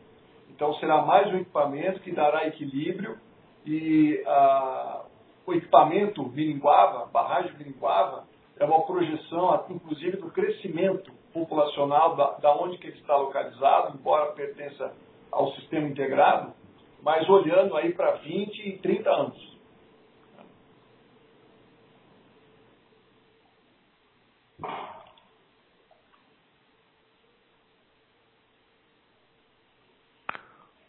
Então 0.50 0.74
será 0.74 1.02
mais 1.02 1.32
um 1.32 1.36
equipamento 1.36 2.00
que 2.00 2.12
dará 2.12 2.46
equilíbrio 2.46 3.18
e 3.66 4.22
ah, 4.26 5.02
o 5.44 5.52
equipamento 5.52 6.22
Miringuava, 6.28 7.06
barragem 7.06 7.52
Miringuava, 7.58 8.24
é 8.58 8.64
uma 8.64 8.80
projeção, 8.86 9.64
inclusive, 9.68 10.16
do 10.16 10.30
crescimento 10.30 11.12
populacional 11.32 12.16
da, 12.16 12.30
da 12.38 12.56
onde 12.56 12.78
que 12.78 12.86
ele 12.86 12.98
está 12.98 13.16
localizado, 13.16 13.96
embora 13.98 14.32
pertença 14.32 14.94
ao 15.30 15.52
sistema 15.52 15.86
integrado, 15.88 16.54
mas 17.02 17.28
olhando 17.28 17.76
aí 17.76 17.92
para 17.92 18.12
20 18.12 18.58
e 18.68 18.78
30 18.78 19.10
anos. 19.10 19.55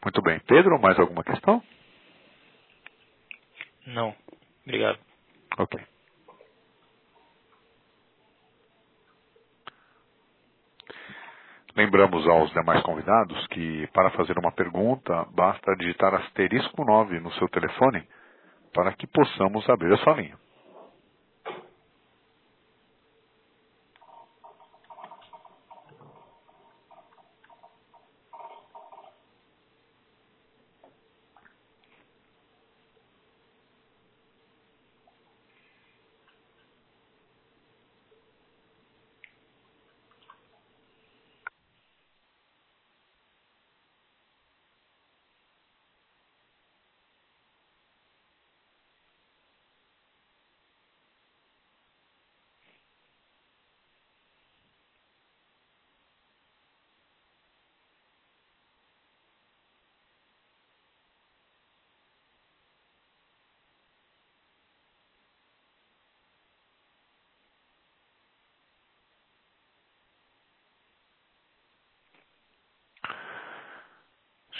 Muito 0.04 0.22
bem. 0.22 0.40
Pedro, 0.42 0.80
mais 0.80 1.00
alguma 1.00 1.24
questão? 1.24 1.64
Não. 3.88 4.16
Obrigado. 4.66 5.00
Ok. 5.58 5.80
Lembramos 11.76 12.28
aos 12.28 12.52
demais 12.54 12.82
convidados 12.84 13.48
que, 13.48 13.88
para 13.94 14.12
fazer 14.12 14.38
uma 14.40 14.52
pergunta, 14.52 15.26
basta 15.32 15.76
digitar 15.78 16.14
asterisco 16.16 16.84
9 16.86 17.20
no 17.20 17.32
seu 17.34 17.48
telefone 17.50 18.08
para 18.74 18.94
que 18.94 19.08
possamos 19.08 19.68
abrir 19.70 19.94
a 19.94 19.98
sua 20.00 20.14
linha. 20.16 20.38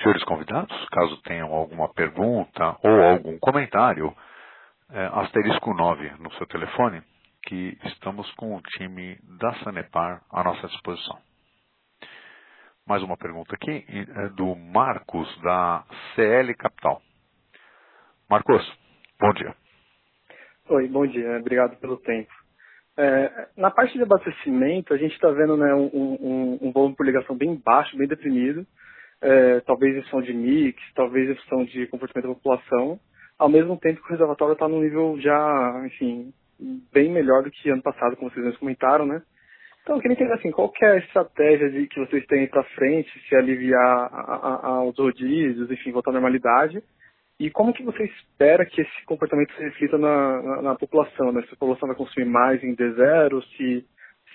Senhores 0.02 0.24
convidados, 0.48 0.86
caso 0.90 1.22
tenham 1.24 1.54
alguma 1.54 1.90
pergunta 1.94 2.78
ou 2.82 3.04
algum 3.04 3.38
comentário, 3.40 4.16
é, 4.90 5.06
asterisco 5.14 5.74
9 5.74 6.12
no 6.20 6.32
seu 6.34 6.48
telefone, 6.48 7.04
que 7.44 7.78
estamos 7.86 8.30
com 8.36 8.56
o 8.56 8.62
time 8.62 9.20
da 9.40 9.54
Sanepar 9.64 10.22
à 10.32 10.44
nossa 10.44 10.68
disposição. 10.68 11.18
Mais 12.88 13.04
uma 13.04 13.18
pergunta 13.18 13.54
aqui 13.54 13.86
é 13.90 14.30
do 14.30 14.56
Marcos, 14.56 15.28
da 15.42 15.84
CL 16.16 16.54
Capital. 16.56 17.02
Marcos, 18.30 18.66
bom 19.20 19.34
dia. 19.34 19.54
Oi, 20.70 20.88
bom 20.88 21.06
dia. 21.06 21.38
Obrigado 21.40 21.78
pelo 21.78 21.98
tempo. 21.98 22.32
É, 22.98 23.50
na 23.58 23.70
parte 23.70 23.94
de 23.94 24.04
abastecimento, 24.04 24.94
a 24.94 24.98
gente 24.98 25.14
está 25.14 25.30
vendo 25.30 25.58
né, 25.58 25.74
um, 25.74 25.90
um, 25.94 26.60
um 26.62 26.72
volume 26.72 26.96
por 26.96 27.06
ligação 27.06 27.36
bem 27.36 27.62
baixo, 27.64 27.98
bem 27.98 28.08
deprimido 28.08 28.66
é, 29.22 29.60
talvez 29.62 29.96
em 29.96 30.04
função 30.04 30.22
de 30.22 30.34
mix, 30.34 30.82
talvez 30.96 31.30
em 31.30 31.36
função 31.36 31.66
de 31.66 31.88
comportamento 31.88 32.28
da 32.28 32.36
população, 32.36 33.00
ao 33.38 33.50
mesmo 33.50 33.78
tempo 33.78 34.02
que 34.02 34.08
o 34.08 34.12
reservatório 34.12 34.54
está 34.54 34.68
num 34.68 34.82
nível 34.82 35.20
já, 35.20 35.84
enfim, 35.86 36.34
bem 36.92 37.12
melhor 37.12 37.44
do 37.44 37.52
que 37.52 37.70
ano 37.70 37.82
passado, 37.82 38.16
como 38.16 38.32
vocês 38.32 38.58
comentaram, 38.58 39.06
né? 39.06 39.22
Então, 39.84 39.96
eu 39.96 40.02
queria 40.02 40.16
entender, 40.16 40.34
assim, 40.34 40.52
qual 40.52 40.70
que 40.70 40.84
é 40.84 40.92
a 40.92 40.98
estratégia 40.98 41.70
de, 41.70 41.88
que 41.88 42.00
vocês 42.00 42.26
têm 42.26 42.46
para 42.48 42.64
frente, 42.76 43.10
se 43.28 43.36
aliviar 43.36 44.86
os 44.86 44.98
rodízios, 44.98 45.72
enfim, 45.72 45.94
voltar 45.94 46.12
à 46.12 46.14
normalidade, 46.14 46.84
e 47.40 47.50
como 47.50 47.72
que 47.72 47.84
você 47.84 48.04
espera 48.04 48.66
que 48.66 48.82
esse 48.82 49.06
comportamento 49.06 49.54
se 49.54 49.64
reflita 49.64 49.98
na, 49.98 50.42
na, 50.42 50.62
na 50.62 50.76
população, 50.76 51.32
né? 51.32 51.42
Se 51.44 51.54
a 51.54 51.58
população 51.58 51.88
vai 51.88 51.96
consumir 51.96 52.26
mais 52.26 52.62
em 52.64 52.76
D0, 52.76 53.42
se 53.56 53.86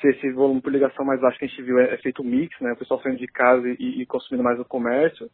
se 0.03 0.09
esse 0.09 0.33
volume 0.33 0.61
por 0.61 0.73
ligação 0.73 1.05
mais 1.05 1.21
baixo 1.21 1.39
que 1.39 1.45
a 1.45 1.49
gente 1.49 1.63
viu 1.63 1.79
é, 1.79 1.95
é 1.95 1.97
feito 1.99 2.25
mix, 2.25 2.61
né? 2.61 2.73
O 2.73 2.77
pessoal 2.77 3.01
saindo 3.01 3.19
de 3.19 3.27
casa 3.29 3.67
e, 3.79 4.03
e 4.03 4.07
consumindo 4.07 4.43
mais 4.43 4.59
no 4.59 4.65
comércio. 4.65 5.31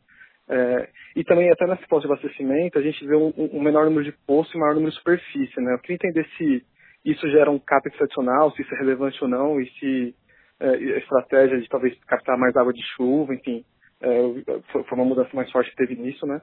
É, 0.49 0.89
e 1.17 1.25
também 1.25 1.51
até 1.51 1.67
nesse 1.67 1.87
ponto 1.89 2.07
de 2.07 2.13
abastecimento 2.13 2.79
a 2.79 2.83
gente 2.83 3.07
vê 3.07 3.17
um, 3.17 3.33
um, 3.37 3.61
menor 3.61 3.85
número 3.87 4.05
de 4.05 4.13
postos 4.27 4.55
e 4.55 4.59
maior 4.59 4.75
número 4.75 4.93
de 4.93 4.99
superfície, 4.99 5.61
né? 5.61 5.75
Eu 5.75 5.79
queria 5.79 5.97
entender 5.97 6.27
se 6.37 6.65
isso 7.05 7.29
gera 7.31 7.51
um 7.51 7.59
capex 7.59 8.01
adicional, 8.01 8.53
se 8.53 8.63
isso 8.63 8.75
é 8.75 8.79
relevante 8.79 9.19
ou 9.23 9.29
não, 9.29 9.61
e 9.61 9.69
se 9.79 10.15
é, 10.61 10.69
a 10.69 10.99
estratégia 10.99 11.61
de 11.61 11.69
talvez 11.69 11.99
captar 12.05 12.39
mais 12.39 12.57
água 12.57 12.73
de 12.73 12.83
chuva, 12.95 13.35
enfim, 13.35 13.65
é, 14.01 14.61
foi, 14.73 14.85
foi 14.85 14.99
uma 14.99 15.05
mudança 15.05 15.31
mais 15.35 15.51
forte 15.51 15.71
que 15.71 15.77
teve 15.77 15.97
nisso, 15.97 16.27
né? 16.27 16.41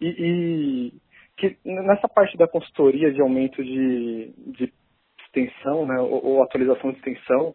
E, 0.00 0.08
e 0.18 0.92
que 1.36 1.56
nessa 1.64 2.08
parte 2.08 2.36
da 2.36 2.46
consultoria 2.46 3.12
de 3.12 3.20
aumento 3.20 3.62
de, 3.62 4.32
de 4.52 4.72
extensão, 5.32 5.86
né, 5.86 5.98
ou, 6.00 6.24
ou 6.24 6.42
atualização 6.42 6.92
de 6.92 6.98
extensão, 6.98 7.54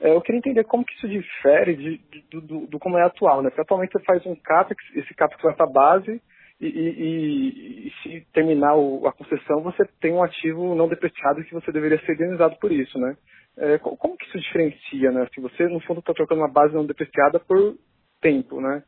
é, 0.00 0.10
eu 0.10 0.20
queria 0.20 0.38
entender 0.38 0.64
como 0.64 0.84
que 0.84 0.94
isso 0.94 1.08
difere 1.08 1.74
de, 1.74 1.98
de, 1.98 2.40
do, 2.40 2.66
do, 2.66 2.78
como 2.78 2.98
é 2.98 3.02
atual, 3.02 3.42
né? 3.42 3.48
Porque 3.48 3.62
atualmente 3.62 3.92
você 3.92 4.04
faz 4.04 4.24
um 4.26 4.36
CAPEX, 4.36 4.82
esse 4.94 5.14
CAPEX 5.14 5.42
vai 5.42 5.54
para 5.54 5.66
a 5.66 5.72
base 5.72 6.20
e, 6.60 6.66
e, 6.66 7.88
e, 7.88 7.92
se 8.02 8.26
terminar 8.32 8.76
o, 8.76 9.06
a 9.06 9.12
concessão, 9.12 9.62
você 9.62 9.84
tem 10.00 10.12
um 10.12 10.22
ativo 10.22 10.74
não 10.74 10.88
depreciado 10.88 11.42
que 11.44 11.54
você 11.54 11.72
deveria 11.72 11.98
ser 12.00 12.12
indenizado 12.12 12.56
por 12.56 12.70
isso, 12.72 12.98
né? 12.98 13.16
É, 13.58 13.78
como 13.78 14.18
que 14.18 14.26
isso 14.26 14.38
diferencia, 14.38 15.10
né? 15.10 15.26
Se 15.34 15.40
você, 15.40 15.66
no 15.66 15.80
fundo, 15.80 16.00
está 16.00 16.12
trocando 16.12 16.42
uma 16.42 16.52
base 16.52 16.74
não 16.74 16.84
depreciada 16.84 17.40
por 17.40 17.76
tempo, 18.20 18.60
né? 18.60 18.82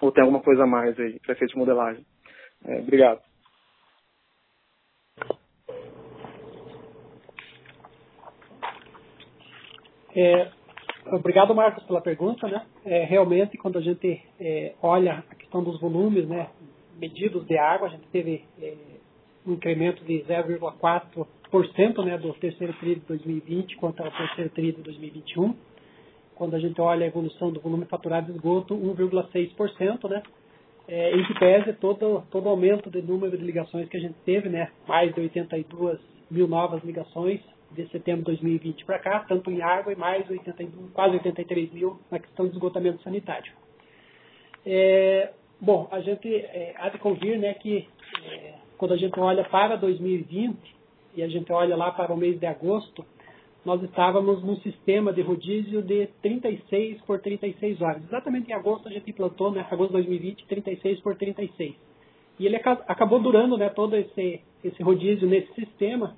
Ou 0.00 0.12
tem 0.12 0.22
alguma 0.22 0.40
coisa 0.40 0.62
a 0.62 0.66
mais 0.66 0.98
aí 1.00 1.18
para 1.20 1.32
efeito 1.32 1.52
de 1.52 1.58
modelagem? 1.58 2.04
É, 2.64 2.78
obrigado. 2.78 3.20
É, 10.14 10.48
obrigado, 11.12 11.54
Marcos, 11.54 11.82
pela 11.84 12.00
pergunta. 12.00 12.46
Né? 12.46 12.64
É, 12.84 13.04
realmente, 13.04 13.58
quando 13.58 13.78
a 13.78 13.82
gente 13.82 14.22
é, 14.40 14.74
olha 14.80 15.24
a 15.30 15.34
questão 15.34 15.62
dos 15.62 15.80
volumes 15.80 16.26
né, 16.28 16.48
medidos 16.98 17.46
de 17.46 17.58
água, 17.58 17.88
a 17.88 17.90
gente 17.90 18.06
teve 18.08 18.44
é, 18.60 18.74
um 19.46 19.54
incremento 19.54 20.04
de 20.04 20.24
0,4% 20.24 22.04
né, 22.04 22.18
do 22.18 22.32
terceiro 22.34 22.72
trimestre 22.74 23.00
de 23.00 23.06
2020 23.06 23.76
contra 23.76 24.08
o 24.08 24.10
terceiro 24.10 24.50
trimestre 24.50 24.82
de 24.82 24.90
2021. 24.90 25.54
Quando 26.34 26.54
a 26.54 26.58
gente 26.58 26.80
olha 26.80 27.04
a 27.04 27.08
evolução 27.08 27.52
do 27.52 27.60
volume 27.60 27.84
faturado 27.86 28.26
de 28.26 28.32
esgoto, 28.32 28.74
1,6%, 28.74 30.08
né? 30.08 30.22
É, 30.86 31.16
em 31.16 31.24
que 31.24 31.38
pese 31.38 31.72
todo, 31.74 32.24
todo 32.30 32.48
aumento 32.48 32.90
de 32.90 33.00
número 33.00 33.38
de 33.38 33.44
ligações 33.44 33.88
que 33.88 33.96
a 33.96 34.00
gente 34.00 34.16
teve, 34.24 34.48
né? 34.48 34.70
Mais 34.86 35.14
de 35.14 35.20
82 35.20 35.98
mil 36.30 36.48
novas 36.48 36.82
ligações, 36.82 37.40
de 37.74 37.88
setembro 37.88 38.20
de 38.20 38.26
2020 38.26 38.84
para 38.84 38.98
cá, 38.98 39.20
tanto 39.28 39.50
em 39.50 39.60
água 39.60 39.92
e 39.92 39.96
mais 39.96 40.28
82, 40.28 40.90
quase 40.92 41.16
83 41.16 41.72
mil 41.72 41.98
na 42.10 42.18
questão 42.18 42.46
de 42.46 42.52
esgotamento 42.52 43.02
sanitário. 43.02 43.52
É, 44.64 45.32
bom, 45.60 45.88
a 45.90 46.00
gente 46.00 46.32
é, 46.34 46.74
há 46.78 46.88
de 46.88 46.98
convir 46.98 47.38
né, 47.38 47.54
que 47.54 47.88
é, 48.24 48.54
quando 48.78 48.92
a 48.92 48.96
gente 48.96 49.18
olha 49.18 49.44
para 49.44 49.76
2020 49.76 50.56
e 51.16 51.22
a 51.22 51.28
gente 51.28 51.52
olha 51.52 51.76
lá 51.76 51.90
para 51.90 52.12
o 52.12 52.16
mês 52.16 52.38
de 52.38 52.46
agosto, 52.46 53.04
nós 53.64 53.82
estávamos 53.82 54.42
num 54.42 54.56
sistema 54.56 55.12
de 55.12 55.22
rodízio 55.22 55.82
de 55.82 56.06
36 56.22 57.00
por 57.02 57.20
36 57.20 57.80
horas. 57.80 58.02
Exatamente 58.04 58.50
em 58.50 58.54
agosto 58.54 58.88
a 58.88 58.90
gente 58.90 59.10
implantou, 59.10 59.50
né, 59.50 59.66
agosto 59.70 59.90
de 59.90 60.04
2020, 60.04 60.46
36 60.46 61.00
por 61.00 61.16
36. 61.16 61.74
E 62.38 62.46
ele 62.46 62.56
acabou 62.56 63.20
durando 63.20 63.56
né, 63.56 63.68
todo 63.68 63.96
esse, 63.96 64.40
esse 64.62 64.82
rodízio 64.82 65.28
nesse 65.28 65.52
sistema 65.54 66.16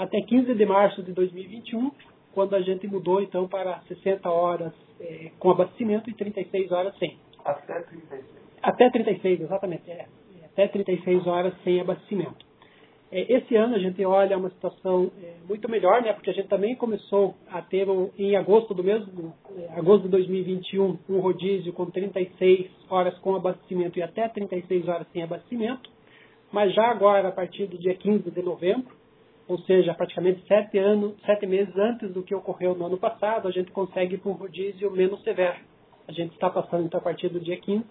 até 0.00 0.18
15 0.22 0.54
de 0.54 0.64
março 0.64 1.02
de 1.02 1.12
2021, 1.12 1.90
quando 2.32 2.56
a 2.56 2.60
gente 2.62 2.86
mudou 2.88 3.20
então 3.20 3.46
para 3.46 3.80
60 3.82 4.30
horas 4.30 4.72
é, 4.98 5.30
com 5.38 5.50
abastecimento 5.50 6.08
e 6.08 6.14
36 6.14 6.72
horas 6.72 6.96
sem. 6.96 7.18
Até 7.44 7.82
36. 7.82 8.24
Até 8.62 8.90
36, 8.90 9.40
exatamente. 9.42 9.90
É, 9.90 10.06
até 10.46 10.68
36 10.68 11.26
horas 11.26 11.52
sem 11.62 11.82
abastecimento. 11.82 12.46
É, 13.12 13.30
esse 13.30 13.54
ano 13.56 13.74
a 13.74 13.78
gente 13.78 14.02
olha 14.02 14.38
uma 14.38 14.48
situação 14.48 15.10
é, 15.22 15.34
muito 15.46 15.68
melhor, 15.68 16.00
né, 16.00 16.14
porque 16.14 16.30
a 16.30 16.34
gente 16.34 16.48
também 16.48 16.74
começou 16.76 17.34
a 17.50 17.60
ter 17.60 17.86
em 18.16 18.36
agosto 18.36 18.72
do 18.72 18.82
mesmo, 18.82 19.34
é, 19.54 19.78
agosto 19.78 20.04
de 20.04 20.08
2021, 20.08 20.98
um 21.10 21.20
rodízio 21.20 21.74
com 21.74 21.84
36 21.86 22.70
horas 22.88 23.18
com 23.18 23.36
abastecimento 23.36 23.98
e 23.98 24.02
até 24.02 24.26
36 24.28 24.88
horas 24.88 25.06
sem 25.12 25.22
abastecimento. 25.22 25.90
Mas 26.50 26.74
já 26.74 26.90
agora, 26.90 27.28
a 27.28 27.32
partir 27.32 27.66
do 27.66 27.76
dia 27.76 27.94
15 27.94 28.30
de 28.30 28.42
novembro, 28.42 28.99
ou 29.48 29.58
seja, 29.60 29.94
praticamente 29.94 30.46
sete, 30.46 30.78
anos, 30.78 31.14
sete 31.26 31.46
meses 31.46 31.76
antes 31.76 32.12
do 32.12 32.22
que 32.22 32.34
ocorreu 32.34 32.74
no 32.74 32.86
ano 32.86 32.98
passado, 32.98 33.48
a 33.48 33.50
gente 33.50 33.70
consegue 33.72 34.16
para 34.16 34.30
um 34.30 34.34
rodízio 34.34 34.90
menos 34.90 35.22
severo. 35.22 35.58
A 36.06 36.12
gente 36.12 36.32
está 36.32 36.50
passando, 36.50 36.84
então, 36.84 36.98
a 36.98 37.02
partir 37.02 37.28
do 37.28 37.40
dia 37.40 37.56
15 37.56 37.84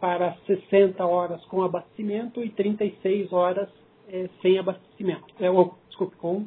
para 0.00 0.36
60 0.46 1.04
horas 1.06 1.44
com 1.46 1.62
abastecimento 1.62 2.44
e 2.44 2.50
36 2.50 3.32
horas 3.32 3.68
é, 4.08 4.28
sem 4.42 4.58
abastecimento. 4.58 5.24
É, 5.40 5.50
ou, 5.50 5.74
desculpe, 5.88 6.16
com 6.16 6.46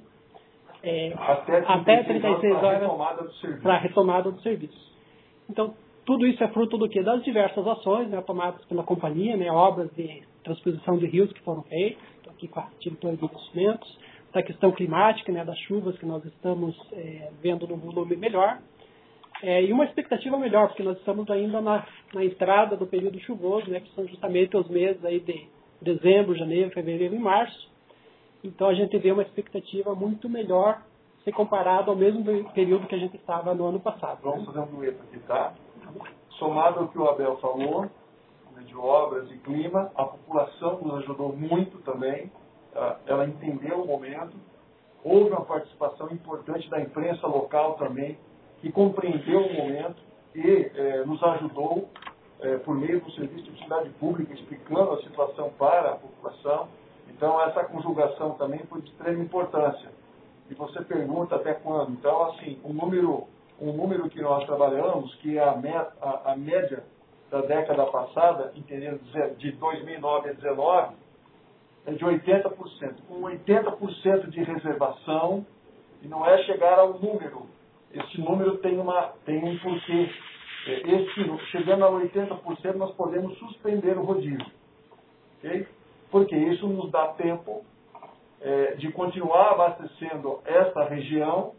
é, 0.84 1.14
até, 1.16 1.62
36 1.62 1.66
até 1.68 2.04
36 2.04 2.64
horas 2.64 3.62
para 3.62 3.74
a 3.76 3.78
retomada 3.80 4.32
do 4.32 4.42
serviço. 4.42 4.78
Então, 5.50 5.74
tudo 6.06 6.26
isso 6.26 6.44
é 6.44 6.48
fruto 6.50 6.78
do 6.78 6.88
que? 6.88 7.02
Das 7.02 7.24
diversas 7.24 7.66
ações 7.68 8.10
né, 8.10 8.22
tomadas 8.22 8.64
pela 8.66 8.84
companhia, 8.84 9.36
né, 9.36 9.52
obras 9.52 9.90
de 9.96 10.24
transposição 10.44 10.98
de 10.98 11.06
rios 11.06 11.32
que 11.34 11.42
foram 11.42 11.64
feitas, 11.64 12.02
estou 12.18 12.32
aqui 12.32 12.48
com 12.48 12.60
a 12.60 12.70
diretora 12.80 13.18
de 13.18 13.26
investimentos, 13.26 14.00
da 14.38 14.44
questão 14.44 14.72
climática, 14.72 15.32
né, 15.32 15.44
das 15.44 15.58
chuvas 15.62 15.98
que 15.98 16.06
nós 16.06 16.24
estamos 16.26 16.78
é, 16.94 17.32
vendo 17.42 17.68
no 17.68 17.76
volume 17.76 18.16
melhor, 18.16 18.60
é, 19.42 19.64
e 19.64 19.74
uma 19.74 19.84
expectativa 19.84 20.38
melhor, 20.38 20.68
porque 20.68 20.84
nós 20.84 20.96
estamos 21.00 21.28
ainda 21.32 21.60
na, 21.60 21.84
na, 22.14 22.24
entrada 22.24 22.78
do 22.78 22.86
período 22.86 23.20
chuvoso, 23.22 23.68
né, 23.70 23.80
que 23.80 23.92
são 23.96 24.08
justamente 24.08 24.56
os 24.56 24.70
meses 24.70 25.04
aí 25.04 25.20
de 25.20 25.48
dezembro, 25.82 26.36
janeiro, 26.36 26.70
fevereiro 26.70 27.16
e 27.16 27.20
março. 27.20 27.68
Então 28.44 28.68
a 28.68 28.76
gente 28.76 28.96
vê 29.00 29.12
uma 29.12 29.24
expectativa 29.24 29.96
muito 29.96 30.30
melhor 30.30 30.84
se 31.24 31.32
comparado 31.32 31.90
ao 31.90 31.98
mesmo 31.98 32.24
período 32.52 32.86
que 32.86 32.96
a 32.96 33.00
gente 33.00 33.16
estava 33.18 33.56
no 33.56 33.66
ano 33.66 33.80
passado. 33.80 34.20
Vamos 34.22 34.46
fazer 34.46 34.60
um 34.60 34.68
dueto 34.68 35.02
aqui, 35.02 35.20
tá? 35.22 35.54
Somado 36.38 36.80
ao 36.80 36.88
que 36.90 36.98
o 36.98 37.10
Abel 37.10 37.38
falou, 37.38 37.82
né, 38.56 38.64
de 38.64 38.76
obras 38.76 39.32
e 39.32 39.38
clima, 39.40 39.92
a 39.96 40.04
população 40.06 40.80
nos 40.82 41.00
ajudou 41.00 41.36
muito 41.36 41.80
também 41.80 42.32
ela 43.06 43.26
entendeu 43.26 43.82
o 43.82 43.88
momento. 43.88 44.36
Houve 45.04 45.32
uma 45.32 45.46
participação 45.46 46.10
importante 46.12 46.70
da 46.70 46.80
imprensa 46.82 47.26
local 47.28 47.76
também, 47.76 48.18
que 48.62 48.72
compreendeu 48.72 49.42
o 49.42 49.54
momento 49.54 50.02
e 50.36 50.72
é, 50.76 51.04
nos 51.06 51.22
ajudou, 51.24 51.90
é, 52.40 52.58
por 52.58 52.76
meio 52.76 53.02
do 53.02 53.12
Serviço 53.12 53.44
de 53.44 53.52
Utilidade 53.52 53.90
Pública, 53.92 54.34
explicando 54.34 54.92
a 54.92 55.02
situação 55.02 55.50
para 55.58 55.92
a 55.92 55.96
população. 55.96 56.68
Então, 57.10 57.42
essa 57.42 57.64
conjugação 57.64 58.32
também 58.32 58.60
foi 58.70 58.82
de 58.82 58.90
extrema 58.90 59.24
importância. 59.24 59.90
E 60.50 60.54
você 60.54 60.82
pergunta 60.82 61.36
até 61.36 61.54
quando. 61.54 61.92
Então, 61.94 62.30
assim, 62.30 62.60
um 62.64 62.74
número, 62.74 63.28
um 63.60 63.72
número 63.74 64.10
que 64.10 64.22
nós 64.22 64.46
trabalhamos, 64.46 65.16
que 65.16 65.38
é 65.38 65.44
a, 65.44 65.52
a, 66.02 66.34
a 66.34 66.36
média 66.36 66.84
da 67.32 67.42
década 67.42 67.86
passada, 67.88 68.52
entendendo 68.56 69.00
de 69.38 69.52
2009 69.54 70.30
a 70.30 70.34
2019, 70.34 70.96
é 71.88 71.94
de 71.94 72.06
80%. 72.06 72.54
Com 73.08 73.22
80% 73.22 74.30
de 74.30 74.44
reservação, 74.44 75.46
e 76.04 76.08
não 76.08 76.26
é 76.26 76.38
chegar 76.44 76.78
ao 76.78 77.00
número. 77.00 77.48
Esse 77.94 78.20
número 78.20 78.58
tem, 78.58 78.78
uma, 78.78 79.14
tem 79.26 79.44
um 79.44 79.58
porquê. 79.58 80.10
É, 80.68 80.82
esse, 80.82 81.46
chegando 81.52 81.86
a 81.86 81.92
80%, 81.92 82.76
nós 82.76 82.94
podemos 82.96 83.38
suspender 83.40 83.98
o 83.98 84.04
rodízio. 84.04 84.46
Okay? 85.38 85.66
Porque 86.12 86.36
isso 86.36 86.68
nos 86.68 86.92
dá 86.92 87.08
tempo 87.14 87.66
é, 88.42 88.76
de 88.76 88.92
continuar 88.92 89.52
abastecendo 89.52 90.42
essa 90.46 90.84
região 90.84 91.54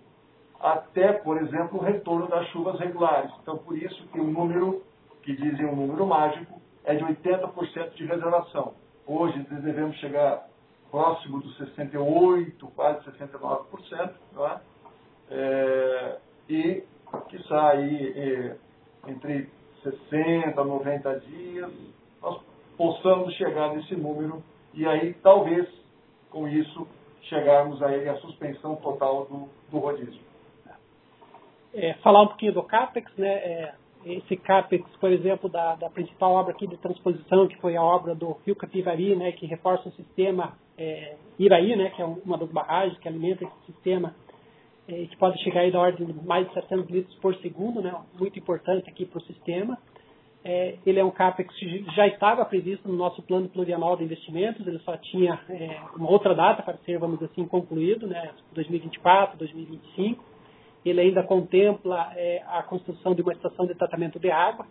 até, 0.60 1.12
por 1.12 1.40
exemplo, 1.40 1.78
o 1.78 1.82
retorno 1.82 2.28
das 2.28 2.46
chuvas 2.48 2.78
regulares. 2.78 3.32
Então, 3.42 3.56
por 3.56 3.76
isso 3.78 4.06
que 4.08 4.20
o 4.20 4.24
número, 4.24 4.82
que 5.22 5.34
dizem 5.34 5.66
um 5.66 5.76
número 5.76 6.06
mágico, 6.06 6.60
é 6.84 6.94
de 6.94 7.04
80% 7.04 7.94
de 7.94 8.04
reservação. 8.04 8.74
Hoje 9.08 9.38
devemos 9.38 9.96
chegar 9.96 10.46
próximo 10.90 11.40
dos 11.40 11.58
68%, 11.58 12.70
quase 12.76 13.10
69%, 13.10 14.12
não 14.34 14.46
é? 14.46 14.60
é 15.30 16.18
e 16.46 16.84
que 17.30 17.42
sai 17.48 18.12
é, 18.14 18.56
entre 19.06 19.50
60 19.82 20.60
a 20.60 20.64
90 20.64 21.20
dias, 21.20 21.72
nós 22.20 22.38
possamos 22.76 23.32
chegar 23.34 23.74
nesse 23.74 23.96
número 23.96 24.42
e 24.74 24.86
aí 24.86 25.14
talvez 25.22 25.66
com 26.30 26.46
isso 26.46 26.86
chegarmos 27.22 27.82
aí 27.82 28.06
à 28.08 28.16
suspensão 28.16 28.76
total 28.76 29.24
do, 29.24 29.48
do 29.70 29.78
rodízio. 29.78 30.20
É, 31.72 31.94
falar 31.94 32.22
um 32.22 32.28
pouquinho 32.28 32.52
do 32.52 32.62
CAPEX, 32.62 33.10
né? 33.16 33.28
É, 33.28 33.74
esse 34.04 34.36
CAPEX, 34.36 34.84
por 35.00 35.10
exemplo, 35.10 35.48
da, 35.48 35.74
da, 35.74 35.90
principal 35.90 36.32
obra 36.32 36.52
aqui 36.52 36.66
de 36.66 36.76
transposição, 36.78 37.48
que 37.48 37.56
foi 37.60 37.76
a 37.76 37.82
obra 37.82 38.14
do 38.14 38.36
Rio 38.46 38.54
Capivari, 38.54 39.16
né, 39.16 39.32
que 39.32 39.46
reforça 39.46 39.88
o 39.88 39.92
sistema 39.92 40.56
é, 40.76 41.16
Iraí, 41.38 41.76
né, 41.76 41.90
que 41.90 42.00
é 42.00 42.04
uma 42.04 42.38
das 42.38 42.50
barragens 42.50 42.98
que 42.98 43.08
alimenta 43.08 43.44
esse 43.44 43.72
sistema, 43.72 44.14
é, 44.86 45.06
que 45.06 45.16
pode 45.16 45.42
chegar 45.42 45.60
aí 45.60 45.70
da 45.70 45.80
ordem 45.80 46.06
de 46.06 46.26
mais 46.26 46.46
de 46.46 46.54
700 46.54 46.90
litros 46.90 47.14
por 47.16 47.34
segundo, 47.36 47.82
né, 47.82 47.94
muito 48.18 48.38
importante 48.38 48.88
aqui 48.88 49.04
para 49.04 49.18
o 49.18 49.24
sistema. 49.24 49.76
É, 50.44 50.76
ele 50.86 51.00
é 51.00 51.04
um 51.04 51.10
CAPEX 51.10 51.52
que 51.56 51.84
já 51.96 52.06
estava 52.06 52.44
previsto 52.44 52.88
no 52.88 52.96
nosso 52.96 53.20
plano 53.22 53.48
plurianual 53.48 53.96
de 53.96 54.04
investimentos, 54.04 54.66
ele 54.66 54.78
só 54.78 54.96
tinha 54.96 55.38
é, 55.50 55.80
uma 55.96 56.08
outra 56.08 56.34
data 56.34 56.62
para 56.62 56.78
ser, 56.78 56.98
vamos 56.98 57.18
dizer 57.18 57.32
assim, 57.32 57.46
concluído, 57.46 58.06
né, 58.06 58.30
2024, 58.54 59.36
2025 59.36 60.27
ele 60.84 61.00
ainda 61.00 61.22
contempla 61.22 62.12
é, 62.16 62.42
a 62.46 62.62
construção 62.62 63.14
de 63.14 63.22
uma 63.22 63.32
estação 63.32 63.66
de 63.66 63.74
tratamento 63.74 64.18
de 64.18 64.30
água. 64.30 64.66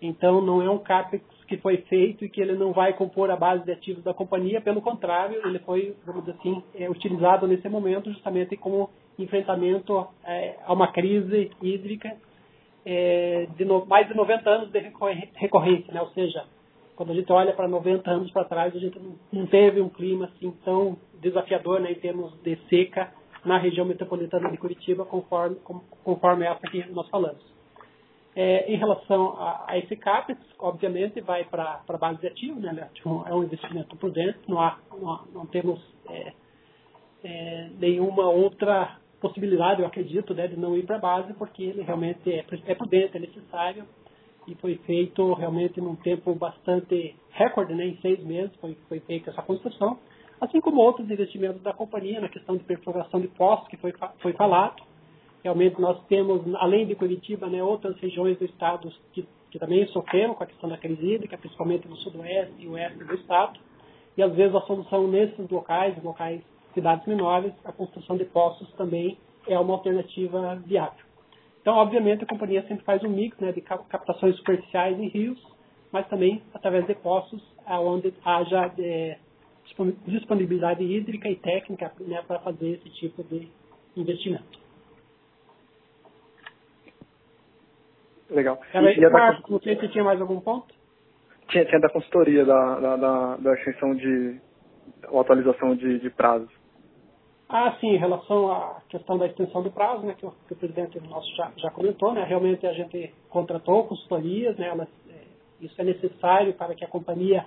Então, 0.00 0.40
não 0.40 0.62
é 0.62 0.70
um 0.70 0.78
CAPEX 0.78 1.24
que 1.46 1.56
foi 1.58 1.78
feito 1.88 2.24
e 2.24 2.28
que 2.28 2.40
ele 2.40 2.54
não 2.54 2.72
vai 2.72 2.92
compor 2.92 3.30
a 3.30 3.36
base 3.36 3.64
de 3.64 3.72
ativos 3.72 4.04
da 4.04 4.14
companhia, 4.14 4.60
pelo 4.60 4.80
contrário, 4.80 5.40
ele 5.44 5.58
foi, 5.58 5.96
vamos 6.06 6.24
dizer 6.24 6.38
assim, 6.38 6.62
é, 6.74 6.88
utilizado 6.88 7.46
nesse 7.46 7.68
momento 7.68 8.10
justamente 8.10 8.56
como 8.56 8.88
enfrentamento 9.18 10.06
é, 10.24 10.56
a 10.64 10.72
uma 10.72 10.92
crise 10.92 11.50
hídrica 11.60 12.16
é, 12.84 13.46
de 13.56 13.64
no, 13.64 13.84
mais 13.84 14.08
de 14.08 14.14
90 14.14 14.48
anos 14.48 14.70
de 14.70 14.78
recorrência, 14.78 15.92
né? 15.92 16.00
ou 16.00 16.08
seja, 16.10 16.44
quando 16.96 17.12
a 17.12 17.14
gente 17.14 17.32
olha 17.32 17.52
para 17.52 17.66
90 17.66 18.10
anos 18.10 18.30
para 18.30 18.44
trás, 18.44 18.74
a 18.74 18.78
gente 18.78 19.00
não, 19.32 19.46
teve 19.46 19.80
um 19.80 19.88
clima 19.88 20.26
assim 20.26 20.50
tão 20.64 20.96
desafiador 21.20 21.80
né, 21.80 21.92
em 21.92 21.96
termos 21.96 22.32
de 22.42 22.56
seca 22.68 23.12
na 23.44 23.58
região 23.58 23.86
metropolitana 23.86 24.50
de 24.50 24.56
Curitiba, 24.56 25.04
conforme, 25.04 25.56
conforme 26.04 26.46
essa 26.46 26.60
que 26.70 26.84
nós 26.90 27.08
falamos. 27.08 27.42
É, 28.34 28.72
em 28.72 28.76
relação 28.76 29.34
a, 29.38 29.64
a, 29.68 29.78
esse 29.78 29.96
CAPEX, 29.96 30.40
obviamente 30.58 31.20
vai 31.20 31.44
para 31.44 31.82
a 31.86 31.98
base 31.98 32.20
de 32.20 32.28
ativo, 32.28 32.60
né, 32.60 32.88
é 33.26 33.34
um 33.34 33.42
investimento 33.42 33.96
prudente, 33.96 34.38
não, 34.46 34.60
há, 34.60 34.78
não, 34.92 35.24
não 35.34 35.46
temos 35.46 35.80
é, 36.08 36.32
é, 37.24 37.70
nenhuma 37.78 38.30
outra 38.30 38.98
possibilidade, 39.20 39.80
eu 39.80 39.86
acredito, 39.86 40.32
né, 40.32 40.46
de 40.46 40.56
não 40.56 40.76
ir 40.76 40.86
para 40.86 40.96
a 40.96 41.00
base, 41.00 41.34
porque 41.34 41.62
ele 41.62 41.82
realmente 41.82 42.32
é, 42.32 42.44
é 42.66 42.74
prudente, 42.74 43.16
é 43.16 43.20
necessário 43.20 43.84
e 44.46 44.54
foi 44.54 44.76
feito 44.86 45.32
realmente 45.34 45.80
num 45.80 45.96
tempo 45.96 46.34
bastante 46.34 47.16
recorde, 47.32 47.74
né, 47.74 47.84
em 47.84 47.96
seis 47.96 48.22
meses 48.24 48.54
foi, 48.60 48.76
foi 48.88 49.00
feita 49.00 49.30
essa 49.30 49.42
construção, 49.42 49.98
assim 50.40 50.60
como 50.60 50.80
outros 50.80 51.10
investimentos 51.10 51.62
da 51.62 51.72
companhia 51.72 52.20
na 52.20 52.28
questão 52.28 52.56
de 52.56 52.64
perfuração 52.64 53.20
de 53.20 53.28
poços, 53.28 53.68
que 53.68 53.76
foi, 53.76 53.92
foi 54.20 54.32
falado. 54.32 54.82
Realmente 55.44 55.80
nós 55.80 56.02
temos, 56.06 56.42
além 56.56 56.86
de 56.86 56.94
Curitiba, 56.94 57.48
né, 57.48 57.62
outras 57.62 57.96
regiões 57.98 58.38
do 58.38 58.44
estado 58.44 58.90
que, 59.12 59.26
que 59.50 59.58
também 59.58 59.86
sofreram 59.88 60.34
com 60.34 60.44
a 60.44 60.46
questão 60.46 60.68
da 60.68 60.76
crise 60.76 61.14
hídrica, 61.14 61.36
principalmente 61.36 61.88
no 61.88 61.96
sudoeste 61.96 62.54
e 62.58 62.68
oeste 62.68 63.04
do 63.04 63.14
estado. 63.14 63.58
E 64.16 64.22
às 64.22 64.34
vezes 64.34 64.54
a 64.54 64.60
solução 64.62 65.06
nesses 65.08 65.48
locais, 65.50 66.02
locais, 66.02 66.42
cidades 66.74 67.06
menores, 67.06 67.52
a 67.64 67.72
construção 67.72 68.16
de 68.16 68.24
poços 68.24 68.70
também 68.74 69.18
é 69.46 69.58
uma 69.58 69.74
alternativa 69.74 70.56
viável. 70.66 71.04
Então, 71.60 71.74
obviamente, 71.74 72.24
a 72.24 72.26
companhia 72.26 72.62
sempre 72.66 72.84
faz 72.84 73.02
um 73.04 73.08
mix 73.08 73.38
né, 73.38 73.52
de 73.52 73.60
captações 73.60 74.36
superficiais 74.36 74.98
em 74.98 75.08
rios, 75.08 75.38
mas 75.92 76.06
também 76.08 76.42
através 76.54 76.86
de 76.86 76.94
poços, 76.94 77.42
onde 77.66 78.14
haja 78.24 78.72
é, 78.78 79.18
disponibilidade 80.06 80.82
hídrica 80.82 81.28
e 81.28 81.36
técnica 81.36 81.92
né, 82.00 82.22
para 82.26 82.38
fazer 82.40 82.70
esse 82.70 82.90
tipo 82.90 83.22
de 83.24 83.48
investimento. 83.96 84.58
Legal. 88.30 88.60
Era, 88.72 88.92
e, 88.92 88.98
e 88.98 89.08
Marcos, 89.10 89.50
não 89.50 89.60
sei 89.60 89.76
se 89.76 89.88
tinha 89.88 90.04
mais 90.04 90.20
algum 90.20 90.40
ponto? 90.40 90.72
Tinha, 91.48 91.64
tinha 91.64 91.80
da 91.80 91.88
consultoria, 91.88 92.44
da, 92.44 92.78
da, 92.78 92.96
da, 92.96 93.36
da 93.36 93.54
extensão 93.54 93.94
de 93.94 94.40
ou 95.08 95.20
atualização 95.20 95.74
de, 95.74 95.98
de 95.98 96.10
prazos. 96.10 96.50
Ah, 97.48 97.76
sim, 97.80 97.88
em 97.88 97.96
relação 97.96 98.52
à 98.52 98.80
questão 98.88 99.18
da 99.18 99.26
extensão 99.26 99.60
do 99.62 99.72
prazo, 99.72 100.06
né, 100.06 100.14
que 100.16 100.24
o, 100.24 100.32
que 100.46 100.52
o 100.52 100.56
presidente 100.56 101.00
nosso 101.00 101.34
já, 101.34 101.50
já 101.56 101.70
comentou, 101.70 102.12
né, 102.12 102.24
realmente 102.24 102.64
a 102.64 102.72
gente 102.72 103.12
contratou 103.28 103.88
consultorias, 103.88 104.56
né, 104.56 104.68
elas, 104.68 104.88
é, 105.08 105.64
isso 105.64 105.74
é 105.80 105.84
necessário 105.84 106.54
para 106.54 106.76
que 106.76 106.84
a 106.84 106.88
companhia 106.88 107.44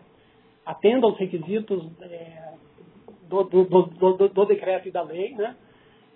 atenda 0.65 1.07
aos 1.07 1.17
requisitos 1.17 1.83
é, 2.01 2.53
do, 3.27 3.43
do, 3.43 3.63
do, 3.63 4.27
do, 4.29 4.45
decreto 4.45 4.87
e 4.87 4.91
da 4.91 5.01
lei, 5.01 5.33
né, 5.35 5.55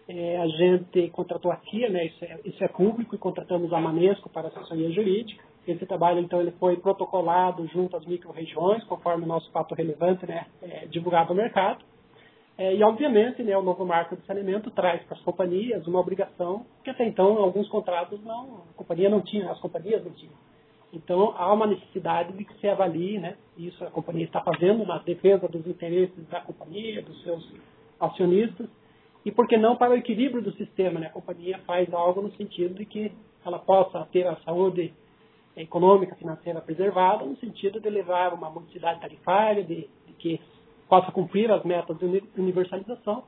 é, 0.07 0.37
a 0.37 0.47
gente 0.47 1.09
contratou 1.09 1.51
a 1.51 1.57
FIA, 1.57 1.89
né, 1.89 2.05
isso 2.05 2.23
é, 2.23 2.39
isso 2.45 2.63
é 2.63 2.67
público, 2.67 3.15
e 3.15 3.17
contratamos 3.17 3.73
a 3.73 3.79
Manesco 3.79 4.29
para 4.29 4.47
assessoria 4.47 4.89
jurídica. 4.91 5.43
Esse 5.67 5.85
trabalho, 5.85 6.21
então, 6.21 6.39
ele 6.39 6.51
foi 6.51 6.77
protocolado 6.77 7.67
junto 7.67 7.97
às 7.97 8.05
micro-regiões, 8.05 8.85
conforme 8.85 9.25
o 9.25 9.27
nosso 9.27 9.51
fato 9.51 9.75
relevante, 9.75 10.25
né, 10.25 10.45
é, 10.61 10.85
divulgado 10.85 11.31
ao 11.31 11.35
mercado. 11.35 11.83
É, 12.57 12.73
e, 12.73 12.81
obviamente, 12.81 13.43
né, 13.43 13.55
o 13.57 13.61
novo 13.61 13.85
marco 13.85 14.15
de 14.15 14.25
saneamento 14.25 14.71
traz 14.71 15.03
para 15.03 15.17
as 15.17 15.23
companhias 15.23 15.85
uma 15.85 15.99
obrigação 15.99 16.65
que 16.83 16.89
até 16.89 17.05
então 17.05 17.37
alguns 17.37 17.67
contratos 17.69 18.23
não, 18.23 18.63
a 18.71 18.77
companhia 18.77 19.09
não 19.09 19.21
tinha, 19.21 19.51
as 19.51 19.59
companhias 19.59 20.03
não 20.03 20.11
tinham. 20.11 20.33
Então, 20.93 21.33
há 21.37 21.51
uma 21.51 21.67
necessidade 21.67 22.33
de 22.33 22.45
que 22.45 22.53
se 22.59 22.67
avalie, 22.67 23.19
né, 23.19 23.35
isso 23.57 23.83
a 23.83 23.91
companhia 23.91 24.25
está 24.25 24.41
fazendo 24.41 24.85
na 24.85 24.99
defesa 24.99 25.47
dos 25.47 25.67
interesses 25.67 26.27
da 26.29 26.39
companhia, 26.41 27.01
dos 27.01 27.21
seus 27.23 27.45
acionistas, 27.99 28.69
e 29.25 29.31
por 29.31 29.47
que 29.47 29.57
não 29.57 29.75
para 29.75 29.91
o 29.91 29.97
equilíbrio 29.97 30.41
do 30.41 30.53
sistema, 30.53 30.99
né, 30.99 31.07
a 31.07 31.11
companhia 31.11 31.59
faz 31.65 31.93
algo 31.93 32.21
no 32.21 32.31
sentido 32.35 32.75
de 32.75 32.85
que 32.85 33.11
ela 33.45 33.59
possa 33.59 34.07
ter 34.11 34.25
a 34.25 34.37
saúde 34.37 34.93
econômica, 35.57 36.15
financeira 36.15 36.61
preservada, 36.61 37.25
no 37.25 37.35
sentido 37.37 37.79
de 37.79 37.89
levar 37.89 38.33
uma 38.33 38.49
modicidade 38.49 39.01
tarifária, 39.01 39.63
de, 39.63 39.89
de 40.05 40.13
que 40.13 40.39
possa 40.87 41.11
cumprir 41.11 41.51
as 41.51 41.63
metas 41.63 41.97
de 41.97 42.23
universalização, 42.37 43.25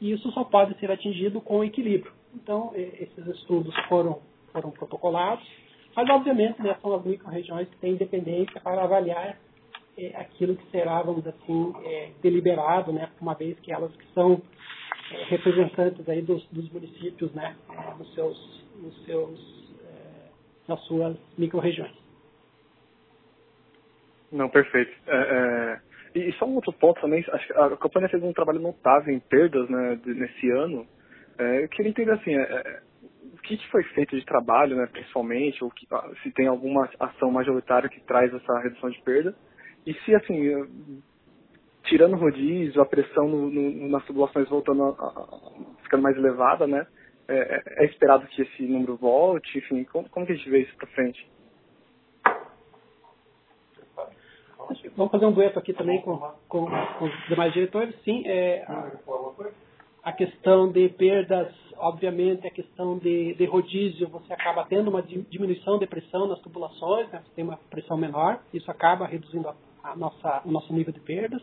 e 0.00 0.10
isso 0.10 0.30
só 0.32 0.42
pode 0.42 0.78
ser 0.80 0.90
atingido 0.90 1.40
com 1.40 1.62
equilíbrio. 1.62 2.12
Então, 2.34 2.72
esses 2.74 3.26
estudos 3.28 3.74
foram, 3.88 4.20
foram 4.52 4.70
protocolados, 4.70 5.46
mas, 5.96 6.10
obviamente, 6.10 6.60
né, 6.60 6.76
são 6.82 6.94
as 6.94 7.04
micro-regiões 7.04 7.66
que 7.70 7.76
têm 7.78 7.92
independência 7.92 8.60
para 8.60 8.84
avaliar 8.84 9.38
é, 9.96 10.08
aquilo 10.16 10.54
que 10.54 10.70
será, 10.70 11.00
vamos 11.00 11.26
assim, 11.26 11.72
é, 11.84 12.10
deliberado, 12.22 12.92
né, 12.92 13.08
uma 13.18 13.34
vez 13.34 13.58
que 13.60 13.72
elas 13.72 13.90
que 13.96 14.06
são 14.12 14.42
é, 15.10 15.24
representantes 15.24 16.06
aí 16.06 16.20
dos, 16.20 16.46
dos 16.48 16.70
municípios, 16.70 17.32
né, 17.32 17.56
nos 17.98 18.12
seus, 18.14 18.66
nos 18.76 19.04
seus, 19.06 19.66
nas 20.68 20.80
suas 20.82 21.16
micro-regiões. 21.38 21.94
Não, 24.30 24.50
perfeito. 24.50 24.92
É, 25.06 25.80
e 26.14 26.32
só 26.32 26.44
um 26.44 26.56
outro 26.56 26.74
ponto 26.74 27.00
também, 27.00 27.24
acho 27.26 27.46
que 27.46 27.52
a 27.54 27.70
companhia 27.76 28.10
fez 28.10 28.22
um 28.22 28.32
trabalho 28.34 28.60
notável 28.60 29.14
em 29.14 29.20
perdas 29.20 29.66
né, 29.70 29.98
nesse 30.04 30.50
ano. 30.50 30.86
É, 31.38 31.64
eu 31.64 31.68
queria 31.68 31.90
entender 31.90 32.12
assim, 32.12 32.34
é, 33.48 33.52
é, 33.52 33.54
o 33.54 33.58
que, 33.58 33.68
foi 33.68 33.82
feito 33.84 34.16
de 34.16 34.24
trabalho, 34.24 34.76
né, 34.76 34.86
principalmente, 34.86 35.62
ou 35.62 35.70
que, 35.70 35.86
ah, 35.90 36.10
se 36.22 36.30
tem 36.32 36.46
alguma 36.46 36.88
ação 36.98 37.30
majoritária 37.30 37.88
que 37.88 38.00
traz 38.00 38.32
essa 38.32 38.58
redução 38.60 38.90
de 38.90 39.00
perda. 39.02 39.34
E 39.86 39.94
se, 39.94 40.14
assim, 40.14 40.48
é, 40.48 40.66
tirando 41.84 42.14
o 42.14 42.18
rodízio, 42.18 42.82
a 42.82 42.86
pressão 42.86 43.28
no, 43.28 43.50
no, 43.50 43.88
nas 43.88 44.04
tubulações 44.04 44.48
voltando 44.48 44.84
a, 44.84 44.88
a, 44.88 45.82
ficando 45.82 46.02
mais 46.02 46.16
elevada, 46.16 46.66
né, 46.66 46.86
é, 47.28 47.62
é, 47.82 47.84
esperado 47.86 48.26
que 48.26 48.42
esse 48.42 48.62
número 48.62 48.96
volte, 48.96 49.58
enfim, 49.58 49.84
como, 49.84 50.08
como 50.08 50.26
que 50.26 50.32
a 50.32 50.36
gente 50.36 50.50
vê 50.50 50.60
isso 50.62 50.76
para 50.76 50.88
frente? 50.88 51.28
Vamos 54.96 55.12
fazer 55.12 55.26
um 55.26 55.32
dueto 55.32 55.58
aqui 55.58 55.72
também 55.72 56.00
com, 56.02 56.18
com, 56.48 56.66
com 56.66 57.04
os 57.04 57.28
demais 57.28 57.52
diretores. 57.52 57.94
Sim, 58.02 58.24
é, 58.26 58.64
a, 58.66 58.90
a, 60.06 60.12
questão 60.12 60.70
de 60.70 60.88
perdas, 60.90 61.52
obviamente, 61.76 62.46
a 62.46 62.50
questão 62.50 62.96
de, 62.96 63.34
de, 63.34 63.44
rodízio, 63.44 64.08
você 64.08 64.32
acaba 64.32 64.64
tendo 64.64 64.88
uma 64.88 65.02
diminuição 65.02 65.78
de 65.78 65.86
pressão 65.86 66.28
nas 66.28 66.38
tubulações, 66.40 67.10
né? 67.10 67.22
você 67.24 67.34
tem 67.34 67.44
uma 67.44 67.56
pressão 67.68 67.96
menor, 67.96 68.40
isso 68.54 68.70
acaba 68.70 69.04
reduzindo 69.04 69.48
a, 69.48 69.54
a 69.82 69.96
nossa, 69.96 70.42
o 70.44 70.50
nosso 70.52 70.72
nível 70.72 70.92
de 70.92 71.00
perdas. 71.00 71.42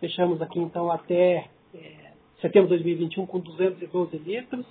Fechamos 0.00 0.40
aqui, 0.40 0.58
então, 0.58 0.90
até 0.90 1.50
é, 1.74 2.12
setembro 2.40 2.68
de 2.68 2.82
2021 2.82 3.26
com 3.26 3.38
212 3.38 4.16
litros. 4.16 4.64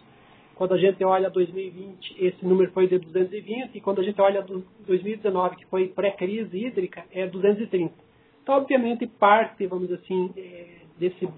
Quando 0.55 0.73
a 0.73 0.77
gente 0.77 1.03
olha 1.03 1.29
2020, 1.29 2.15
esse 2.17 2.43
número 2.43 2.71
foi 2.71 2.87
de 2.87 2.97
220, 2.97 3.75
e 3.75 3.79
quando 3.79 3.99
a 3.99 4.03
gente 4.03 4.19
olha 4.19 4.43
2019, 4.87 5.55
que 5.55 5.65
foi 5.67 5.87
pré-crise 5.87 6.65
hídrica, 6.65 7.05
é 7.11 7.27
230. 7.27 7.93
Então, 8.41 8.55
obviamente, 8.55 9.05
parte, 9.05 9.67
vamos 9.67 9.87
dizer 9.87 10.01
assim, 10.03 10.33
é, 10.35 10.79
desse, 10.97 11.29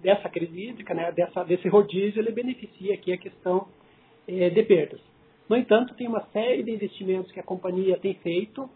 dessa 0.00 0.28
crise 0.28 0.68
hídrica, 0.68 0.94
né, 0.94 1.12
dessa, 1.12 1.44
desse 1.44 1.68
rodízio, 1.68 2.20
ele 2.20 2.32
beneficia 2.32 2.94
aqui 2.94 3.12
a 3.12 3.18
questão 3.18 3.68
é, 4.26 4.50
de 4.50 4.62
perdas. 4.62 5.00
No 5.48 5.56
entanto, 5.56 5.94
tem 5.94 6.08
uma 6.08 6.22
série 6.32 6.62
de 6.62 6.72
investimentos 6.72 7.30
que 7.30 7.40
a 7.40 7.42
companhia 7.42 7.96
tem 7.98 8.14
feito. 8.14 8.68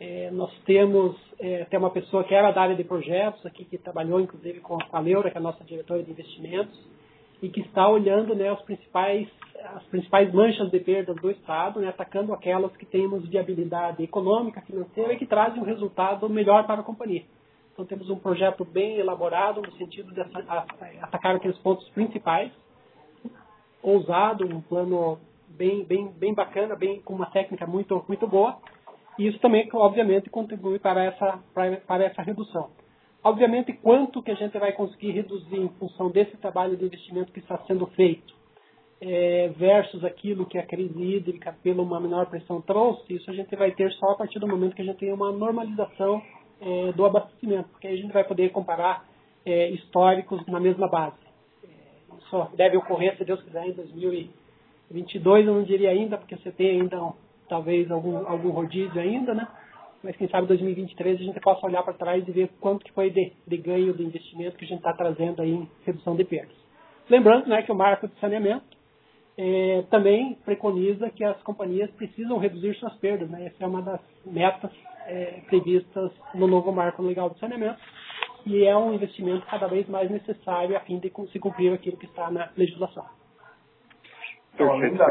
É, 0.00 0.30
nós 0.30 0.50
temos 0.64 1.16
é, 1.38 1.62
até 1.62 1.76
uma 1.76 1.90
pessoa 1.90 2.24
que 2.24 2.34
era 2.34 2.50
da 2.50 2.62
área 2.62 2.76
de 2.76 2.84
projetos 2.84 3.44
aqui, 3.44 3.64
que 3.64 3.76
trabalhou 3.76 4.20
inclusive 4.20 4.60
com 4.60 4.78
a 4.92 5.00
Leura, 5.00 5.30
que 5.30 5.36
é 5.36 5.40
a 5.40 5.42
nossa 5.42 5.62
diretora 5.64 6.02
de 6.02 6.10
investimentos, 6.10 6.78
e 7.42 7.48
que 7.48 7.60
está 7.60 7.88
olhando 7.88 8.34
né, 8.34 8.50
os 8.52 8.62
principais, 8.62 9.28
as 9.76 9.82
principais 9.84 10.32
manchas 10.32 10.70
de 10.70 10.80
perdas 10.80 11.16
do 11.16 11.30
Estado, 11.30 11.80
né, 11.80 11.88
atacando 11.88 12.32
aquelas 12.32 12.74
que 12.76 12.86
temos 12.86 13.28
viabilidade 13.28 14.02
econômica, 14.02 14.60
financeira 14.62 15.12
e 15.12 15.18
que 15.18 15.26
trazem 15.26 15.60
um 15.60 15.64
resultado 15.64 16.28
melhor 16.28 16.66
para 16.66 16.80
a 16.80 16.84
companhia. 16.84 17.24
Então 17.78 17.86
temos 17.86 18.10
um 18.10 18.18
projeto 18.18 18.64
bem 18.64 18.96
elaborado 18.98 19.62
no 19.62 19.70
sentido 19.74 20.12
de 20.12 20.20
atacar 21.00 21.36
aqueles 21.36 21.56
pontos 21.58 21.88
principais, 21.90 22.50
ousado, 23.80 24.44
um 24.44 24.60
plano 24.60 25.16
bem, 25.46 25.84
bem, 25.84 26.08
bem 26.08 26.34
bacana, 26.34 26.74
bem 26.74 27.00
com 27.02 27.14
uma 27.14 27.26
técnica 27.26 27.68
muito, 27.68 28.04
muito 28.08 28.26
boa. 28.26 28.58
E 29.16 29.28
isso 29.28 29.38
também, 29.38 29.68
obviamente, 29.72 30.28
contribui 30.28 30.80
para 30.80 31.04
essa, 31.04 31.38
para, 31.54 32.02
essa 32.02 32.20
redução. 32.20 32.68
Obviamente, 33.22 33.72
quanto 33.74 34.24
que 34.24 34.32
a 34.32 34.34
gente 34.34 34.58
vai 34.58 34.72
conseguir 34.72 35.12
reduzir 35.12 35.60
em 35.60 35.68
função 35.78 36.10
desse 36.10 36.36
trabalho 36.38 36.76
de 36.76 36.84
investimento 36.84 37.30
que 37.30 37.38
está 37.38 37.58
sendo 37.58 37.86
feito 37.94 38.34
é, 39.00 39.52
versus 39.56 40.02
aquilo 40.02 40.46
que 40.46 40.58
a 40.58 40.66
crise 40.66 41.00
hídrica, 41.00 41.56
pela 41.62 41.80
uma 41.80 42.00
menor 42.00 42.26
pressão, 42.26 42.60
trouxe, 42.60 43.14
isso 43.14 43.30
a 43.30 43.34
gente 43.34 43.54
vai 43.54 43.70
ter 43.70 43.92
só 43.92 44.10
a 44.10 44.16
partir 44.16 44.40
do 44.40 44.48
momento 44.48 44.74
que 44.74 44.82
a 44.82 44.84
gente 44.84 44.98
tem 44.98 45.12
uma 45.12 45.30
normalização 45.30 46.20
é, 46.60 46.92
do 46.92 47.04
abastecimento, 47.04 47.68
porque 47.70 47.86
aí 47.86 47.94
a 47.94 48.02
gente 48.02 48.12
vai 48.12 48.24
poder 48.24 48.50
comparar 48.50 49.04
é, 49.44 49.70
históricos 49.70 50.44
na 50.46 50.60
mesma 50.60 50.88
base. 50.88 51.16
É, 51.64 51.68
isso 52.18 52.56
deve 52.56 52.76
ocorrer, 52.76 53.16
se 53.16 53.24
Deus 53.24 53.42
quiser, 53.42 53.66
em 53.66 53.72
2022, 53.72 55.46
eu 55.46 55.54
não 55.54 55.62
diria 55.62 55.90
ainda, 55.90 56.18
porque 56.18 56.36
você 56.36 56.50
tem 56.52 56.80
ainda 56.80 57.12
talvez 57.48 57.90
algum, 57.90 58.26
algum 58.26 58.50
rodízio 58.50 59.00
ainda, 59.00 59.34
né? 59.34 59.46
mas 60.02 60.16
quem 60.16 60.28
sabe 60.28 60.46
2023 60.46 61.20
a 61.20 61.24
gente 61.24 61.40
possa 61.40 61.66
olhar 61.66 61.82
para 61.82 61.94
trás 61.94 62.26
e 62.26 62.30
ver 62.30 62.50
quanto 62.60 62.84
que 62.84 62.92
foi 62.92 63.10
de, 63.10 63.32
de 63.46 63.56
ganho 63.56 63.92
de 63.94 64.04
investimento 64.04 64.56
que 64.56 64.64
a 64.64 64.68
gente 64.68 64.78
está 64.78 64.92
trazendo 64.92 65.42
aí 65.42 65.50
em 65.50 65.68
redução 65.84 66.14
de 66.14 66.24
perdas. 66.24 66.56
Lembrando 67.10 67.48
né, 67.48 67.62
que 67.62 67.72
o 67.72 67.74
marco 67.74 68.06
de 68.06 68.14
saneamento 68.20 68.64
é, 69.36 69.84
também 69.90 70.34
preconiza 70.44 71.10
que 71.10 71.24
as 71.24 71.40
companhias 71.42 71.90
precisam 71.92 72.38
reduzir 72.38 72.74
suas 72.76 72.94
perdas. 72.96 73.28
Né? 73.28 73.46
Essa 73.46 73.64
é 73.64 73.66
uma 73.66 73.82
das 73.82 74.00
metas 74.24 74.70
é, 75.08 75.40
previstas 75.48 76.12
no 76.34 76.46
novo 76.46 76.70
marco 76.70 77.02
legal 77.02 77.30
de 77.30 77.38
saneamento 77.40 77.80
e 78.44 78.64
é 78.64 78.76
um 78.76 78.92
investimento 78.92 79.44
cada 79.46 79.66
vez 79.66 79.88
mais 79.88 80.10
necessário 80.10 80.76
a 80.76 80.80
fim 80.80 80.98
de 80.98 81.12
se 81.32 81.38
cumprir 81.38 81.72
aquilo 81.72 81.96
que 81.96 82.06
está 82.06 82.30
na 82.30 82.50
legislação. 82.56 83.06
Então, 84.54 84.72
além, 84.72 84.94
da, 84.94 85.06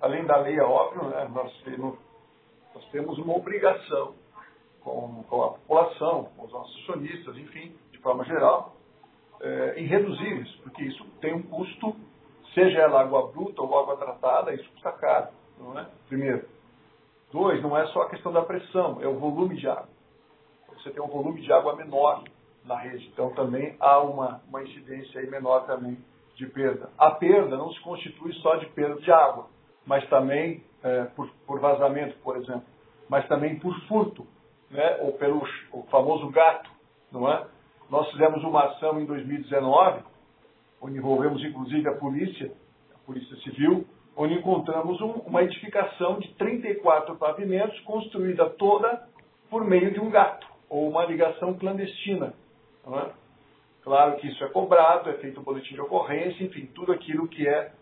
além 0.00 0.24
da 0.24 0.36
lei, 0.38 0.56
é 0.56 0.62
óbvio, 0.62 1.08
né, 1.08 1.28
nós, 1.32 1.52
temos, 1.62 1.98
nós 2.74 2.84
temos 2.90 3.18
uma 3.18 3.36
obrigação 3.36 4.14
com, 4.80 5.22
com, 5.28 5.42
a 5.44 5.48
população, 5.50 6.24
com 6.36 6.46
os 6.46 6.52
nossos 6.52 6.82
acionistas, 6.82 7.36
enfim, 7.36 7.72
de 7.92 7.98
forma 7.98 8.24
geral, 8.24 8.76
é, 9.40 9.74
em 9.76 9.86
reduzir 9.86 10.40
isso, 10.42 10.60
porque 10.62 10.84
isso 10.84 11.04
tem 11.20 11.34
um 11.34 11.42
custo, 11.42 11.94
seja 12.54 12.80
ela 12.80 13.02
água 13.02 13.30
bruta 13.30 13.62
ou 13.62 13.78
água 13.78 13.96
tratada, 13.96 14.54
isso 14.54 14.68
custa 14.72 14.92
caro, 14.92 15.28
não 15.58 15.78
é? 15.78 15.86
Primeiro. 16.08 16.55
Dois, 17.32 17.62
não 17.62 17.76
é 17.76 17.86
só 17.88 18.02
a 18.02 18.10
questão 18.10 18.32
da 18.32 18.42
pressão, 18.42 18.98
é 19.00 19.06
o 19.06 19.18
volume 19.18 19.56
de 19.56 19.68
água. 19.68 19.88
Você 20.74 20.90
tem 20.90 21.02
um 21.02 21.08
volume 21.08 21.40
de 21.40 21.52
água 21.52 21.74
menor 21.74 22.22
na 22.64 22.76
rede, 22.76 23.08
então 23.12 23.30
também 23.34 23.76
há 23.80 24.00
uma, 24.00 24.40
uma 24.48 24.62
incidência 24.62 25.20
aí 25.20 25.28
menor 25.28 25.66
também 25.66 25.98
de 26.36 26.46
perda. 26.46 26.90
A 26.98 27.10
perda 27.12 27.56
não 27.56 27.72
se 27.72 27.80
constitui 27.80 28.32
só 28.34 28.56
de 28.56 28.66
perda 28.66 29.00
de 29.00 29.10
água, 29.10 29.46
mas 29.84 30.06
também 30.08 30.62
é, 30.82 31.04
por, 31.16 31.28
por, 31.46 31.58
vazamento, 31.60 32.16
por 32.18 32.36
exemplo, 32.36 32.64
mas 33.08 33.26
também 33.28 33.58
por 33.58 33.74
furto, 33.86 34.26
né? 34.70 34.98
ou 35.00 35.12
pelo 35.12 35.42
o 35.72 35.82
famoso 35.84 36.28
gato, 36.30 36.70
não 37.10 37.30
é? 37.30 37.46
Nós 37.88 38.10
fizemos 38.10 38.42
uma 38.42 38.64
ação 38.64 39.00
em 39.00 39.06
2019, 39.06 40.02
onde 40.80 40.98
envolvemos 40.98 41.42
inclusive 41.42 41.88
a 41.88 41.94
polícia, 41.94 42.52
a 42.94 42.98
polícia 43.06 43.36
civil, 43.36 43.86
onde 44.16 44.34
encontramos 44.34 45.00
um, 45.00 45.12
uma 45.26 45.42
edificação 45.42 46.18
de 46.18 46.28
34 46.34 47.16
pavimentos 47.16 47.78
construída 47.80 48.48
toda 48.50 49.06
por 49.50 49.64
meio 49.64 49.92
de 49.92 50.00
um 50.00 50.10
gato, 50.10 50.46
ou 50.68 50.88
uma 50.88 51.04
ligação 51.04 51.54
clandestina. 51.54 52.32
É? 52.86 53.10
Claro 53.82 54.16
que 54.16 54.26
isso 54.26 54.42
é 54.42 54.48
cobrado, 54.48 55.10
é 55.10 55.14
feito 55.14 55.38
um 55.38 55.44
boletim 55.44 55.74
de 55.74 55.80
ocorrência, 55.80 56.42
enfim, 56.42 56.66
tudo 56.74 56.92
aquilo 56.92 57.28
que 57.28 57.46
é, 57.46 57.72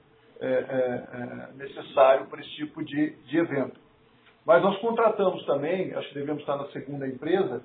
é, 0.41 0.47
é, 0.47 1.05
é 1.13 1.49
necessário 1.57 2.27
para 2.27 2.41
esse 2.41 2.51
tipo 2.57 2.85
de, 2.85 3.11
de 3.11 3.39
evento. 3.39 3.81
Mas 4.45 4.63
nós 4.63 4.77
contratamos 4.81 5.47
também, 5.47 5.95
acho 5.95 6.09
que 6.09 6.15
devemos 6.15 6.43
estar 6.43 6.57
na 6.57 6.67
segunda 6.67 7.07
empresa, 7.07 7.63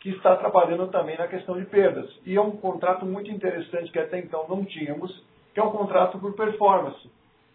que 0.00 0.10
está 0.10 0.34
trabalhando 0.36 0.88
também 0.88 1.16
na 1.16 1.28
questão 1.28 1.56
de 1.56 1.64
perdas. 1.66 2.10
E 2.24 2.36
é 2.36 2.40
um 2.40 2.52
contrato 2.52 3.06
muito 3.06 3.30
interessante 3.30 3.92
que 3.92 3.98
até 3.98 4.18
então 4.18 4.46
não 4.48 4.64
tínhamos, 4.64 5.24
que 5.54 5.60
é 5.60 5.62
um 5.62 5.70
contrato 5.70 6.18
por 6.18 6.34
performance. 6.34 7.08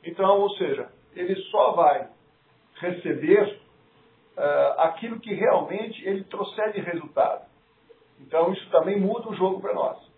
Então, 0.03 0.39
ou 0.39 0.49
seja, 0.51 0.89
ele 1.15 1.35
só 1.43 1.71
vai 1.71 2.09
receber 2.79 3.59
uh, 4.37 4.79
aquilo 4.79 5.19
que 5.19 5.33
realmente 5.33 6.03
ele 6.07 6.23
trouxer 6.23 6.71
de 6.73 6.81
resultado. 6.81 7.45
Então, 8.19 8.51
isso 8.53 8.69
também 8.69 8.99
muda 8.99 9.29
o 9.29 9.35
jogo 9.35 9.59
para 9.59 9.73
nós. 9.73 10.11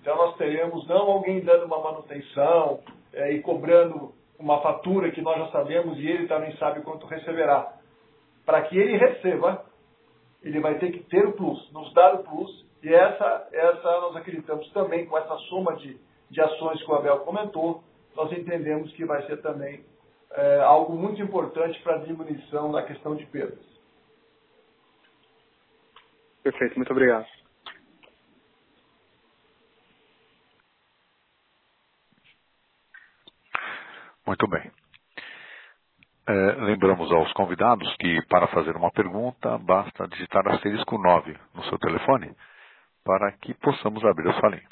Então 0.00 0.16
nós 0.16 0.36
teremos 0.36 0.86
não 0.86 1.10
alguém 1.10 1.40
dando 1.40 1.66
uma 1.66 1.80
manutenção 1.80 2.80
é, 3.12 3.32
e 3.32 3.42
cobrando 3.42 4.12
uma 4.38 4.60
fatura 4.60 5.10
que 5.10 5.20
nós 5.20 5.36
já 5.38 5.48
sabemos 5.50 5.98
e 5.98 6.06
ele 6.06 6.28
também 6.28 6.56
sabe 6.56 6.80
quanto 6.82 7.06
receberá. 7.06 7.74
Para 8.46 8.62
que 8.62 8.78
ele 8.78 8.96
receba, 8.96 9.64
ele 10.42 10.60
vai 10.60 10.78
ter 10.78 10.92
que 10.92 11.00
ter 11.00 11.26
o 11.26 11.32
plus, 11.32 11.70
nos 11.72 11.92
dar 11.92 12.14
o 12.14 12.22
plus, 12.22 12.66
e 12.82 12.94
essa, 12.94 13.48
essa 13.52 14.00
nós 14.00 14.16
acreditamos 14.16 14.70
também 14.72 15.04
com 15.06 15.18
essa 15.18 15.36
soma 15.48 15.74
de, 15.76 15.98
de 16.30 16.40
ações 16.40 16.82
que 16.82 16.90
o 16.90 16.94
Abel 16.94 17.18
comentou, 17.20 17.82
nós 18.18 18.32
entendemos 18.32 18.92
que 18.94 19.04
vai 19.04 19.24
ser 19.28 19.40
também 19.42 19.84
é, 20.32 20.58
algo 20.58 20.92
muito 20.96 21.22
importante 21.22 21.80
para 21.82 21.94
a 21.94 21.98
diminuição 21.98 22.72
da 22.72 22.82
questão 22.82 23.14
de 23.14 23.24
perdas. 23.26 23.64
Perfeito, 26.42 26.74
muito 26.74 26.90
obrigado. 26.90 27.26
Muito 34.26 34.48
bem. 34.48 34.70
É, 36.26 36.32
lembramos 36.64 37.10
aos 37.12 37.32
convidados 37.34 37.96
que 37.98 38.20
para 38.26 38.48
fazer 38.48 38.74
uma 38.76 38.90
pergunta 38.90 39.56
basta 39.58 40.08
digitar 40.08 40.46
asterisco 40.48 40.98
9 40.98 41.38
no 41.54 41.62
seu 41.66 41.78
telefone 41.78 42.34
para 43.04 43.30
que 43.38 43.54
possamos 43.54 44.04
abrir 44.04 44.28
a 44.28 44.40
sua 44.40 44.50
linha. 44.50 44.68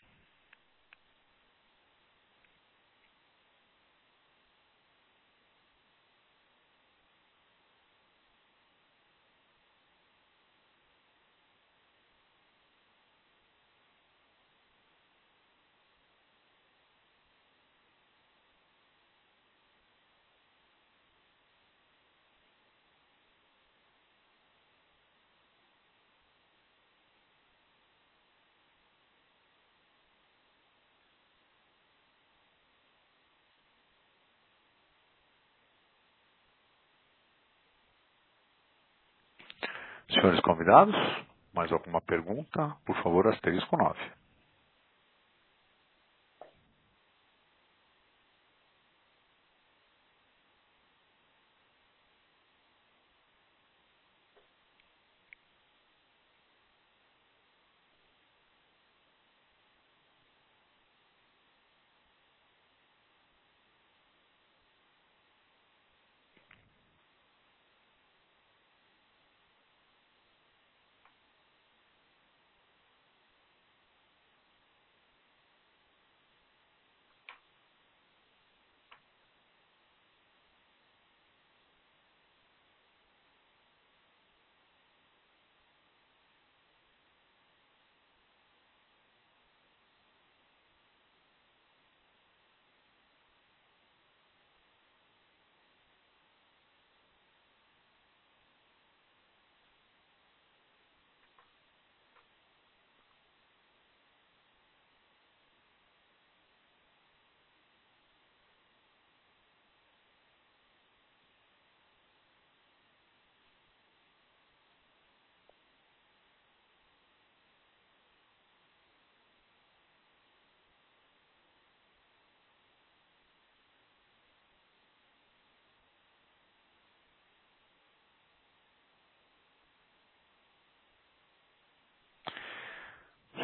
Senhores 40.16 40.40
convidados, 40.66 41.26
mais 41.54 41.72
alguma 41.72 42.00
pergunta? 42.02 42.76
Por 42.86 42.96
favor, 43.02 43.28
asterisco 43.28 43.76
9. 43.76 43.98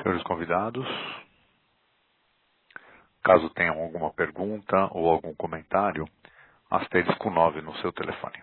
Senhores 0.02 0.24
convidados, 0.24 0.84
caso 3.22 3.48
tenham 3.50 3.80
alguma 3.80 4.12
pergunta 4.12 4.88
ou 4.90 5.08
algum 5.08 5.32
comentário, 5.32 6.08
asterisco 6.68 7.30
9 7.30 7.60
no 7.60 7.72
seu 7.76 7.92
telefone. 7.92 8.42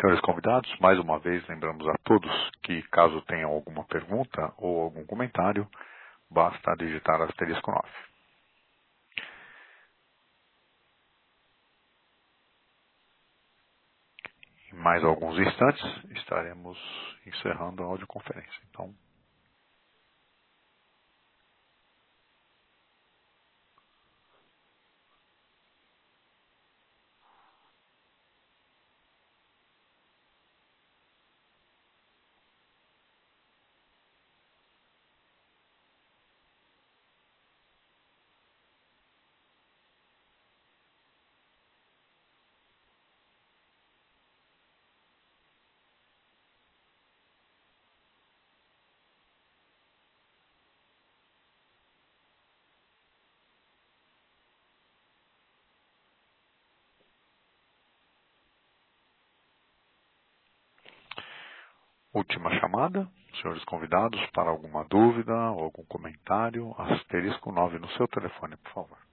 Senhores 0.00 0.20
convidados, 0.22 0.68
mais 0.80 0.98
uma 0.98 1.20
vez 1.20 1.46
lembramos 1.46 1.86
a 1.86 1.94
todos 2.02 2.50
que, 2.64 2.82
caso 2.88 3.22
tenham 3.22 3.50
alguma 3.50 3.84
pergunta 3.84 4.52
ou 4.56 4.82
algum 4.82 5.06
comentário, 5.06 5.68
basta 6.28 6.74
digitar 6.76 7.20
asterisco 7.22 7.70
9. 7.70 7.88
Em 14.72 14.76
mais 14.76 15.04
alguns 15.04 15.38
instantes 15.38 15.84
estaremos 16.16 16.76
encerrando 17.24 17.84
a 17.84 17.86
audioconferência. 17.86 18.60
Então, 18.70 18.92
Última 62.14 62.50
chamada, 62.60 63.08
senhores 63.42 63.64
convidados, 63.64 64.20
para 64.30 64.48
alguma 64.48 64.84
dúvida 64.84 65.34
ou 65.50 65.64
algum 65.64 65.84
comentário, 65.86 66.74
asterisco 66.78 67.50
9 67.52 67.80
no 67.80 67.90
seu 67.90 68.06
telefone, 68.08 68.56
por 68.58 68.72
favor. 68.72 69.03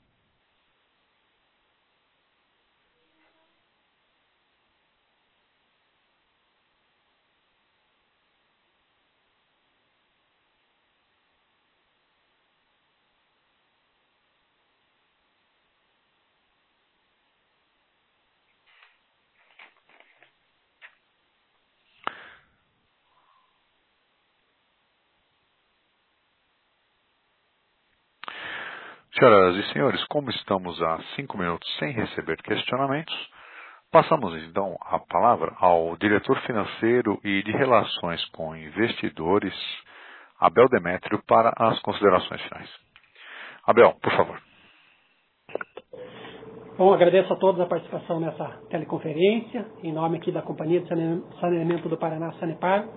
Senhoras 29.21 29.55
e 29.55 29.71
senhores, 29.71 30.03
como 30.05 30.31
estamos 30.31 30.81
há 30.81 30.97
cinco 31.15 31.37
minutos 31.37 31.69
sem 31.77 31.91
receber 31.91 32.37
questionamentos, 32.37 33.13
passamos 33.91 34.33
então 34.45 34.75
a 34.81 34.97
palavra 34.97 35.53
ao 35.59 35.95
diretor 35.97 36.39
financeiro 36.39 37.19
e 37.23 37.43
de 37.43 37.51
relações 37.51 38.25
com 38.31 38.55
investidores, 38.55 39.53
Abel 40.39 40.67
Demétrio, 40.69 41.21
para 41.27 41.53
as 41.55 41.79
considerações 41.83 42.41
finais. 42.41 42.67
Abel, 43.67 43.93
por 44.01 44.11
favor. 44.13 44.41
Bom, 46.75 46.91
agradeço 46.91 47.31
a 47.31 47.35
todos 47.35 47.61
a 47.61 47.67
participação 47.67 48.19
nessa 48.19 48.59
teleconferência, 48.71 49.67
em 49.83 49.93
nome 49.93 50.17
aqui 50.17 50.31
da 50.31 50.41
Companhia 50.41 50.81
de 50.81 50.89
Saneamento 51.39 51.87
do 51.87 51.95
Paraná, 51.95 52.31
Sanepar. 52.39 52.87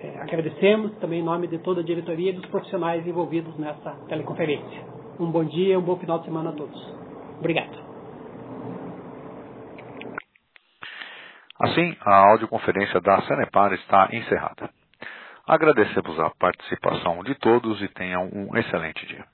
É, 0.00 0.20
agradecemos 0.20 0.98
também 0.98 1.20
em 1.20 1.24
nome 1.24 1.46
de 1.46 1.58
toda 1.58 1.80
a 1.80 1.84
diretoria 1.84 2.32
e 2.32 2.34
dos 2.34 2.46
profissionais 2.46 3.06
envolvidos 3.06 3.56
nessa 3.56 3.92
teleconferência. 4.08 5.03
Um 5.18 5.30
bom 5.30 5.44
dia, 5.44 5.78
um 5.78 5.82
bom 5.82 5.96
final 5.96 6.18
de 6.18 6.24
semana 6.24 6.50
a 6.50 6.52
todos. 6.52 6.80
Obrigado. 7.38 7.78
Assim, 11.60 11.96
a 12.00 12.30
audioconferência 12.30 13.00
da 13.00 13.22
Sanepar 13.22 13.72
está 13.74 14.08
encerrada. 14.12 14.68
Agradecemos 15.46 16.18
a 16.18 16.30
participação 16.30 17.22
de 17.22 17.34
todos 17.36 17.80
e 17.80 17.88
tenham 17.88 18.28
um 18.32 18.56
excelente 18.56 19.06
dia. 19.06 19.24